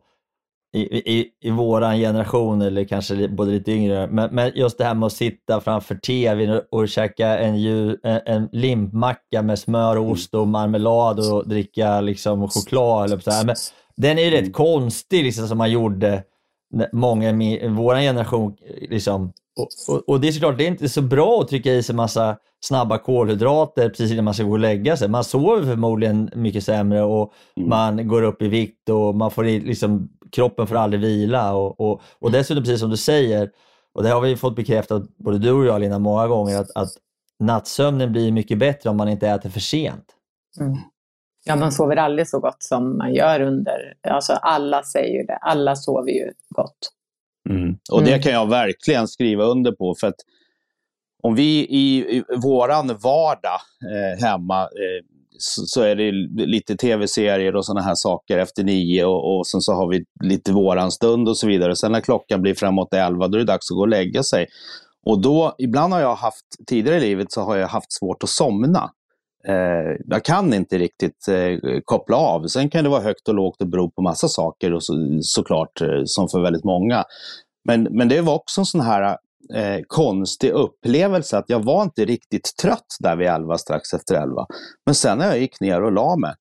i, 0.73 0.79
i, 0.79 1.27
i 1.41 1.51
våran 1.51 1.97
generation, 1.97 2.61
eller 2.61 2.83
kanske 2.83 3.27
både 3.27 3.51
lite 3.51 3.71
yngre, 3.71 4.07
men, 4.07 4.35
men 4.35 4.51
just 4.55 4.77
det 4.77 4.83
här 4.83 4.93
med 4.93 5.07
att 5.07 5.13
sitta 5.13 5.61
framför 5.61 5.95
tvn 5.95 6.49
och, 6.49 6.79
och 6.79 6.89
käka 6.89 7.37
en, 7.37 7.55
en, 8.03 8.21
en 8.25 8.49
limpmacka 8.51 9.41
med 9.41 9.59
smör, 9.59 9.97
och 9.97 10.09
ost 10.09 10.33
och 10.33 10.47
marmelad 10.47 11.31
och 11.33 11.49
dricka 11.49 12.01
liksom 12.01 12.49
choklad. 12.49 13.05
Eller 13.05 13.19
så 13.19 13.31
här. 13.31 13.45
Men 13.45 13.55
den 13.97 14.17
är 14.17 14.23
ju 14.23 14.29
rätt 14.29 14.39
mm. 14.39 14.53
konstig 14.53 15.23
liksom, 15.23 15.47
som 15.47 15.57
man 15.57 15.71
gjorde, 15.71 16.23
många 16.91 17.29
i 17.29 17.67
vår 17.67 17.95
generation. 17.95 18.55
Liksom. 18.89 19.33
Och, 19.59 19.95
och, 19.95 20.09
och, 20.09 20.21
det 20.21 20.27
är 20.27 20.31
såklart, 20.31 20.57
det 20.57 20.63
är 20.63 20.67
inte 20.67 20.89
så 20.89 21.01
bra 21.01 21.41
att 21.41 21.47
trycka 21.47 21.73
i 21.73 21.83
sig 21.83 21.95
massa 21.95 22.37
snabba 22.61 22.97
kolhydrater 22.97 23.89
precis 23.89 24.11
innan 24.11 24.25
man 24.25 24.33
ska 24.33 24.43
gå 24.43 24.51
och 24.51 24.59
lägga 24.59 24.97
sig. 24.97 25.07
Man 25.09 25.23
sover 25.23 25.63
förmodligen 25.63 26.29
mycket 26.35 26.63
sämre 26.63 27.03
och 27.03 27.33
mm. 27.57 27.69
man 27.69 28.07
går 28.07 28.21
upp 28.21 28.41
i 28.41 28.47
vikt 28.47 28.89
och 28.89 29.15
man 29.15 29.31
får 29.31 29.43
liksom, 29.43 30.09
kroppen 30.31 30.67
får 30.67 30.75
aldrig 30.75 31.01
vila. 31.01 31.53
Och, 31.53 31.79
och, 31.79 32.01
och 32.19 32.31
dessutom, 32.31 32.63
precis 32.63 32.79
som 32.79 32.89
du 32.89 32.97
säger, 32.97 33.51
och 33.93 34.03
det 34.03 34.09
har 34.09 34.21
vi 34.21 34.35
fått 34.35 34.55
bekräftat 34.55 35.17
både 35.17 35.39
du 35.39 35.51
och 35.51 35.65
jag 35.65 35.81
Lina 35.81 35.99
många 35.99 36.27
gånger, 36.27 36.59
att, 36.59 36.71
att 36.75 36.89
nattsömnen 37.39 38.11
blir 38.11 38.31
mycket 38.31 38.57
bättre 38.57 38.89
om 38.89 38.97
man 38.97 39.09
inte 39.09 39.27
äter 39.27 39.49
för 39.49 39.59
sent. 39.59 40.05
Mm. 40.59 40.77
Ja, 41.45 41.55
man 41.55 41.71
sover 41.71 41.95
aldrig 41.95 42.27
så 42.27 42.39
gott 42.39 42.63
som 42.63 42.97
man 42.97 43.13
gör 43.13 43.41
under... 43.41 43.93
Alltså 44.07 44.33
alla 44.33 44.83
säger 44.83 45.19
ju 45.19 45.23
det. 45.23 45.37
Alla 45.37 45.75
sover 45.75 46.11
ju 46.11 46.31
gott. 46.49 46.91
Mm. 47.49 47.77
Och 47.91 48.03
det 48.03 48.11
mm. 48.11 48.21
kan 48.21 48.31
jag 48.31 48.49
verkligen 48.49 49.07
skriva 49.07 49.43
under 49.43 49.71
på. 49.71 49.95
För 49.95 50.07
att 50.07 50.19
om 51.23 51.35
vi 51.35 51.67
i, 51.69 52.17
i 52.17 52.23
våran 52.43 52.87
vardag 52.87 53.59
eh, 53.91 54.25
hemma 54.25 54.61
eh, 54.63 55.05
så, 55.39 55.61
så, 55.65 55.81
är 55.81 55.95
det 55.95 56.11
lite 56.45 56.75
tv-serier 56.75 57.55
och 57.55 57.65
sådana 57.65 57.81
här 57.81 57.95
saker 57.95 58.37
efter 58.37 58.63
nio 58.63 59.05
och, 59.05 59.37
och 59.37 59.47
sen 59.47 59.61
så 59.61 59.73
har 59.73 59.87
vi 59.87 60.03
lite 60.23 60.51
våran 60.51 60.91
stund 60.91 61.29
och 61.29 61.37
så 61.37 61.47
vidare. 61.47 61.75
Sen 61.75 61.91
när 61.91 62.01
klockan 62.01 62.41
blir 62.41 62.53
framåt 62.53 62.93
elva, 62.93 63.27
då 63.27 63.37
är 63.37 63.39
det 63.39 63.45
dags 63.45 63.71
att 63.71 63.75
gå 63.75 63.81
och 63.81 63.87
lägga 63.87 64.23
sig. 64.23 64.47
Och 65.05 65.21
då, 65.21 65.55
ibland 65.57 65.93
har 65.93 66.01
jag 66.01 66.15
haft, 66.15 66.45
tidigare 66.67 66.97
i 66.97 67.01
livet 67.01 67.31
så 67.31 67.41
har 67.41 67.55
jag 67.55 67.67
haft 67.67 67.93
svårt 67.93 68.23
att 68.23 68.29
somna. 68.29 68.91
Eh, 69.47 69.95
jag 70.05 70.25
kan 70.25 70.53
inte 70.53 70.77
riktigt 70.77 71.27
eh, 71.27 71.79
koppla 71.85 72.17
av. 72.17 72.47
Sen 72.47 72.69
kan 72.69 72.83
det 72.83 72.89
vara 72.89 73.01
högt 73.01 73.27
och 73.27 73.35
lågt 73.35 73.61
och 73.61 73.67
bero 73.67 73.89
på 73.89 74.01
massa 74.01 74.27
saker 74.27 74.73
och 74.73 74.83
så, 74.83 75.19
såklart, 75.21 75.81
eh, 75.81 76.01
som 76.05 76.29
för 76.29 76.41
väldigt 76.41 76.63
många. 76.63 77.03
Men, 77.65 77.83
men 77.83 78.07
det 78.07 78.21
var 78.21 78.35
också 78.35 78.61
en 78.61 78.65
sån 78.65 78.81
här 78.81 79.17
eh, 79.53 79.79
konstig 79.87 80.51
upplevelse 80.51 81.37
att 81.37 81.49
jag 81.49 81.63
var 81.63 81.83
inte 81.83 82.05
riktigt 82.05 82.55
trött 82.61 82.95
där 82.99 83.15
vid 83.15 83.27
elva, 83.27 83.57
strax 83.57 83.93
efter 83.93 84.15
elva. 84.15 84.45
Men 84.85 84.95
sen 84.95 85.17
när 85.17 85.27
jag 85.27 85.39
gick 85.39 85.61
ner 85.61 85.83
och 85.83 85.91
la 85.91 86.15
mig 86.15 86.33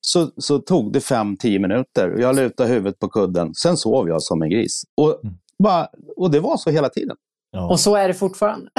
så, 0.00 0.30
så 0.36 0.58
tog 0.58 0.92
det 0.92 0.98
5-10 0.98 1.58
minuter. 1.58 2.16
Jag 2.18 2.36
lutade 2.36 2.68
huvudet 2.68 2.98
på 2.98 3.08
kudden. 3.08 3.54
Sen 3.54 3.76
sov 3.76 4.08
jag 4.08 4.22
som 4.22 4.42
en 4.42 4.50
gris. 4.50 4.82
Och, 4.96 5.24
mm. 5.24 5.34
bara, 5.58 5.88
och 6.16 6.30
det 6.30 6.40
var 6.40 6.56
så 6.56 6.70
hela 6.70 6.88
tiden. 6.88 7.16
Ja. 7.50 7.70
Och 7.70 7.80
så 7.80 7.96
är 7.96 8.08
det 8.08 8.14
fortfarande. 8.14 8.70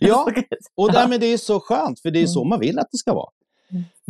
ja, 0.00 0.32
och 0.76 0.92
därmed 0.92 1.20
det 1.20 1.26
är 1.26 1.36
så 1.36 1.60
skönt, 1.60 2.00
för 2.00 2.10
det 2.10 2.22
är 2.22 2.26
så 2.26 2.40
mm. 2.40 2.48
man 2.48 2.60
vill 2.60 2.78
att 2.78 2.88
det 2.92 2.98
ska 2.98 3.14
vara. 3.14 3.30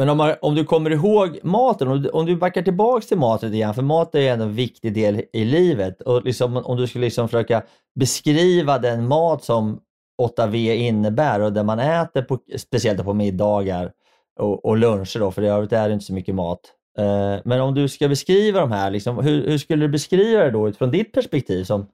Men 0.01 0.09
om, 0.09 0.17
man, 0.17 0.35
om 0.41 0.55
du 0.55 0.65
kommer 0.65 0.91
ihåg 0.91 1.39
maten, 1.43 1.89
om 1.89 2.03
du, 2.03 2.09
om 2.09 2.27
du 2.27 2.37
backar 2.37 2.63
tillbaks 2.63 3.07
till 3.07 3.19
maten 3.19 3.55
igen, 3.55 3.75
för 3.75 3.83
mat 3.83 4.15
är 4.15 4.33
en 4.33 4.55
viktig 4.55 4.95
del 4.95 5.23
i 5.33 5.45
livet. 5.45 6.03
Och 6.03 6.25
liksom, 6.25 6.57
om 6.57 6.77
du 6.77 6.87
skulle 6.87 7.05
liksom 7.05 7.29
försöka 7.29 7.63
beskriva 7.95 8.79
den 8.79 9.09
mat 9.09 9.45
som 9.45 9.81
8V 10.23 10.75
innebär 10.75 11.41
och 11.41 11.53
det 11.53 11.63
man 11.63 11.79
äter, 11.79 12.23
på, 12.23 12.39
speciellt 12.57 13.05
på 13.05 13.15
middagar 13.15 13.93
och, 14.39 14.65
och 14.65 14.77
luncher, 14.77 15.19
då, 15.19 15.31
för 15.31 15.43
i 15.43 15.49
övrigt 15.49 15.73
är 15.73 15.89
det 15.89 15.95
inte 15.95 16.07
så 16.07 16.13
mycket 16.13 16.35
mat. 16.35 16.61
Eh, 16.99 17.41
men 17.45 17.61
om 17.61 17.75
du 17.75 17.89
ska 17.89 18.09
beskriva 18.09 18.61
de 18.61 18.73
här, 18.73 18.91
liksom, 18.91 19.19
hur, 19.19 19.49
hur, 19.49 19.59
skulle 19.59 19.85
du 19.85 19.89
beskriva 19.89 20.45
det 20.45 20.51
då 20.51 20.69
utifrån 20.69 20.91
ditt 20.91 21.13
perspektiv 21.13 21.65
som, 21.65 21.87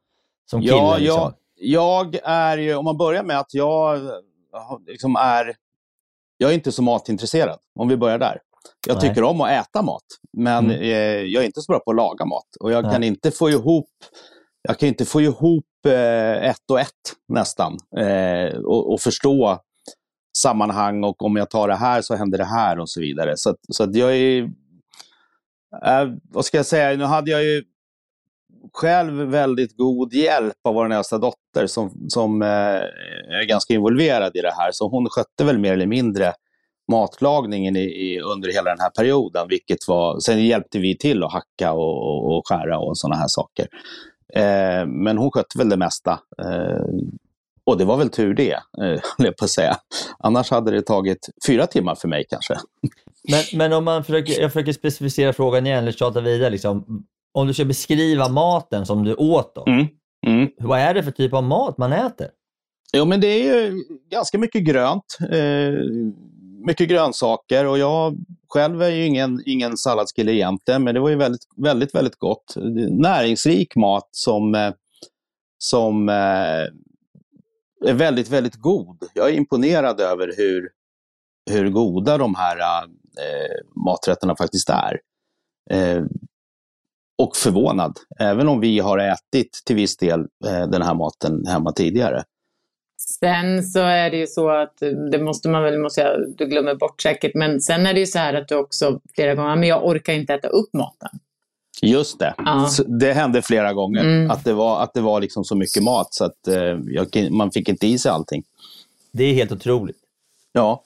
som 0.51 0.61
kille? 0.61 0.73
Ja, 0.73 0.97
liksom? 0.97 1.21
ja, 1.21 1.33
jag 1.57 2.19
är 2.25 2.59
ju, 2.59 2.75
om 2.75 2.85
man 2.85 2.97
börjar 2.97 3.23
med 3.23 3.39
att 3.39 3.55
jag 3.55 4.01
liksom 4.87 5.17
är, 5.17 5.55
jag 6.37 6.51
är 6.51 6.55
inte 6.55 6.73
så 6.73 6.83
matintresserad, 6.83 7.59
om 7.75 7.89
vi 7.89 7.97
börjar 7.97 8.19
där. 8.19 8.41
Jag 8.87 8.97
Nej. 8.97 9.09
tycker 9.09 9.23
om 9.23 9.41
att 9.41 9.51
äta 9.51 9.83
mat, 9.83 10.05
men 10.33 10.65
mm. 10.65 10.81
eh, 10.81 11.23
jag 11.23 11.43
är 11.43 11.47
inte 11.47 11.61
så 11.61 11.73
bra 11.73 11.79
på 11.79 11.91
att 11.91 11.97
laga 11.97 12.25
mat. 12.25 12.57
Och 12.61 12.73
jag 12.73 12.85
Nej. 12.85 12.93
kan 12.93 13.05
inte 13.05 13.31
få 13.31 13.51
ihop, 13.51 13.91
jag 14.63 14.79
kan 14.79 14.89
inte 14.89 15.05
få 15.05 15.21
ihop 15.21 15.65
eh, 15.87 16.49
ett 16.51 16.71
och 16.71 16.81
ett 16.81 17.15
nästan. 17.29 17.77
Eh, 17.97 18.57
och, 18.57 18.93
och, 18.93 19.01
förstå 19.01 19.59
sammanhang 20.39 21.05
och 21.05 21.23
om 21.23 21.37
jag 21.37 21.51
tar 21.51 21.69
det 21.69 21.77
här 21.77 22.03
så 22.03 22.15
händer 22.15 22.39
det 22.39 22.45
här 22.45 22.79
och 22.79 22.91
så 22.91 23.01
vidare. 23.01 23.33
Så, 23.37 23.57
så 23.73 23.83
att 23.83 23.95
jag 23.95 24.17
är, 24.17 24.43
eh, 25.87 26.09
vad 26.23 26.45
ska 26.45 26.57
jag 26.57 26.67
säga, 26.67 26.97
nu 26.97 27.05
hade 27.05 27.31
jag 27.31 27.45
ju 27.45 27.65
själv 28.73 29.15
väldigt 29.15 29.77
god 29.77 30.13
hjälp 30.13 30.57
av 30.65 30.75
vår 30.75 30.93
äldsta 30.93 31.19
dotter 31.19 31.37
dotter 31.57 31.67
som, 31.67 31.91
som 32.09 32.43
eh, 32.43 32.49
är 33.39 33.49
ganska 33.49 33.75
involverad 33.75 34.37
i 34.37 34.41
det 34.41 34.55
här, 34.57 34.73
så 34.73 34.89
hon 34.89 35.09
skötte 35.11 35.45
väl 35.45 35.59
mer 35.59 35.73
eller 35.73 35.87
mindre 35.87 36.33
matlagningen 36.93 37.77
i, 37.77 37.81
i, 37.81 38.21
under 38.21 38.53
hela 38.53 38.71
den 38.71 38.81
här 38.81 38.91
perioden. 38.91 39.49
Vilket 39.49 39.89
var, 39.89 40.21
sen 40.21 40.45
hjälpte 40.45 40.79
vi 40.79 40.99
till 40.99 41.25
att 41.25 41.33
hacka 41.33 41.73
och, 41.73 42.03
och, 42.03 42.37
och 42.37 42.49
skära 42.49 42.79
och 42.79 42.99
sådana 42.99 43.17
här 43.17 43.29
saker. 43.29 43.67
Eh, 44.35 44.87
men 44.87 45.19
hon 45.19 45.31
skötte 45.31 45.59
väl 45.59 45.69
det 45.69 45.77
mesta. 45.77 46.21
Eh, 46.43 46.85
och 47.65 47.79
det 47.79 47.85
var 47.85 47.97
väl 47.97 48.11
tur 48.11 48.35
det, 48.35 48.53
eh, 48.53 49.01
jag 49.19 49.37
på 49.37 49.45
att 49.45 49.51
säga. 49.51 49.77
Annars 50.19 50.51
hade 50.51 50.71
det 50.71 50.83
tagit 50.83 51.29
fyra 51.47 51.67
timmar 51.67 51.95
för 51.95 52.09
mig 52.09 52.25
kanske. 52.31 52.55
Men, 53.29 53.59
men 53.59 53.73
om 53.73 53.85
man 53.85 54.05
försöker, 54.05 54.41
jag 54.41 54.53
försöker 54.53 54.73
specificera 54.73 55.33
frågan 55.33 55.67
igen, 55.67 55.79
eller 55.79 55.93
tjata 55.93 56.21
vidare. 56.21 56.51
Liksom. 56.51 57.05
Om 57.35 57.47
du 57.47 57.55
ska 57.55 57.65
beskriva 57.65 58.29
maten 58.29 58.87
som 58.87 59.05
du 59.05 59.15
åt 59.15 59.55
då. 59.55 59.65
Mm. 59.67 59.87
Mm. 60.27 60.51
Vad 60.59 60.79
är 60.79 60.95
det 60.95 61.03
för 61.03 61.11
typ 61.11 61.33
av 61.33 61.45
mat 61.45 61.79
man 61.79 61.93
äter? 61.93 62.29
Jo, 62.93 63.05
men 63.05 63.21
det 63.21 63.27
är 63.27 63.45
ju 63.45 63.85
ganska 64.11 64.39
mycket 64.39 64.65
grönt. 64.65 65.19
Eh, 65.31 65.73
mycket 66.67 66.89
grönsaker 66.89 67.67
och 67.67 67.79
jag 67.79 68.17
själv 68.49 68.83
är 68.83 68.91
ju 68.91 69.05
ingen, 69.05 69.43
ingen 69.47 69.77
salladskille 69.77 70.33
egentligen, 70.33 70.85
men 70.85 70.95
det 70.95 71.01
var 71.01 71.09
ju 71.09 71.17
väldigt, 71.17 71.47
väldigt, 71.57 71.95
väldigt 71.95 72.17
gott. 72.17 72.55
Näringsrik 72.91 73.77
mat 73.77 74.09
som, 74.11 74.55
eh, 74.55 74.73
som 75.59 76.09
eh, 76.09 76.65
är 77.87 77.95
väldigt, 77.95 78.31
väldigt 78.31 78.57
god. 78.57 79.05
Jag 79.15 79.29
är 79.29 79.33
imponerad 79.33 80.01
över 80.01 80.33
hur, 80.37 80.69
hur 81.51 81.71
goda 81.71 82.19
de 82.19 82.35
här 82.35 82.59
eh, 82.59 83.83
maträtterna 83.85 84.37
faktiskt 84.37 84.71
är. 84.71 85.01
Eh, 85.71 86.05
och 87.19 87.37
förvånad, 87.37 87.99
även 88.19 88.49
om 88.49 88.61
vi 88.61 88.79
har 88.79 88.99
ätit 88.99 89.63
till 89.65 89.77
viss 89.77 89.97
del 89.97 90.21
eh, 90.21 90.67
den 90.67 90.83
här 90.83 90.95
maten 90.95 91.47
hemma 91.47 91.73
tidigare. 91.73 92.25
Sen 93.21 93.63
så 93.63 93.81
är 93.81 94.11
det 94.11 94.17
ju 94.17 94.27
så 94.27 94.51
att, 94.51 94.79
det 95.13 95.19
måste 95.19 95.49
man 95.49 95.63
väl, 95.63 95.79
måste 95.79 96.01
jag, 96.01 96.35
du 96.37 96.47
glömmer 96.47 96.75
bort 96.75 97.03
säkert, 97.03 97.35
men 97.35 97.61
sen 97.61 97.87
är 97.87 97.95
det 97.95 98.01
ju 98.01 98.07
så 98.07 98.19
här 98.19 98.35
att 98.35 98.49
du 98.49 98.55
också 98.55 99.01
flera 99.15 99.35
gånger, 99.35 99.57
men 99.57 99.69
jag 99.69 99.87
orkar 99.87 100.13
inte 100.13 100.35
äta 100.35 100.49
upp 100.49 100.73
maten. 100.73 101.09
Just 101.83 102.19
det. 102.19 102.35
Ja. 102.39 102.69
Det 102.87 103.13
hände 103.13 103.43
flera 103.43 103.73
gånger. 103.73 104.01
Mm. 104.01 104.31
Att 104.31 104.45
det 104.45 104.53
var, 104.53 104.83
att 104.83 104.95
det 104.95 105.01
var 105.01 105.21
liksom 105.21 105.45
så 105.45 105.55
mycket 105.55 105.83
mat 105.83 106.15
så 106.15 106.25
att 106.25 106.49
eh, 106.49 106.79
jag, 106.87 107.31
man 107.31 107.51
fick 107.51 107.69
inte 107.69 107.87
i 107.87 107.99
sig 107.99 108.11
allting. 108.11 108.43
Det 109.13 109.25
är 109.25 109.35
helt 109.35 109.53
otroligt. 109.53 109.99
Ja. 110.53 110.83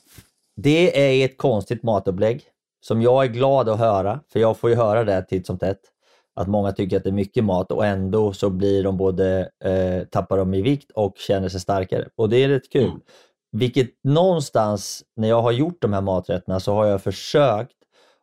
Det 0.57 1.01
är 1.23 1.25
ett 1.25 1.39
konstigt 1.39 1.83
matupplägg 1.83 2.43
som 2.81 3.03
jag 3.03 3.25
är 3.25 3.29
glad 3.29 3.69
att 3.69 3.79
höra, 3.79 4.21
för 4.33 4.41
jag 4.41 4.59
får 4.59 4.71
ju 4.71 4.77
höra 4.77 5.05
det 5.05 5.23
titt 5.23 5.47
som 5.47 5.59
tätt. 5.59 5.81
Att 6.35 6.49
många 6.49 6.73
tycker 6.73 6.97
att 6.97 7.05
det 7.05 7.11
är 7.11 7.15
mycket 7.15 7.45
mat 7.45 7.73
och 7.73 7.87
ändå 7.87 8.33
så 8.33 8.51
blir 8.51 8.85
de 8.85 8.97
både, 8.97 9.51
eh, 9.65 10.05
tappar 10.05 10.37
de 10.37 10.55
i 10.55 10.63
vikt 10.63 10.91
och 10.91 11.17
känner 11.17 11.49
sig 11.49 11.61
starkare. 11.61 12.09
Och 12.17 12.29
det 12.29 12.45
är 12.45 12.49
rätt 12.49 12.73
kul. 12.73 12.85
Mm. 12.85 13.01
Vilket 13.53 13.91
någonstans, 14.05 15.03
när 15.17 15.29
jag 15.29 15.43
har 15.43 15.53
gjort 15.53 15.83
de 15.83 15.93
här 15.93 16.01
maträtterna, 16.01 16.61
så 16.61 16.75
har 16.75 16.87
jag 16.87 17.03
försökt 17.03 17.77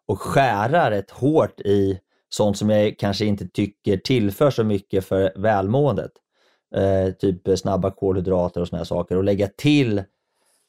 att 0.08 0.18
skära 0.18 0.92
rätt 0.92 1.12
hårt 1.12 1.60
i 1.62 2.00
sånt 2.30 2.58
som 2.58 2.70
jag 2.70 2.96
kanske 3.00 3.26
inte 3.26 3.48
tycker 3.48 3.98
tillför 3.98 4.50
så 4.50 4.64
mycket 4.64 5.06
för 5.06 5.34
välmåendet. 5.36 6.12
Eh, 6.76 7.14
typ 7.14 7.60
snabba 7.60 7.92
kolhydrater 7.92 8.62
och 8.62 8.68
såna 8.68 8.78
här 8.78 8.86
saker 8.86 9.18
och 9.18 9.24
lägga 9.24 9.48
till 9.48 10.04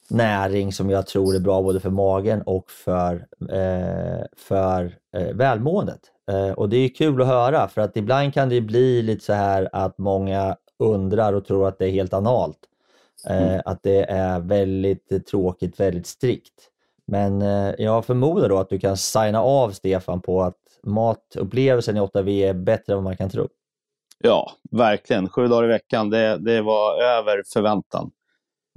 näring 0.09 0.73
som 0.73 0.89
jag 0.89 1.07
tror 1.07 1.35
är 1.35 1.39
bra 1.39 1.61
både 1.61 1.79
för 1.79 1.89
magen 1.89 2.41
och 2.41 2.71
för, 2.71 3.27
eh, 3.49 4.25
för 4.37 4.97
eh, 5.15 5.35
välmåendet. 5.35 5.99
Eh, 6.29 6.51
och 6.51 6.69
det 6.69 6.77
är 6.77 6.89
kul 6.89 7.21
att 7.21 7.27
höra 7.27 7.67
för 7.67 7.81
att 7.81 7.97
ibland 7.97 8.33
kan 8.33 8.49
det 8.49 8.61
bli 8.61 9.01
lite 9.01 9.25
så 9.25 9.33
här 9.33 9.69
att 9.71 9.97
många 9.97 10.55
undrar 10.79 11.33
och 11.33 11.45
tror 11.45 11.67
att 11.67 11.79
det 11.79 11.85
är 11.85 11.91
helt 11.91 12.13
analt. 12.13 12.57
Eh, 13.29 13.61
Att 13.65 13.83
det 13.83 14.03
är 14.11 14.39
väldigt 14.39 15.27
tråkigt, 15.27 15.79
väldigt 15.79 16.07
strikt. 16.07 16.53
Men 17.07 17.41
eh, 17.41 17.73
jag 17.77 18.05
förmodar 18.05 18.49
då 18.49 18.57
att 18.57 18.69
du 18.69 18.79
kan 18.79 18.97
signa 18.97 19.41
av 19.41 19.71
Stefan 19.71 20.21
på 20.21 20.41
att 20.41 20.57
matupplevelsen 20.83 21.97
i 21.97 21.99
8V 21.99 22.49
är 22.49 22.53
bättre 22.53 22.93
än 22.93 22.97
vad 22.97 23.03
man 23.03 23.17
kan 23.17 23.29
tro. 23.29 23.47
Ja, 24.23 24.51
verkligen. 24.71 25.29
Sju 25.29 25.47
dagar 25.47 25.63
i 25.63 25.67
veckan, 25.67 26.09
det, 26.09 26.37
det 26.37 26.61
var 26.61 27.01
över 27.01 27.43
förväntan. 27.53 28.11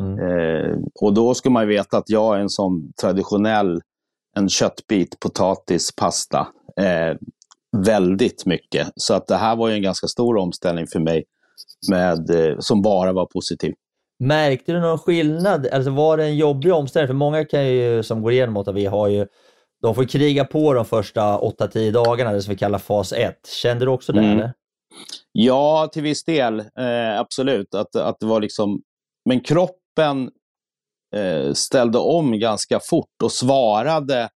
Mm. 0.02 0.18
Eh, 0.18 0.78
och 1.00 1.14
då 1.14 1.34
ska 1.34 1.50
man 1.50 1.68
veta 1.68 1.98
att 1.98 2.10
jag 2.10 2.36
är 2.36 2.40
en 2.40 2.50
sån 2.50 2.92
traditionell, 3.00 3.80
en 4.36 4.48
köttbit, 4.48 5.20
potatis, 5.20 5.96
pasta. 5.96 6.48
Eh, 6.76 7.16
väldigt 7.76 8.46
mycket. 8.46 8.88
Så 8.96 9.14
att 9.14 9.26
det 9.26 9.36
här 9.36 9.56
var 9.56 9.68
ju 9.68 9.74
en 9.74 9.82
ganska 9.82 10.06
stor 10.06 10.36
omställning 10.36 10.86
för 10.92 11.00
mig 11.00 11.24
med, 11.90 12.30
eh, 12.30 12.56
som 12.58 12.82
bara 12.82 13.12
var 13.12 13.26
positiv. 13.26 13.74
Märkte 14.24 14.72
du 14.72 14.80
någon 14.80 14.98
skillnad? 14.98 15.66
Alltså 15.66 15.90
var 15.90 16.16
det 16.16 16.24
en 16.24 16.36
jobbig 16.36 16.72
omställning? 16.72 17.08
För 17.08 17.14
många 17.14 17.44
kan 17.44 17.66
ju, 17.66 18.02
som 18.02 18.22
går 18.22 18.32
igenom 18.32 18.56
8V 18.56 18.88
har 18.88 19.08
ju, 19.08 19.26
de 19.82 19.94
får 19.94 20.04
kriga 20.04 20.44
på 20.44 20.72
de 20.72 20.84
första 20.84 21.38
8-10 21.38 21.92
dagarna, 21.92 22.32
det 22.32 22.42
som 22.42 22.50
vi 22.50 22.58
kallar 22.58 22.78
fas 22.78 23.12
1. 23.12 23.34
Kände 23.62 23.84
du 23.84 23.90
också 23.90 24.12
det? 24.12 24.20
Mm. 24.20 24.32
Eller? 24.32 24.52
Ja, 25.32 25.90
till 25.92 26.02
viss 26.02 26.24
del. 26.24 26.60
Eh, 26.60 27.20
absolut. 27.20 27.74
Att, 27.74 27.96
att 27.96 28.20
det 28.20 28.26
var 28.26 28.40
liksom... 28.40 28.82
Men 29.28 29.40
kroppen 29.40 30.30
eh, 31.16 31.52
ställde 31.52 31.98
om 31.98 32.38
ganska 32.38 32.80
fort 32.80 33.22
och 33.22 33.32
svarade 33.32 34.28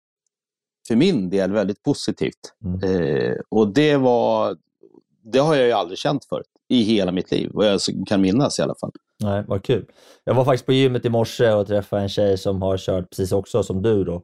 för 0.88 0.95
min 0.95 1.29
del 1.29 1.51
väldigt 1.51 1.83
positivt. 1.83 2.53
Mm. 2.65 2.83
Eh, 2.83 3.36
och 3.49 3.73
det 3.73 3.97
var... 3.97 4.57
Det 5.23 5.39
har 5.39 5.55
jag 5.55 5.65
ju 5.65 5.71
aldrig 5.71 5.97
känt 5.97 6.25
förut 6.25 6.45
i 6.67 6.81
hela 6.81 7.11
mitt 7.11 7.31
liv, 7.31 7.49
vad 7.53 7.67
jag 7.67 7.79
kan 8.07 8.21
minnas 8.21 8.59
i 8.59 8.61
alla 8.61 8.75
fall. 8.75 8.91
Nej, 9.23 9.43
vad 9.47 9.63
kul. 9.63 9.86
Jag 10.23 10.33
var 10.33 10.45
faktiskt 10.45 10.65
på 10.65 10.73
gymmet 10.73 11.05
i 11.05 11.09
morse 11.09 11.51
och 11.51 11.67
träffade 11.67 12.01
en 12.01 12.09
tjej 12.09 12.38
som 12.38 12.61
har 12.61 12.77
kört 12.77 13.09
precis 13.09 13.31
också 13.31 13.63
som 13.63 13.81
du 13.81 14.03
då. 14.03 14.21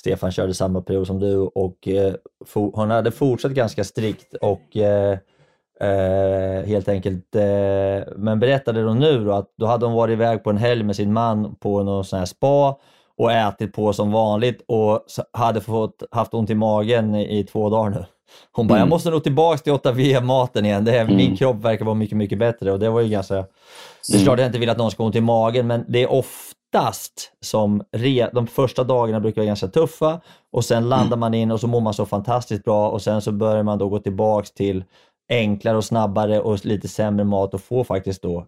Stefan 0.00 0.32
körde 0.32 0.54
samma 0.54 0.82
period 0.82 1.06
som 1.06 1.20
du 1.20 1.36
och 1.36 1.88
eh, 1.88 2.14
for, 2.44 2.70
hon 2.74 2.90
hade 2.90 3.10
fortsatt 3.10 3.52
ganska 3.52 3.84
strikt 3.84 4.34
och 4.34 4.76
eh, 4.76 5.18
eh, 5.80 6.66
helt 6.66 6.88
enkelt, 6.88 7.34
eh, 7.34 8.12
men 8.16 8.40
berättade 8.40 8.82
då 8.82 8.94
nu 8.94 9.24
då 9.24 9.32
att 9.32 9.52
då 9.56 9.66
hade 9.66 9.86
hon 9.86 9.94
varit 9.94 10.12
iväg 10.12 10.44
på 10.44 10.50
en 10.50 10.56
helg 10.56 10.82
med 10.82 10.96
sin 10.96 11.12
man 11.12 11.54
på 11.54 11.82
någon 11.82 12.04
sån 12.04 12.18
här 12.18 12.26
spa 12.26 12.78
och 13.18 13.32
ätit 13.32 13.72
på 13.72 13.92
som 13.92 14.12
vanligt 14.12 14.62
och 14.68 15.00
hade 15.32 15.60
fått, 15.60 16.02
haft 16.10 16.34
ont 16.34 16.50
i 16.50 16.54
magen 16.54 17.14
i, 17.14 17.44
två 17.44 17.70
dagar 17.70 17.90
nu. 17.90 18.04
Hon 18.52 18.66
bara, 18.66 18.74
Mm. 18.74 18.80
jag 18.80 18.88
måste 18.88 19.10
nog 19.10 19.22
tillbaks 19.22 19.62
till 19.62 19.72
8V-maten 19.72 20.64
igen. 20.66 20.84
Det 20.84 20.98
är, 20.98 21.04
Min 21.04 21.20
Mm. 21.20 21.36
kropp 21.36 21.56
verkar 21.56 21.84
vara 21.84 21.94
mycket, 21.94 22.16
mycket 22.16 22.38
bättre 22.38 22.72
och 22.72 22.78
det 22.78 22.90
var 22.90 23.00
ju 23.00 23.08
ganska... 23.08 23.34
Det 24.12 24.16
är 24.20 24.24
klart 24.24 24.38
jag 24.38 24.48
inte 24.48 24.58
vill 24.58 24.70
att 24.70 24.78
någon 24.78 24.90
ska 24.90 25.02
ha 25.02 25.06
ont 25.06 25.16
i 25.16 25.20
magen, 25.20 25.66
men 25.66 25.84
det 25.88 26.02
är 26.02 26.12
oftast 26.12 27.32
som 27.40 27.82
re, 27.92 28.30
de 28.32 28.46
första 28.46 28.84
dagarna 28.84 29.20
brukar 29.20 29.40
vara 29.40 29.46
ganska 29.46 29.68
tuffa 29.68 30.20
och 30.52 30.64
sen 30.64 30.88
landar 30.88 31.16
man 31.16 31.34
in 31.34 31.50
och 31.50 31.60
så 31.60 31.66
mår 31.66 31.80
man 31.80 31.94
så 31.94 32.06
fantastiskt 32.06 32.64
bra 32.64 32.88
och 32.90 33.02
sen 33.02 33.22
så 33.22 33.32
börjar 33.32 33.62
man 33.62 33.78
då 33.78 33.88
gå 33.88 33.98
tillbaks 33.98 34.50
till 34.52 34.84
enklare 35.28 35.76
och 35.76 35.84
snabbare 35.84 36.40
och 36.40 36.64
lite 36.66 36.88
sämre 36.88 37.24
mat 37.24 37.54
och 37.54 37.60
får 37.60 37.84
faktiskt 37.84 38.22
då 38.22 38.46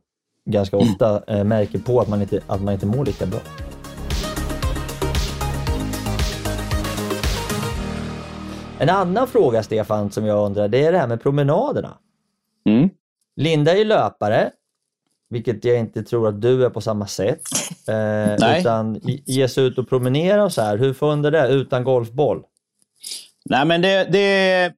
ganska 0.51 0.77
ofta 0.77 1.23
eh, 1.27 1.45
märker 1.45 1.79
på 1.79 2.01
att 2.01 2.09
man, 2.09 2.23
inte, 2.23 2.41
att 2.47 2.63
man 2.63 2.75
inte 2.75 2.87
mår 2.87 3.05
lika 3.05 3.27
bra. 3.27 3.41
En 8.79 8.89
annan 8.89 9.29
fråga 9.29 9.63
Stefan 9.63 10.11
som 10.11 10.27
jag 10.27 10.47
undrar, 10.47 10.69
det 10.69 10.85
är 10.85 10.93
det 10.93 10.99
här 10.99 11.07
med 11.07 11.23
promenaderna. 11.23 11.99
Mm. 12.69 12.91
Linda 13.37 13.73
är 13.73 13.77
ju 13.77 13.85
löpare, 13.85 14.51
vilket 15.31 15.65
jag 15.65 15.79
inte 15.79 16.03
tror 16.03 16.29
att 16.29 16.43
du 16.43 16.65
är 16.65 16.71
på 16.71 16.81
samma 16.81 17.07
sätt. 17.07 17.43
Eh, 17.89 18.59
utan 18.59 19.01
ge 19.05 19.49
sig 19.49 19.65
ut 19.65 19.79
och 19.79 19.89
promenera 19.89 20.45
och 20.45 20.53
så 20.53 20.63
här. 20.63 20.79
Hur 20.79 20.95
funkar 20.95 21.31
det 21.31 21.49
utan 21.49 21.85
golfboll? 21.85 22.43
Nej, 23.45 23.67
men 23.67 23.83
det, 23.83 24.05
det, 24.13 24.73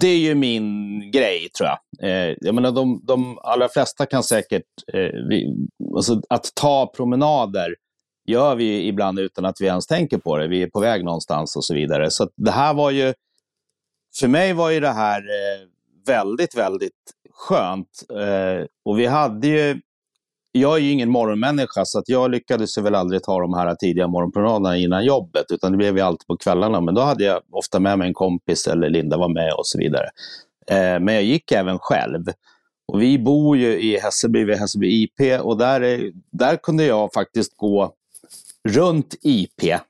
det 0.00 0.08
är 0.08 0.18
ju 0.18 0.34
min 0.34 1.00
grej, 1.10 1.48
tror 1.48 1.68
jag. 1.68 2.10
Eh, 2.10 2.36
jag 2.40 2.54
menar, 2.54 2.72
de, 2.72 3.00
de 3.04 3.38
allra 3.38 3.68
flesta 3.68 4.06
kan 4.06 4.22
säkert... 4.22 4.62
Eh, 4.92 5.10
vi, 5.28 5.56
alltså, 5.96 6.22
att 6.28 6.54
ta 6.54 6.92
promenader 6.96 7.74
gör 8.26 8.54
vi 8.54 8.86
ibland 8.86 9.18
utan 9.18 9.44
att 9.44 9.60
vi 9.60 9.66
ens 9.66 9.86
tänker 9.86 10.18
på 10.18 10.36
det. 10.36 10.48
Vi 10.48 10.62
är 10.62 10.66
på 10.66 10.80
väg 10.80 11.04
någonstans 11.04 11.56
och 11.56 11.64
så 11.64 11.74
vidare. 11.74 12.10
Så 12.10 12.28
det 12.36 12.50
här 12.50 12.74
var 12.74 12.90
ju... 12.90 13.14
För 14.18 14.28
mig 14.28 14.52
var 14.52 14.70
ju 14.70 14.80
det 14.80 14.92
här 14.92 15.20
eh, 15.20 15.68
väldigt, 16.06 16.56
väldigt 16.56 16.92
skönt. 17.30 18.02
Eh, 18.10 18.66
och 18.84 18.98
vi 18.98 19.06
hade 19.06 19.48
ju... 19.48 19.80
Jag 20.52 20.76
är 20.76 20.80
ju 20.80 20.90
ingen 20.90 21.10
morgonmänniska, 21.10 21.84
så 21.84 21.98
att 21.98 22.08
jag 22.08 22.30
lyckades 22.30 22.78
väl 22.78 22.94
aldrig 22.94 23.22
ta 23.22 23.40
de 23.40 23.54
här 23.54 23.74
tidiga 23.74 24.06
morgonpromenaderna 24.06 24.76
innan 24.76 25.04
jobbet, 25.04 25.44
utan 25.50 25.72
det 25.72 25.78
blev 25.78 25.96
ju 25.96 26.02
alltid 26.02 26.26
på 26.26 26.36
kvällarna. 26.36 26.80
Men 26.80 26.94
då 26.94 27.00
hade 27.00 27.24
jag 27.24 27.40
ofta 27.52 27.80
med 27.80 27.98
mig 27.98 28.08
en 28.08 28.14
kompis 28.14 28.66
eller 28.66 28.90
Linda 28.90 29.16
var 29.16 29.28
med 29.28 29.52
och 29.52 29.66
så 29.66 29.78
vidare. 29.78 30.08
Eh, 30.70 31.00
men 31.00 31.14
jag 31.14 31.22
gick 31.22 31.52
även 31.52 31.78
själv. 31.78 32.24
Och 32.88 33.02
vi 33.02 33.18
bor 33.18 33.56
ju 33.56 33.80
i 33.80 33.98
Hässelby, 33.98 34.44
vid 34.44 34.56
Hässelby 34.56 35.02
IP, 35.02 35.40
och 35.40 35.58
där, 35.58 35.80
är, 35.80 36.12
där 36.32 36.56
kunde 36.56 36.84
jag 36.84 37.12
faktiskt 37.12 37.56
gå 37.56 37.92
runt 38.68 39.14
IP, 39.22 39.80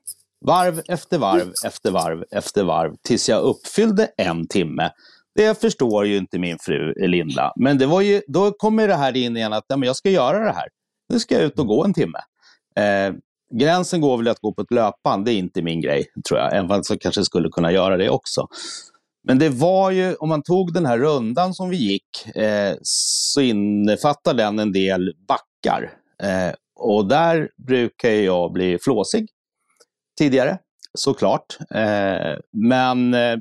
varv 0.45 0.81
efter 0.87 1.17
varv 1.17 1.51
efter 1.65 1.91
varv 1.91 2.23
efter 2.31 2.63
varv, 2.63 2.95
tills 3.07 3.29
jag 3.29 3.41
uppfyllde 3.41 4.09
en 4.17 4.47
timme. 4.47 4.91
Det 5.35 5.61
förstår 5.61 6.05
ju 6.05 6.17
inte 6.17 6.39
min 6.39 6.57
fru 6.59 6.93
Linda. 7.07 7.53
Men 7.55 7.77
det 7.77 7.85
var 7.85 8.01
ju, 8.01 8.21
då 8.27 8.51
kommer 8.51 8.87
det 8.87 8.95
här 8.95 9.17
in 9.17 9.37
igen 9.37 9.53
att 9.53 9.65
ja, 9.67 9.77
men 9.77 9.87
jag 9.87 9.95
ska 9.95 10.09
göra 10.09 10.39
det 10.39 10.51
här. 10.51 10.67
Nu 11.09 11.19
ska 11.19 11.35
jag 11.35 11.43
ut 11.43 11.59
och 11.59 11.67
gå 11.67 11.83
en 11.83 11.93
timme. 11.93 12.19
Eh, 12.75 13.13
gränsen 13.53 14.01
går 14.01 14.17
väl 14.17 14.27
att 14.27 14.39
gå 14.39 14.53
på 14.53 14.61
ett 14.61 14.71
löpband, 14.71 15.25
det 15.25 15.33
är 15.33 15.37
inte 15.37 15.61
min 15.61 15.81
grej, 15.81 16.05
tror 16.27 16.39
jag. 16.39 16.55
Även 16.55 16.67
fast 16.67 16.89
jag 16.89 17.01
kanske 17.01 17.23
skulle 17.23 17.49
kunna 17.49 17.71
göra 17.71 17.97
det 17.97 18.09
också. 18.09 18.47
Men 19.23 19.39
det 19.39 19.49
var 19.49 19.91
ju, 19.91 20.15
om 20.15 20.29
man 20.29 20.43
tog 20.43 20.73
den 20.73 20.85
här 20.85 20.97
rundan 20.97 21.53
som 21.53 21.69
vi 21.69 21.77
gick, 21.77 22.35
eh, 22.35 22.75
så 22.81 23.41
innefattar 23.41 24.33
den 24.33 24.59
en 24.59 24.71
del 24.71 25.13
backar. 25.27 25.93
Eh, 26.23 26.53
och 26.77 27.07
där 27.07 27.49
brukar 27.57 28.09
jag 28.09 28.51
bli 28.51 28.77
flåsig 28.81 29.27
tidigare, 30.17 30.57
såklart. 30.93 31.57
Eh, 31.75 32.37
men 32.51 33.13
eh, 33.13 33.37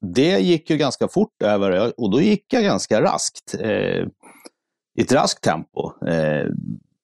det 0.00 0.38
gick 0.38 0.70
ju 0.70 0.76
ganska 0.76 1.08
fort 1.08 1.42
över 1.42 2.00
och 2.00 2.10
då 2.10 2.20
gick 2.20 2.52
jag 2.52 2.62
ganska 2.62 3.02
raskt. 3.02 3.54
Eh, 3.60 4.06
I 4.98 5.02
ett 5.02 5.12
raskt 5.12 5.44
tempo. 5.44 6.06
Eh, 6.06 6.46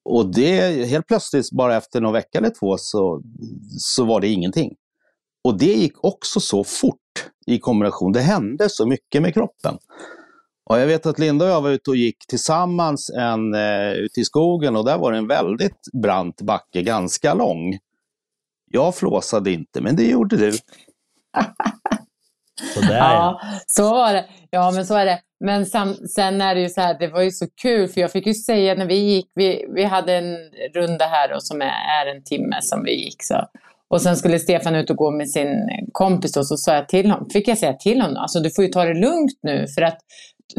och 0.05 0.35
det, 0.35 0.87
helt 0.87 1.07
plötsligt, 1.07 1.53
bara 1.53 1.77
efter 1.77 2.01
någon 2.01 2.13
vecka 2.13 2.39
eller 2.39 2.51
två, 2.61 2.77
så, 2.79 3.23
så 3.79 4.05
var 4.05 4.21
det 4.21 4.29
ingenting. 4.29 4.75
Och 5.45 5.59
det 5.59 5.75
gick 5.75 6.05
också 6.05 6.41
så 6.41 6.65
fort 6.65 6.97
i 7.47 7.59
kombination. 7.59 8.13
Det 8.13 8.21
hände 8.21 8.69
så 8.71 8.87
mycket 8.87 9.23
med 9.23 9.35
kroppen. 9.35 9.79
Och 10.69 10.79
jag 10.79 10.87
vet 10.87 11.07
att 11.07 11.19
Linda 11.19 11.45
och 11.45 11.51
jag 11.51 11.63
var 11.63 11.71
ute 11.71 11.91
och 11.91 11.97
gick 11.97 12.27
tillsammans 12.27 13.11
en, 13.11 13.55
uh, 13.55 13.93
ute 13.93 14.21
i 14.21 14.25
skogen 14.25 14.77
och 14.77 14.85
där 14.85 14.99
var 14.99 15.13
det 15.13 15.19
en 15.19 15.29
väldigt 15.29 15.81
brant 16.03 16.43
backe, 16.43 16.83
ganska 16.83 17.35
lång. 17.35 17.79
Jag 18.71 18.95
flåsade 18.95 19.51
inte, 19.51 19.81
men 19.81 19.97
det 19.97 20.05
gjorde 20.05 20.37
du. 20.37 20.53
Sådär, 22.75 22.99
ja, 22.99 23.41
så 23.67 23.83
var 23.83 24.13
det. 24.13 24.27
Ja, 24.51 24.71
men 24.71 24.87
så 24.87 24.95
är 24.95 25.07
det. 25.07 25.21
Men 25.45 25.67
sam, 25.67 25.95
sen 25.95 26.41
är 26.41 26.55
det 26.55 26.61
ju 26.61 26.69
så 26.69 26.81
här, 26.81 26.99
det 26.99 27.09
var 27.09 27.23
ju 27.23 27.31
så 27.31 27.47
kul 27.63 27.89
för 27.89 28.01
jag 28.01 28.13
fick 28.13 28.27
ju 28.27 28.35
säga 28.35 28.75
när 28.75 28.87
vi 28.87 28.95
gick, 28.95 29.31
vi, 29.35 29.67
vi 29.75 29.85
hade 29.85 30.15
en 30.15 30.37
runda 30.75 31.05
här 31.05 31.29
då, 31.29 31.41
som 31.41 31.63
är, 31.63 31.73
är 32.03 32.17
en 32.17 32.25
timme 32.25 32.59
som 32.63 32.85
vi 32.85 33.05
gick. 33.05 33.23
Så. 33.23 33.49
Och 33.89 34.03
sen 34.03 34.17
skulle 34.17 34.39
Stefan 34.39 34.75
ut 34.75 34.91
och 34.91 34.97
gå 34.97 35.11
med 35.11 35.31
sin 35.31 35.69
kompis 35.93 36.37
och 36.37 36.47
så 36.47 36.57
sa 36.57 36.75
jag 36.75 36.89
till 36.89 37.11
honom, 37.11 37.31
fick 37.31 37.49
jag 37.49 37.59
säga 37.59 37.73
till 37.73 38.01
honom, 38.01 38.17
alltså 38.17 38.41
du 38.41 38.51
får 38.51 38.65
ju 38.65 38.71
ta 38.71 38.85
det 38.85 38.95
lugnt 38.95 39.39
nu 39.43 39.67
för 39.75 39.83
att 39.83 39.99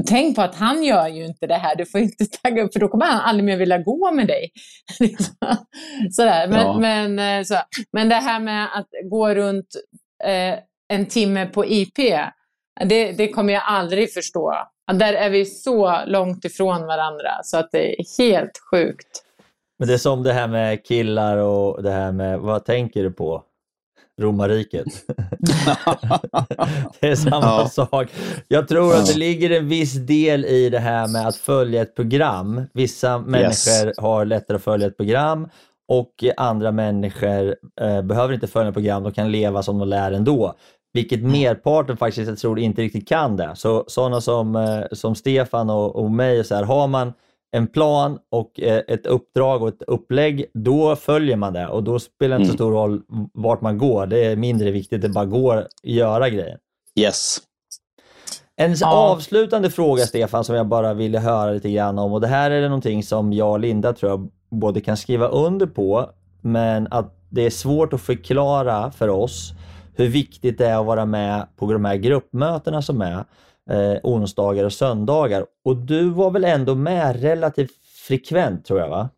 tänk 0.08 0.36
på 0.36 0.42
att 0.42 0.56
han 0.56 0.84
gör 0.84 1.08
ju 1.08 1.26
inte 1.26 1.48
det 1.48 1.56
här, 1.56 1.76
du 1.76 1.86
får 1.86 2.02
inte 2.02 2.26
tagga 2.44 2.64
upp 2.64 2.74
för 2.74 2.80
då 2.80 2.88
kommer 2.88 3.06
han 3.06 3.20
aldrig 3.20 3.46
mer 3.46 3.58
vilja 3.58 3.78
gå 3.78 4.12
med 4.12 4.28
dig. 4.28 4.52
Sådär. 6.12 6.48
Men, 6.48 6.66
ja. 6.66 6.80
men, 6.80 7.20
eh, 7.20 7.44
så. 7.44 7.56
men 7.92 8.10
det 8.10 8.16
här 8.16 8.40
med 8.40 8.68
att 8.74 8.88
gå 9.04 9.34
runt 9.34 9.76
eh, 10.24 10.60
en 10.94 11.06
timme 11.06 11.46
på 11.46 11.66
IP, 11.66 11.98
det, 12.86 13.12
det 13.12 13.28
kommer 13.28 13.54
jag 13.54 13.64
aldrig 13.66 14.14
förstå. 14.14 14.54
Där 14.94 15.14
är 15.14 15.30
vi 15.30 15.46
så 15.46 16.06
långt 16.06 16.46
ifrån 16.46 16.86
varandra 16.86 17.32
så 17.44 17.58
att 17.58 17.72
det 17.72 18.00
är 18.00 18.24
helt 18.24 18.60
sjukt. 18.72 19.24
Men 19.80 19.88
det 19.88 19.94
är 19.94 19.98
som 19.98 20.24
det 20.24 20.34
här 20.34 20.48
med 20.48 20.86
killar 20.86 21.38
och 21.38 21.84
det 21.84 21.92
här 21.92 22.12
med, 22.12 22.40
vad 22.40 22.66
tänker 22.66 23.04
du 23.04 23.12
på? 23.12 23.44
Romarriket. 24.20 24.86
det 27.00 27.08
är 27.08 27.16
samma 27.16 27.46
ja. 27.46 27.70
sak. 27.70 28.08
Jag 28.48 28.68
tror 28.68 28.96
att 28.96 29.06
det 29.06 29.18
ligger 29.18 29.50
en 29.50 29.68
viss 29.68 29.94
del 29.94 30.46
i 30.46 30.70
det 30.70 30.80
här 30.80 31.08
med 31.08 31.28
att 31.28 31.36
följa 31.36 31.82
ett 31.82 31.96
program. 31.96 32.62
Vissa 32.74 33.18
människor 33.18 33.88
yes. 33.88 33.98
har 33.98 34.26
lättare 34.26 34.56
att 34.56 34.64
följa 34.64 34.88
ett 34.88 34.98
program 34.98 35.48
och 35.88 36.24
andra 36.38 36.72
människor 36.72 37.56
eh, 37.82 38.02
behöver 38.02 38.34
inte 38.34 38.48
följa 38.48 38.70
ett 38.70 38.76
program, 38.76 39.04
de 39.04 39.12
kan 39.12 39.32
leva 39.32 39.64
som 39.64 39.80
de 39.80 39.88
lär 39.88 40.12
ändå. 40.12 40.54
Vilket 40.94 41.24
merparten 41.24 41.98
faktiskt, 41.98 42.30
jag 42.30 42.38
tror, 42.38 42.60
inte 42.60 42.82
riktigt 42.82 43.08
kan 43.08 43.38
det. 43.38 43.52
Så 43.56 43.84
sådana 43.88 44.22
som, 44.22 44.56
eh, 44.56 44.84
som 44.92 45.16
Stefan 45.16 45.70
och, 45.70 45.96
och 45.96 46.12
mig, 46.12 46.40
och 46.40 46.46
så 46.46 46.56
här, 46.56 46.64
har 46.64 46.88
man 46.88 47.14
en 47.52 47.68
plan 47.68 48.20
och 48.32 48.60
eh, 48.60 48.82
ett 48.88 49.06
uppdrag 49.06 49.62
och 49.62 49.68
ett 49.68 49.82
upplägg, 49.82 50.46
då 50.54 50.96
följer 50.96 51.36
man 51.36 51.54
det 51.54 51.68
och 51.68 51.84
då 51.84 52.00
spelar 52.00 52.38
det 52.38 52.44
inte 52.44 52.58
så 52.58 52.64
mm. 52.64 52.72
stor 52.72 52.72
roll 52.72 53.02
vart 53.34 53.62
man 53.62 53.78
går. 53.78 54.06
Det 54.06 54.26
är 54.26 54.36
mindre 54.36 54.72
viktigt, 54.72 55.02
det 55.02 55.10
bara 55.10 55.26
går 55.26 55.58
att 55.58 55.68
göra 55.84 56.30
grejer. 56.30 56.58
Yes. 56.96 57.38
En 58.56 58.76
ja. 58.80 59.12
avslutande 59.12 59.70
fråga 59.70 60.06
Stefan 60.06 60.44
som 60.44 60.56
jag 60.56 60.68
bara 60.68 60.94
ville 60.94 61.20
höra 61.20 61.52
lite 61.52 61.72
grann 61.72 62.00
om 62.00 62.14
och 62.14 62.22
det 62.22 62.28
här 62.28 62.52
är 62.52 62.62
någonting 62.62 63.04
som 63.04 63.34
jag 63.34 63.52
och 63.52 63.60
Linda 63.60 63.94
tror 63.94 64.12
jag 64.12 64.30
både 64.50 64.82
kan 64.82 64.98
skriva 64.98 65.28
under 65.28 65.66
på 65.66 66.10
men 66.42 66.88
att 66.92 67.16
det 67.30 67.46
är 67.46 67.50
svårt 67.50 67.94
att 67.94 68.02
förklara 68.02 68.92
för 68.92 69.08
oss 69.08 69.54
hur 69.96 70.08
viktigt 70.08 70.58
det 70.58 70.68
är 70.68 70.80
att 70.80 70.86
vara 70.86 71.06
med 71.06 71.48
på 71.56 71.74
de 71.74 71.86
här 71.86 71.96
gruppmötena 71.96 72.82
som 72.82 73.02
är 73.02 73.26
eh, 73.70 73.98
onsdagar 74.04 74.64
och 74.64 74.74
söndagar. 74.74 75.46
Och 75.66 75.76
du 75.76 76.10
var 76.10 76.32
väl 76.32 76.44
ändå 76.44 76.76
med 76.76 77.22
relativt 77.22 77.72
frekvent 78.08 78.66
tror 78.66 78.80
jag 78.80 78.90
va? 78.90 79.10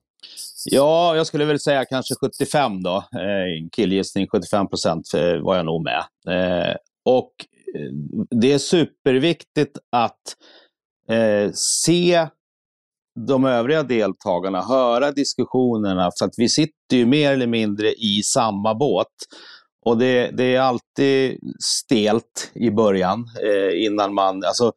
Ja, 0.66 1.16
jag 1.16 1.28
skulle 1.28 1.46
väl 1.46 1.60
säga 1.60 1.86
kanske 1.86 2.16
75 2.16 2.84
då. 2.84 2.96
Eh, 2.96 3.70
killgissning 3.72 4.28
75 4.28 4.70
procent 4.70 5.14
eh, 5.14 5.38
var 5.38 5.56
jag 5.56 5.66
nog 5.66 5.84
med. 5.84 6.04
Eh, 6.28 6.76
och 7.06 7.32
eh, 7.76 7.92
det 8.30 8.54
är 8.54 8.58
superviktigt 8.58 9.78
att 9.92 10.36
eh, 11.10 11.52
se 11.54 12.28
de 13.28 13.46
övriga 13.46 13.84
deltagarna, 13.84 14.62
höra 14.62 15.12
diskussionerna, 15.12 16.12
för 16.20 16.26
att 16.26 16.34
vi 16.38 16.50
sitter 16.50 16.96
ju 16.96 17.06
mer 17.06 17.32
eller 17.32 17.48
mindre 17.48 17.94
i 17.94 18.24
samma 18.24 18.76
båt. 18.76 19.08
Och 19.86 19.98
det, 19.98 20.32
det, 20.32 20.56
är 20.56 20.60
alltid 20.60 21.40
stelt 21.60 22.52
i 22.54 22.72
början 22.72 23.26
eh, 23.44 23.86
innan 23.86 24.14
man... 24.14 24.44
Alltså, 24.44 24.72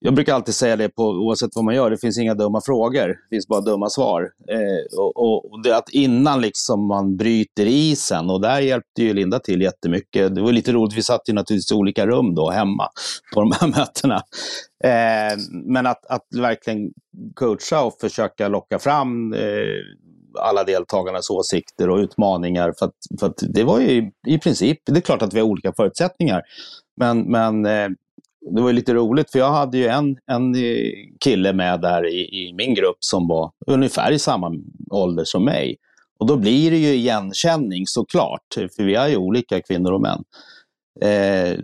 jag 0.00 0.14
brukar 0.14 0.34
alltid 0.34 0.54
säga 0.54 0.76
det 0.76 0.88
på, 0.88 1.02
oavsett 1.02 1.50
vad 1.54 1.64
man 1.64 1.74
gör, 1.74 1.90
det 1.90 1.98
finns 1.98 2.18
inga 2.18 2.34
dumma 2.34 2.60
frågor, 2.60 3.08
det 3.08 3.36
finns 3.36 3.48
bara 3.48 3.60
dumma 3.60 3.90
svar. 3.90 4.30
Eh, 4.48 4.98
och, 4.98 5.52
och, 5.52 5.62
det 5.62 5.76
att 5.76 5.88
innan 5.90 6.40
liksom 6.40 6.86
man 6.86 7.16
bryter 7.16 7.66
isen, 7.66 8.30
och 8.30 8.40
där 8.40 8.60
hjälpte 8.60 9.02
ju 9.02 9.14
Linda 9.14 9.38
till 9.38 9.62
jättemycket. 9.62 10.34
Det 10.34 10.42
var 10.42 10.52
lite 10.52 10.72
roligt, 10.72 10.96
vi 10.96 11.02
satt 11.02 11.28
ju 11.28 11.32
naturligtvis 11.32 11.72
i 11.72 11.74
olika 11.74 12.06
rum 12.06 12.34
då 12.34 12.50
hemma 12.50 12.88
på 13.34 13.40
de 13.40 13.52
här 13.52 13.66
mötena. 13.78 14.16
Eh, 14.84 15.38
men 15.50 15.86
att, 15.86 16.06
att 16.06 16.26
verkligen 16.40 16.90
coacha 17.34 17.82
och 17.82 18.00
försöka 18.00 18.48
locka 18.48 18.78
fram 18.78 19.32
eh, 19.32 19.40
alla 20.38 20.64
deltagarnas 20.64 21.30
åsikter 21.30 21.90
och 21.90 21.98
utmaningar. 21.98 22.74
För 22.78 22.86
att, 22.86 23.20
för 23.20 23.26
att 23.26 23.42
det 23.48 23.64
var 23.64 23.80
ju 23.80 24.10
i 24.26 24.38
princip, 24.38 24.78
det 24.84 24.96
är 24.96 25.00
klart 25.00 25.22
att 25.22 25.34
vi 25.34 25.40
har 25.40 25.46
olika 25.46 25.72
förutsättningar. 25.72 26.42
Men, 26.96 27.20
men 27.22 27.66
eh, 27.66 27.88
det 28.50 28.62
var 28.62 28.72
lite 28.72 28.94
roligt 28.94 29.30
för 29.30 29.38
jag 29.38 29.52
hade 29.52 29.78
ju 29.78 29.86
en, 29.86 30.16
en 30.26 30.54
eh, 30.54 30.90
kille 31.20 31.52
med 31.52 31.80
där 31.80 32.06
i, 32.06 32.48
i, 32.48 32.52
min 32.52 32.74
grupp 32.74 32.96
som 32.98 33.28
var 33.28 33.52
ungefär 33.66 34.12
i 34.12 34.18
samma 34.18 34.52
ålder 34.90 35.24
som 35.24 35.44
mig. 35.44 35.76
Och 36.18 36.26
då 36.26 36.36
blir 36.36 36.70
det 36.70 36.76
ju 36.76 36.94
igenkänning 36.94 37.86
såklart, 37.86 38.54
för 38.54 38.82
vi 38.82 38.94
är 38.94 39.08
ju 39.08 39.16
olika 39.16 39.60
kvinnor 39.60 39.92
och 39.92 40.00
män. 40.00 40.24
Eh, 41.00 41.58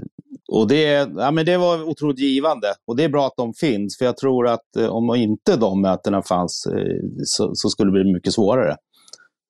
och 0.51 0.69
det, 0.69 1.11
ja, 1.17 1.31
men 1.31 1.47
det 1.47 1.57
var 1.57 1.83
otroligt 1.83 2.19
givande 2.19 2.67
och 2.87 2.97
det 2.97 3.05
är 3.05 3.09
bra 3.09 3.27
att 3.27 3.37
de 3.37 3.55
finns 3.55 3.99
för 3.99 4.05
jag 4.05 4.17
tror 4.17 4.49
att 4.49 4.77
eh, 4.77 4.87
om 4.87 5.15
inte 5.15 5.57
de 5.57 5.83
mötena 5.83 6.23
fanns 6.23 6.67
eh, 6.67 6.97
så, 7.25 7.51
så, 7.55 7.69
skulle 7.69 7.89
det 7.89 8.03
bli 8.03 8.13
mycket 8.13 8.33
svårare. 8.33 8.77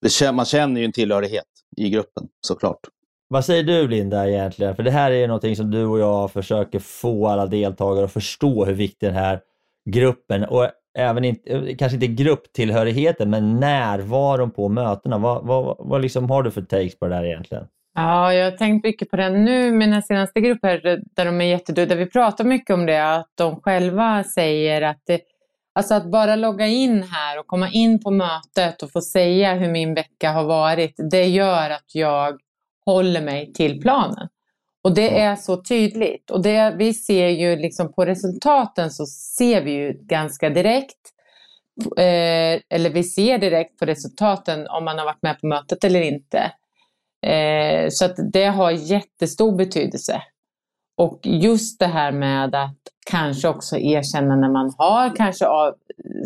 Det, 0.03 0.33
man 0.33 0.45
känner 0.45 0.81
ju 0.81 0.85
en 0.85 0.93
tillhörighet 0.93 1.45
i 1.77 1.91
gruppen 1.91 2.29
såklart. 2.41 2.81
Vad 3.29 3.45
säger 3.45 3.63
du 3.63 3.89
Linda 3.89 4.29
egentligen? 4.29 4.77
För 4.77 4.83
det 4.83 4.91
här 4.91 5.11
är 5.11 5.17
ju 5.17 5.27
någonting 5.27 5.57
som 5.57 5.71
du 5.71 5.85
och 5.85 5.99
jag 5.99 6.33
försöker 6.33 6.79
få 6.79 7.29
alla 7.29 7.47
deltagare 7.47 8.05
att 8.05 8.13
förstå 8.13 8.65
hur 8.65 8.75
viktig 8.75 9.09
den 9.09 9.17
här 9.17 9.41
gruppen 9.91 10.45
och 10.45 10.69
även 10.99 11.25
inte, 11.25 11.51
eh, 11.51 11.77
kanske 11.77 11.97
inte 11.97 12.07
grupptillhörigheten, 12.07 13.31
men 13.31 13.61
närvaron 13.61 14.51
på 14.51 14.69
mötena. 14.69 15.19
Vad, 15.19 15.47
vad, 15.47 15.77
vad 15.79 16.03
liksom 16.03 16.31
har 16.31 16.43
du 16.43 16.51
för 16.51 16.63
takes 16.63 16.99
på 16.99 17.09
det 17.09 17.15
där 17.15 17.25
egentligen? 17.25 17.67
Ja, 18.01 18.35
jag 18.35 18.51
har 18.51 18.57
tänkt 18.57 18.85
mycket 18.85 19.11
på 19.11 19.17
det 19.17 19.31
nu, 19.31 19.73
mina 19.73 20.03
senaste 20.03 20.41
grupper 20.41 21.03
där 21.17 21.25
de 21.25 21.41
är 21.41 21.45
jättedöda. 21.45 21.95
Vi 21.95 22.07
pratar 22.07 22.45
mycket 22.45 22.75
om 22.75 22.87
det, 22.87 23.15
att 23.15 23.31
de 23.35 23.61
själva 23.61 24.25
säger 24.25 24.83
att 24.83 25.01
det, 25.07 25.21
alltså 25.75 25.95
att 25.95 26.11
bara 26.11 26.37
logga 26.37 26.67
in 26.67 27.03
här 27.03 27.39
och 27.39 27.47
komma 27.47 27.71
in 27.71 28.03
på 28.03 28.11
mötet 28.11 28.83
och 28.83 28.93
få 28.93 29.01
säga 29.01 29.55
hur 29.55 29.71
min 29.71 29.95
vecka 29.95 30.33
har 30.33 30.45
varit, 30.45 30.95
det 31.11 31.25
gör 31.25 31.71
att 31.71 31.95
jag 31.95 32.39
håller 32.85 33.21
mig 33.21 33.53
till 33.53 33.81
planen. 33.81 34.29
Och 34.85 34.95
det 34.95 35.21
är 35.21 35.37
så 35.37 35.63
tydligt. 35.63 36.31
Och 36.31 36.43
det, 36.43 36.75
vi 36.79 36.95
ser 36.95 37.29
ju 37.29 37.57
liksom 37.57 37.93
på 37.93 38.05
resultaten 38.05 38.91
så 38.91 39.07
ser 39.07 39.61
vi 39.63 39.71
ju 39.71 39.93
ganska 39.93 40.51
direkt, 40.51 41.01
eh, 41.97 42.61
eller 42.69 42.91
vi 42.91 43.05
ser 43.05 43.39
direkt 43.39 43.79
på 43.79 43.85
resultaten 43.85 44.67
om 44.69 44.85
man 44.85 44.99
har 44.99 45.05
varit 45.05 45.23
med 45.23 45.41
på 45.41 45.47
mötet 45.47 45.85
eller 45.85 46.01
inte. 46.01 46.53
Eh, 47.27 47.89
så 47.91 48.05
att 48.05 48.17
det 48.33 48.45
har 48.45 48.71
jättestor 48.71 49.57
betydelse. 49.57 50.23
Och 50.97 51.21
just 51.23 51.79
det 51.79 51.87
här 51.87 52.13
med 52.13 52.55
att 52.55 52.79
kanske 53.11 53.49
också 53.49 53.77
erkänna 53.77 54.37
när 54.37 54.51
man 54.51 54.75
har 54.79 55.17
kanske 55.17 55.47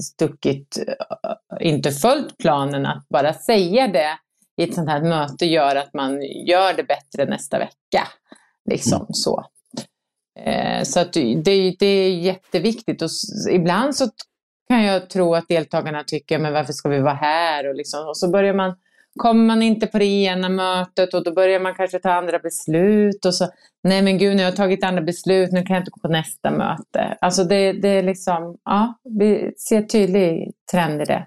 stuckit, 0.00 0.78
eh, 0.88 1.66
inte 1.68 1.90
följt 1.90 2.38
planen, 2.38 2.86
att 2.86 3.08
bara 3.08 3.32
säga 3.32 3.88
det 3.88 4.18
i 4.56 4.62
ett 4.62 4.74
sånt 4.74 4.88
här 4.88 5.02
möte 5.02 5.46
gör 5.46 5.76
att 5.76 5.94
man 5.94 6.22
gör 6.22 6.74
det 6.76 6.84
bättre 6.84 7.24
nästa 7.24 7.58
vecka. 7.58 8.08
Liksom 8.70 9.00
mm. 9.00 9.12
så. 9.12 9.44
Eh, 10.40 10.82
så 10.82 11.00
att 11.00 11.12
det, 11.12 11.74
det 11.78 11.86
är 11.86 12.10
jätteviktigt 12.10 13.02
och 13.02 13.10
ibland 13.50 13.96
så 13.96 14.08
kan 14.68 14.84
jag 14.84 15.10
tro 15.10 15.34
att 15.34 15.48
deltagarna 15.48 16.04
tycker, 16.04 16.38
men 16.38 16.52
varför 16.52 16.72
ska 16.72 16.88
vi 16.88 17.00
vara 17.00 17.14
här? 17.14 17.68
Och, 17.68 17.74
liksom, 17.74 18.08
och 18.08 18.16
så 18.16 18.30
börjar 18.30 18.54
man, 18.54 18.76
kommer 19.18 19.44
man 19.44 19.62
inte 19.62 19.86
på 19.86 19.98
det 19.98 20.04
ena 20.04 20.48
mötet 20.48 21.14
och 21.14 21.24
då 21.24 21.32
börjar 21.32 21.60
man 21.60 21.74
kanske 21.74 21.98
ta 21.98 22.10
andra 22.10 22.38
beslut 22.38 23.24
och 23.24 23.34
så, 23.34 23.48
nej 23.82 24.02
men 24.02 24.18
gud, 24.18 24.36
nu 24.36 24.42
har 24.42 24.50
jag 24.50 24.56
tagit 24.56 24.84
andra 24.84 25.02
beslut, 25.02 25.52
nu 25.52 25.62
kan 25.62 25.74
jag 25.74 25.80
inte 25.80 25.90
gå 25.90 26.00
på 26.00 26.08
nästa 26.08 26.50
möte. 26.50 27.18
Alltså 27.20 27.44
det, 27.44 27.72
det 27.72 27.88
är 27.88 28.02
liksom, 28.02 28.58
ja, 28.64 28.94
vi 29.04 29.52
ser 29.58 29.82
tydlig 29.82 30.52
trend 30.72 31.02
i 31.02 31.04
det. 31.04 31.26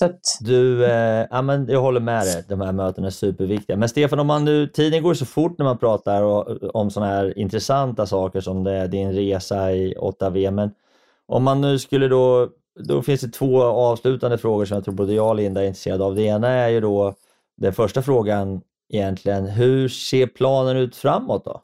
Att... 0.00 0.20
Du, 0.40 0.84
eh, 0.84 1.26
ja, 1.30 1.42
men 1.42 1.68
jag 1.68 1.80
håller 1.80 2.00
med 2.00 2.22
dig, 2.22 2.44
de 2.48 2.60
här 2.60 2.72
mötena 2.72 3.06
är 3.06 3.10
superviktiga. 3.10 3.76
Men 3.76 3.88
Stefan, 3.88 4.20
om 4.20 4.26
man 4.26 4.44
nu, 4.44 4.66
tiden 4.66 5.02
går 5.02 5.14
så 5.14 5.26
fort 5.26 5.58
när 5.58 5.64
man 5.64 5.78
pratar 5.78 6.22
och, 6.22 6.74
om 6.74 6.90
sådana 6.90 7.12
här 7.12 7.38
intressanta 7.38 8.06
saker 8.06 8.40
som 8.40 8.64
det, 8.64 8.86
din 8.86 9.12
resa 9.12 9.72
i 9.72 9.94
8V, 9.94 10.50
men 10.50 10.70
om 11.26 11.42
man 11.42 11.60
nu 11.60 11.78
skulle 11.78 12.08
då, 12.08 12.48
då 12.80 13.02
finns 13.02 13.20
det 13.20 13.28
två 13.28 13.62
avslutande 13.62 14.38
frågor 14.38 14.64
som 14.64 14.74
jag 14.74 14.84
tror 14.84 14.94
både 14.94 15.14
jag 15.14 15.28
och 15.28 15.36
Linda 15.36 15.62
är 15.62 15.66
intresserade 15.66 16.04
av. 16.04 16.14
Det 16.14 16.22
ena 16.22 16.48
är 16.48 16.68
ju 16.68 16.80
då 16.80 17.14
den 17.56 17.72
första 17.72 18.02
frågan 18.02 18.60
egentligen, 18.92 19.46
hur 19.46 19.88
ser 19.88 20.26
planen 20.26 20.76
ut 20.76 20.96
framåt 20.96 21.44
då? 21.44 21.62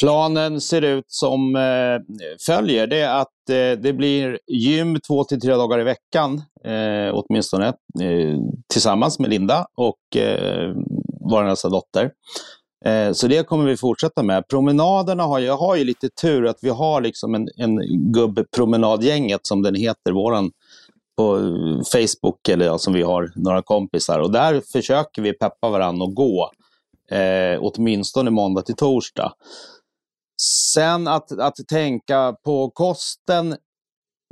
Planen 0.00 0.60
ser 0.60 0.82
ut 0.82 1.04
som 1.06 1.56
eh, 1.56 2.16
följer. 2.46 2.86
Det 2.86 3.00
är 3.00 3.20
att 3.20 3.50
eh, 3.50 3.82
det 3.82 3.92
blir 3.92 4.38
gym 4.46 5.00
två 5.08 5.24
till 5.24 5.40
tre 5.40 5.54
dagar 5.54 5.80
i 5.80 5.84
veckan, 5.84 6.42
eh, 6.64 7.14
åtminstone, 7.14 7.66
eh, 8.02 8.38
tillsammans 8.72 9.18
med 9.18 9.30
Linda 9.30 9.66
och 9.76 10.16
eh, 10.16 10.74
vår 11.30 11.44
nästa 11.44 11.68
dotter. 11.68 12.10
Eh, 12.84 13.12
så 13.12 13.26
det 13.26 13.46
kommer 13.46 13.64
vi 13.64 13.76
fortsätta 13.76 14.22
med. 14.22 14.48
Promenaderna 14.48 15.22
har, 15.22 15.38
jag 15.38 15.56
har 15.56 15.76
ju 15.76 15.84
lite 15.84 16.08
tur 16.08 16.46
att 16.46 16.58
vi 16.62 16.68
har 16.68 17.00
liksom 17.00 17.34
en, 17.34 17.48
en 17.56 17.78
gubbpromenadgänget 18.12 19.40
som 19.46 19.62
den 19.62 19.74
heter, 19.74 20.12
våran 20.12 20.50
på 21.16 21.38
Facebook, 21.92 22.48
eller 22.48 22.66
ja, 22.66 22.78
som 22.78 22.92
vi 22.92 23.02
har 23.02 23.32
några 23.36 23.62
kompisar. 23.62 24.18
Och 24.18 24.32
där 24.32 24.62
försöker 24.72 25.22
vi 25.22 25.32
peppa 25.32 25.70
varandra 25.70 26.06
att 26.06 26.14
gå, 26.14 26.50
eh, 27.10 27.58
åtminstone 27.60 28.30
måndag 28.30 28.62
till 28.62 28.76
torsdag. 28.76 29.32
Sen 30.74 31.08
att, 31.08 31.32
att 31.32 31.56
tänka 31.68 32.36
på 32.44 32.70
kosten 32.70 33.56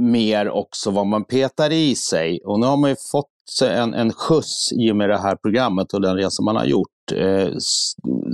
mer 0.03 0.51
också, 0.51 0.91
vad 0.91 1.07
man 1.07 1.25
petar 1.25 1.73
i 1.73 1.97
sig. 1.97 2.41
Och 2.45 2.61
nu 2.61 2.67
har 2.67 2.77
man 2.77 2.91
ju 2.91 2.97
fått 3.13 3.71
en, 3.71 3.95
en 3.95 4.13
skjuts 4.13 4.73
i 4.73 4.93
och 4.93 4.97
med 4.97 5.09
det 5.09 5.19
här 5.19 5.37
programmet 5.37 5.95
och 5.95 6.01
den 6.01 6.17
resa 6.17 6.43
man 6.43 6.57
har 6.57 6.65
gjort. 6.65 6.98
Eh, 7.13 7.53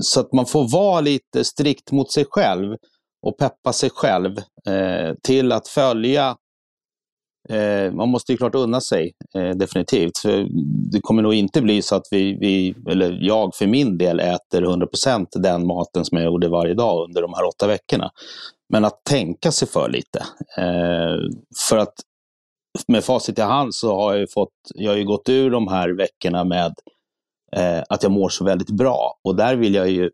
så 0.01 0.21
att 0.21 0.33
man 0.33 0.47
får 0.47 0.69
vara 0.73 1.01
lite 1.01 1.45
strikt 1.45 1.93
mot 1.93 2.13
sig 2.13 2.25
själv 2.31 2.77
och 3.23 3.39
peppa 3.39 3.73
sig 3.73 3.91
själv 3.91 4.39
eh, 4.67 5.15
till 5.23 5.53
att 5.53 5.69
följa 5.69 6.37
Eh, 7.49 7.93
man 7.93 8.09
måste 8.09 8.33
ju 8.33 8.39
klart 8.39 8.55
unna 8.55 8.81
sig, 8.81 9.13
eh, 9.35 9.51
definitivt. 9.51 10.19
För 10.19 10.47
det 10.93 11.01
kommer 11.01 11.23
nog 11.23 11.35
inte 11.35 11.63
bli 11.63 11.83
så 11.83 11.95
att 11.95 12.07
vi, 12.11 12.37
vi, 12.41 12.75
eller 12.91 13.19
jag 13.21 13.55
för 13.55 13.67
min 13.67 13.99
del, 13.99 14.21
äter 14.21 14.63
100% 14.63 15.27
den 15.33 15.67
maten 15.67 16.05
som 16.05 16.19
jag 16.19 16.25
gjorde 16.25 16.49
varje 16.49 16.75
dag 16.75 17.05
under 17.09 17.23
de 17.23 17.35
här 17.35 17.45
åtta 17.45 17.67
veckorna. 17.67 18.11
Men 18.69 18.85
att 18.85 19.05
tänka 19.05 19.53
sig 19.53 19.69
för 19.69 19.89
lite. 19.89 20.19
Eh, 20.59 21.17
för 21.69 21.79
att 21.79 21.95
med 22.89 23.05
facit 23.05 23.39
i 23.39 23.43
hand 23.43 23.75
så 23.75 23.95
har 23.95 24.15
jag, 24.15 24.31
fått, 24.31 24.51
jag 24.75 24.91
har 24.91 24.97
ju 24.97 25.05
gått 25.05 25.29
ur 25.29 25.51
de 25.51 25.69
här 25.69 25.89
veckorna 25.89 26.45
med 26.45 26.75
eh, 27.57 27.83
att 27.89 28.03
jag 28.03 28.13
mår 28.13 28.29
så 28.29 28.45
väldigt 28.45 28.71
bra. 28.71 29.19
Och 29.25 29.37
där 29.37 29.57
vill 29.57 29.75
jag 29.75 29.91
ju 29.91 30.11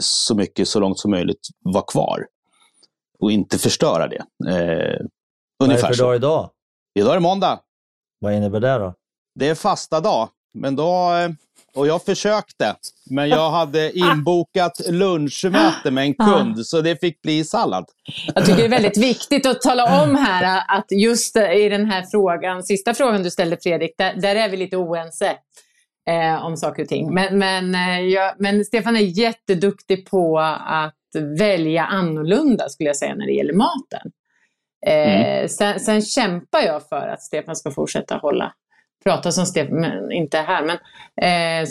så 0.00 0.34
mycket, 0.34 0.68
så 0.68 0.80
långt 0.80 0.98
som 0.98 1.10
möjligt 1.10 1.48
vara 1.64 1.84
kvar. 1.84 2.26
Och 3.18 3.32
inte 3.32 3.58
förstöra 3.58 4.08
det. 4.08 4.16
Eh, 4.48 5.06
Vad 5.56 5.70
är 5.70 5.74
det 5.74 5.78
för 5.80 5.98
dag 5.98 6.16
idag? 6.16 6.50
Idag 6.94 7.10
är 7.10 7.14
det 7.14 7.20
måndag. 7.20 7.60
Vad 8.20 8.34
innebär 8.34 8.60
det 8.60 8.78
då? 8.78 8.94
Det 9.34 9.48
är 9.48 9.54
fasta 9.54 10.00
dag. 10.00 10.28
Men 10.54 10.76
då, 10.76 11.12
eh, 11.14 11.30
och 11.74 11.86
jag 11.86 12.04
försökte, 12.04 12.74
men 13.10 13.28
jag 13.28 13.50
hade 13.58 13.98
inbokat 13.98 14.80
lunchmöte 14.88 15.90
med 15.90 16.04
en 16.04 16.14
kund, 16.14 16.66
så 16.66 16.80
det 16.80 17.00
fick 17.00 17.22
bli 17.22 17.44
sallad. 17.44 17.84
Jag 18.34 18.44
tycker 18.46 18.58
det 18.58 18.64
är 18.64 18.68
väldigt 18.68 18.98
viktigt 18.98 19.46
att 19.46 19.62
tala 19.62 20.02
om 20.02 20.14
här 20.14 20.62
att 20.68 20.86
just 20.90 21.36
i 21.36 21.68
den 21.68 21.86
här 21.90 22.04
frågan, 22.10 22.62
sista 22.62 22.94
frågan 22.94 23.22
du 23.22 23.30
ställde 23.30 23.56
Fredrik, 23.62 23.94
där, 23.98 24.14
där 24.14 24.36
är 24.36 24.48
vi 24.48 24.56
lite 24.56 24.76
oense 24.76 25.36
eh, 26.08 26.44
om 26.44 26.56
saker 26.56 26.82
och 26.82 26.88
ting. 26.88 27.14
Men, 27.14 27.38
men, 27.38 27.74
eh, 27.74 28.00
jag, 28.00 28.34
men 28.38 28.64
Stefan 28.64 28.96
är 28.96 29.18
jätteduktig 29.18 30.10
på 30.10 30.38
att 30.66 30.94
välja 31.38 31.84
annorlunda 31.84 32.68
skulle 32.68 32.88
jag 32.88 32.96
säga 32.96 33.14
när 33.14 33.26
det 33.26 33.32
gäller 33.32 33.54
maten. 33.54 34.12
Mm. 34.86 35.42
Eh, 35.42 35.48
sen, 35.48 35.80
sen, 35.80 36.02
kämpar 36.02 36.60
jag 36.60 36.88
för 36.88 37.08
att 37.08 37.22
Stefan 37.22 37.56
ska 37.56 37.70
fortsätta 37.70 38.16
hålla, 38.16 38.52
prata 39.04 39.32
som 39.32 39.46
Stefan, 39.46 39.80
men 39.80 40.12
inte 40.12 40.38
här, 40.38 40.62
men 40.62 40.76
eh, 41.22 41.68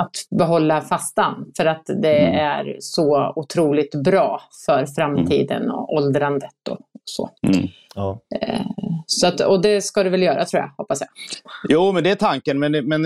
att 0.00 0.38
behålla 0.38 0.80
fastan. 0.80 1.52
För 1.56 1.66
att 1.66 1.86
det 1.86 2.18
mm. 2.18 2.34
är 2.34 2.76
så 2.80 3.32
otroligt 3.36 3.94
bra 3.94 4.42
för 4.66 4.86
framtiden 4.86 5.70
och 5.70 5.94
åldrandet 5.94 6.68
och 6.70 6.78
så. 7.04 7.30
Mm. 7.46 7.68
Ja. 7.94 8.20
Eh, 8.40 8.66
så 9.06 9.26
att, 9.26 9.40
och 9.40 9.62
det 9.62 9.82
ska 9.82 10.02
du 10.02 10.10
väl 10.10 10.22
göra 10.22 10.44
tror 10.44 10.62
jag, 10.62 10.70
hoppas 10.76 11.00
jag. 11.00 11.08
Jo, 11.68 11.92
men 11.92 12.04
det 12.04 12.10
är 12.10 12.14
tanken. 12.14 12.58
Men, 12.58 12.72
men 12.72 13.04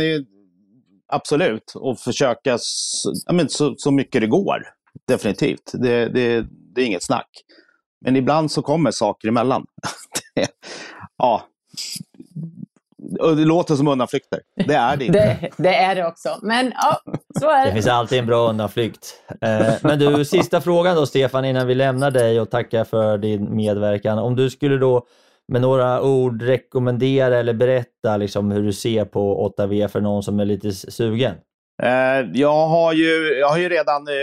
absolut, 1.11 1.73
och 1.75 1.99
försöka 1.99 2.57
så, 2.61 3.13
men, 3.33 3.49
så, 3.49 3.75
så 3.79 3.91
mycket 3.91 4.21
det 4.21 4.27
går. 4.27 4.67
Definitivt. 5.09 5.73
Det, 5.73 6.09
det, 6.09 6.47
det 6.75 6.83
är 6.83 6.87
inget 6.87 7.05
snack. 7.05 7.29
Men 8.01 8.17
ibland 8.17 8.51
så 8.51 8.63
kommer 8.63 8.91
saker 8.91 9.29
emellan. 9.29 9.67
ja. 11.19 11.43
det 13.37 13.45
låter 13.45 13.75
som 13.75 13.89
undanflykter. 13.89 14.41
Det 14.67 14.75
är 14.75 14.97
det 14.97 15.05
inte. 15.07 15.19
Det, 15.19 15.51
det, 15.57 15.75
är 15.75 15.95
det 15.95 16.07
också. 16.07 16.39
Men 16.43 16.73
ja, 16.77 17.01
så 17.41 17.51
är 17.51 17.65
det. 17.65 17.71
Det 17.71 17.75
finns 17.75 17.87
alltid 17.87 18.19
en 18.19 18.27
bra 18.27 18.49
undanflykt. 18.49 19.23
Eh, 19.41 19.73
men 19.83 19.99
du, 19.99 20.25
sista 20.25 20.61
frågan 20.61 20.97
då 20.97 21.07
Stefan 21.07 21.45
innan 21.45 21.67
vi 21.67 21.75
lämnar 21.75 22.11
dig 22.11 22.41
och 22.41 22.51
tackar 22.51 22.85
för 22.85 23.19
din 23.19 23.57
medverkan. 23.57 24.19
Om 24.19 24.37
du 24.37 24.51
skulle 24.51 24.77
då 24.77 25.07
med 25.51 25.61
några 25.61 26.03
ord 26.03 26.43
rekommendera 26.43 27.39
eller 27.39 27.55
berätta 27.55 28.17
liksom 28.17 28.51
hur 28.51 28.63
du 28.63 28.73
ser 28.73 29.05
på 29.05 29.53
8V 29.59 29.89
för 29.89 30.01
någon 30.01 30.23
som 30.23 30.41
är 30.41 30.45
lite 30.45 30.73
sugen? 30.73 31.35
Eh, 31.83 32.31
jag, 32.33 32.67
har 32.69 32.93
ju, 32.93 33.39
jag 33.41 33.49
har 33.49 33.59
ju 33.59 33.69
redan 33.69 34.09
eh, 34.09 34.15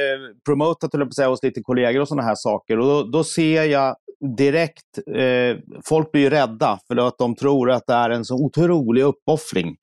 promotat 0.45 0.91
på 0.91 1.09
säga, 1.15 1.27
hos 1.27 1.43
lite 1.43 1.61
kollegor 1.61 2.01
och 2.01 2.07
sådana 2.07 2.27
här 2.27 2.35
saker. 2.35 2.79
Och 2.79 2.85
då, 2.85 3.03
då 3.03 3.23
ser 3.23 3.63
jag 3.63 3.95
direkt, 4.37 5.07
eh, 5.15 5.57
folk 5.85 6.11
blir 6.11 6.21
ju 6.21 6.29
rädda 6.29 6.79
för 6.87 7.07
att 7.07 7.17
de 7.17 7.35
tror 7.35 7.71
att 7.71 7.87
det 7.87 7.93
är 7.93 8.09
en 8.09 8.25
så 8.25 8.35
otrolig 8.35 9.03
uppoffring. 9.03 9.75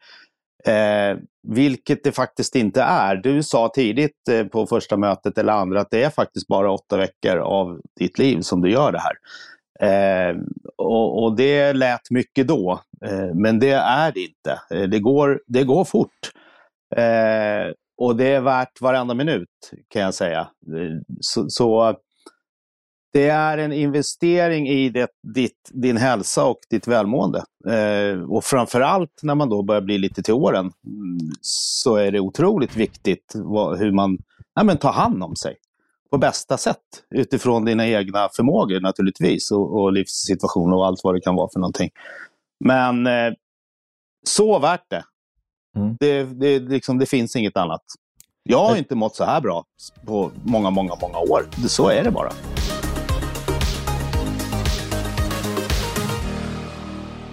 Eh, 0.66 1.18
vilket 1.48 2.04
det 2.04 2.12
faktiskt 2.12 2.56
inte 2.56 2.82
är. 2.82 3.16
Du 3.16 3.42
sa 3.42 3.68
tidigt 3.74 4.28
eh, 4.30 4.44
på 4.44 4.66
första 4.66 4.96
mötet 4.96 5.38
eller 5.38 5.52
andra 5.52 5.80
att 5.80 5.90
det 5.90 6.02
är 6.02 6.10
faktiskt 6.10 6.46
bara 6.46 6.72
åtta 6.72 6.96
veckor 6.96 7.36
av 7.36 7.80
ditt 8.00 8.18
liv 8.18 8.40
som 8.40 8.60
du 8.60 8.70
gör 8.70 8.92
det 8.92 8.98
här. 8.98 9.12
Eh, 9.80 10.36
och, 10.76 11.22
och, 11.22 11.36
det 11.36 11.72
lät 11.72 12.10
mycket 12.10 12.48
då, 12.48 12.80
eh, 13.06 13.34
men 13.34 13.58
det 13.58 13.70
är 13.70 14.12
det 14.12 14.20
inte. 14.20 14.60
Eh, 14.70 14.88
det, 14.88 14.98
går, 14.98 15.40
det 15.46 15.64
går 15.64 15.84
fort. 15.84 16.32
Eh, 16.96 17.72
och 17.96 18.16
det 18.16 18.28
är 18.28 18.40
värt 18.40 18.80
varenda 18.80 19.14
minut 19.14 19.48
kan 19.88 20.02
jag 20.02 20.14
säga. 20.14 20.48
Ehm, 20.76 21.00
så, 21.20 21.46
så 21.48 21.96
det 23.12 23.28
är 23.28 23.58
en 23.58 23.72
investering 23.72 24.68
i 24.68 24.88
det, 24.88 25.08
ditt, 25.34 25.70
din 25.72 25.96
hälsa 25.96 26.44
och 26.44 26.58
ditt 26.70 26.88
välmående. 26.88 27.44
Eh, 27.68 28.22
och 28.30 28.44
framförallt 28.44 29.20
när 29.22 29.34
man 29.34 29.48
då 29.48 29.62
börjar 29.62 29.82
bli 29.82 29.98
lite 29.98 30.22
till 30.22 30.34
åren 30.34 30.72
mm, 30.86 31.18
så 31.40 31.96
är 31.96 32.12
det 32.12 32.20
otroligt 32.20 32.76
viktigt 32.76 33.32
vad, 33.34 33.78
hur 33.78 33.92
man 33.92 34.18
ja, 34.54 34.64
men 34.64 34.76
tar 34.76 34.92
hand 34.92 35.22
om 35.22 35.36
sig 35.36 35.56
på 36.14 36.18
bästa 36.18 36.56
sätt 36.56 36.78
utifrån 37.14 37.64
dina 37.64 37.86
egna 37.86 38.28
förmågor 38.36 38.80
naturligtvis 38.80 39.50
och, 39.50 39.80
och 39.80 39.92
livssituation 39.92 40.72
och 40.72 40.86
allt 40.86 41.00
vad 41.04 41.14
det 41.14 41.20
kan 41.20 41.34
vara 41.34 41.48
för 41.52 41.60
någonting. 41.60 41.90
Men 42.64 43.06
eh, 43.06 43.32
så 44.26 44.58
värt 44.58 44.90
det. 44.90 45.04
Mm. 45.76 45.96
Det, 46.00 46.24
det, 46.24 46.58
liksom, 46.58 46.98
det 46.98 47.06
finns 47.06 47.36
inget 47.36 47.56
annat. 47.56 47.80
Jag 48.42 48.58
har 48.58 48.76
inte 48.76 48.94
mått 48.94 49.16
så 49.16 49.24
här 49.24 49.40
bra 49.40 49.64
på 50.06 50.30
många, 50.44 50.70
många, 50.70 50.94
många 51.00 51.18
år. 51.18 51.68
Så 51.68 51.88
är 51.88 52.04
det 52.04 52.10
bara. 52.10 52.32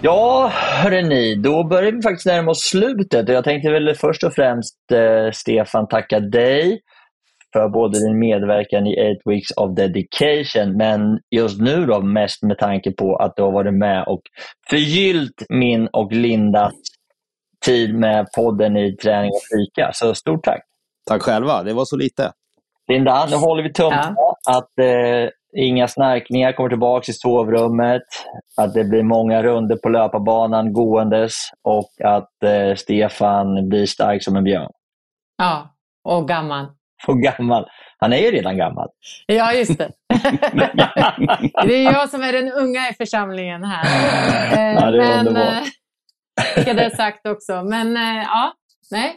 Ja, 0.02 0.50
hörrni, 0.82 1.34
då 1.34 1.64
börjar 1.64 1.92
vi 1.92 2.02
faktiskt 2.02 2.26
närma 2.26 2.50
oss 2.50 2.62
slutet. 2.62 3.28
Jag 3.28 3.44
tänkte 3.44 3.70
väl 3.70 3.94
först 3.94 4.24
och 4.24 4.34
främst, 4.34 4.76
eh, 4.92 5.32
Stefan, 5.32 5.88
tacka 5.88 6.20
dig 6.20 6.80
för 7.52 7.68
både 7.68 7.98
din 7.98 8.18
medverkan 8.18 8.86
i 8.86 8.94
Eight 9.00 9.20
Weeks 9.24 9.50
of 9.56 9.74
Dedication, 9.76 10.76
men 10.76 11.18
just 11.30 11.60
nu 11.60 11.86
då 11.86 12.00
mest 12.00 12.42
med 12.42 12.58
tanke 12.58 12.92
på 12.92 13.16
att 13.16 13.36
du 13.36 13.42
har 13.42 13.52
varit 13.52 13.74
med 13.74 14.04
och 14.06 14.20
förgyllt 14.70 15.42
min 15.48 15.88
och 15.92 16.12
Lindas 16.12 16.72
tid 17.66 17.94
med 17.94 18.26
podden 18.36 18.76
i 18.76 18.96
Träning 18.96 19.30
och 19.30 19.40
fika. 19.56 19.90
Så 19.92 20.14
stort 20.14 20.44
tack! 20.44 20.62
Tack 21.06 21.22
själva, 21.22 21.62
det 21.62 21.72
var 21.72 21.84
så 21.84 21.96
lite. 21.96 22.32
Linda, 22.88 23.26
nu 23.30 23.36
håller 23.36 23.62
vi 23.62 23.72
tummarna 23.72 24.14
ja. 24.16 24.36
att 24.46 24.78
eh, 24.78 25.30
inga 25.56 25.88
snarkningar 25.88 26.52
kommer 26.52 26.68
tillbaka 26.68 27.10
i 27.10 27.14
sovrummet, 27.14 28.02
att 28.56 28.74
det 28.74 28.84
blir 28.84 29.02
många 29.02 29.42
runder 29.42 29.76
på 29.76 29.88
löparbanan 29.88 30.72
gåendes 30.72 31.34
och 31.62 31.90
att 32.04 32.42
eh, 32.44 32.74
Stefan 32.76 33.68
blir 33.68 33.86
stark 33.86 34.22
som 34.22 34.36
en 34.36 34.44
björn. 34.44 34.70
Ja, 35.38 35.74
och 36.04 36.28
gammal. 36.28 36.66
Och 37.08 37.18
gammal. 37.22 37.66
Han 37.98 38.12
är 38.12 38.16
ju 38.16 38.30
redan 38.30 38.56
gammal. 38.56 38.88
Ja, 39.26 39.52
just 39.52 39.78
det. 39.78 39.90
det 41.66 41.74
är 41.74 41.82
jag 41.92 42.08
som 42.10 42.22
är 42.22 42.32
den 42.32 42.52
unga 42.52 42.88
i 42.90 42.94
församlingen 42.94 43.64
här. 43.64 43.84
Ja, 44.74 44.90
det 44.90 45.04
är 45.04 45.18
underbart. 45.18 45.62
eh, 46.56 46.62
ska 46.62 46.74
det 46.74 46.96
sagt 46.96 47.26
också. 47.26 47.62
Men 47.64 47.96
eh, 47.96 48.22
ja, 48.22 48.52
nej. 48.90 49.12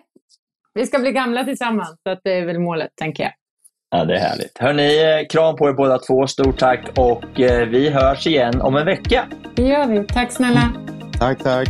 Vi 0.73 0.85
ska 0.85 0.99
bli 0.99 1.11
gamla 1.11 1.43
tillsammans, 1.43 1.95
så 2.03 2.09
att 2.09 2.19
det 2.23 2.31
är 2.33 2.45
väl 2.45 2.59
målet, 2.59 2.91
tänker 2.95 3.23
jag. 3.23 3.33
Ja, 3.89 4.05
det 4.05 4.15
är 4.15 4.19
härligt. 4.19 4.57
Hörni, 4.59 5.03
eh, 5.03 5.27
kram 5.27 5.55
på 5.55 5.69
er 5.69 5.73
båda 5.73 5.97
två. 5.99 6.27
Stort 6.27 6.59
tack 6.59 6.85
och 6.97 7.39
eh, 7.41 7.67
vi 7.67 7.89
hörs 7.89 8.27
igen 8.27 8.61
om 8.61 8.75
en 8.75 8.85
vecka. 8.85 9.25
Det 9.55 9.63
gör 9.63 9.87
vi. 9.87 10.03
Tack 10.07 10.31
snälla. 10.31 10.71
Tack, 11.19 11.43
tack. 11.43 11.69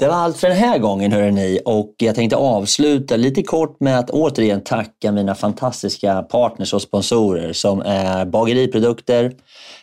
Det 0.00 0.08
var 0.08 0.14
allt 0.14 0.36
för 0.36 0.48
den 0.48 0.56
här 0.56 0.78
gången 0.78 1.12
hörni 1.12 1.60
och 1.64 1.94
jag 1.98 2.14
tänkte 2.14 2.36
avsluta 2.36 3.16
lite 3.16 3.42
kort 3.42 3.80
med 3.80 3.98
att 3.98 4.10
återigen 4.10 4.60
tacka 4.60 5.12
mina 5.12 5.34
fantastiska 5.34 6.22
partners 6.22 6.74
och 6.74 6.82
sponsorer 6.82 7.52
som 7.52 7.80
är 7.80 8.24
Bageriprodukter, 8.24 9.32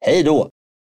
Hej 0.00 0.22
då! 0.22 0.50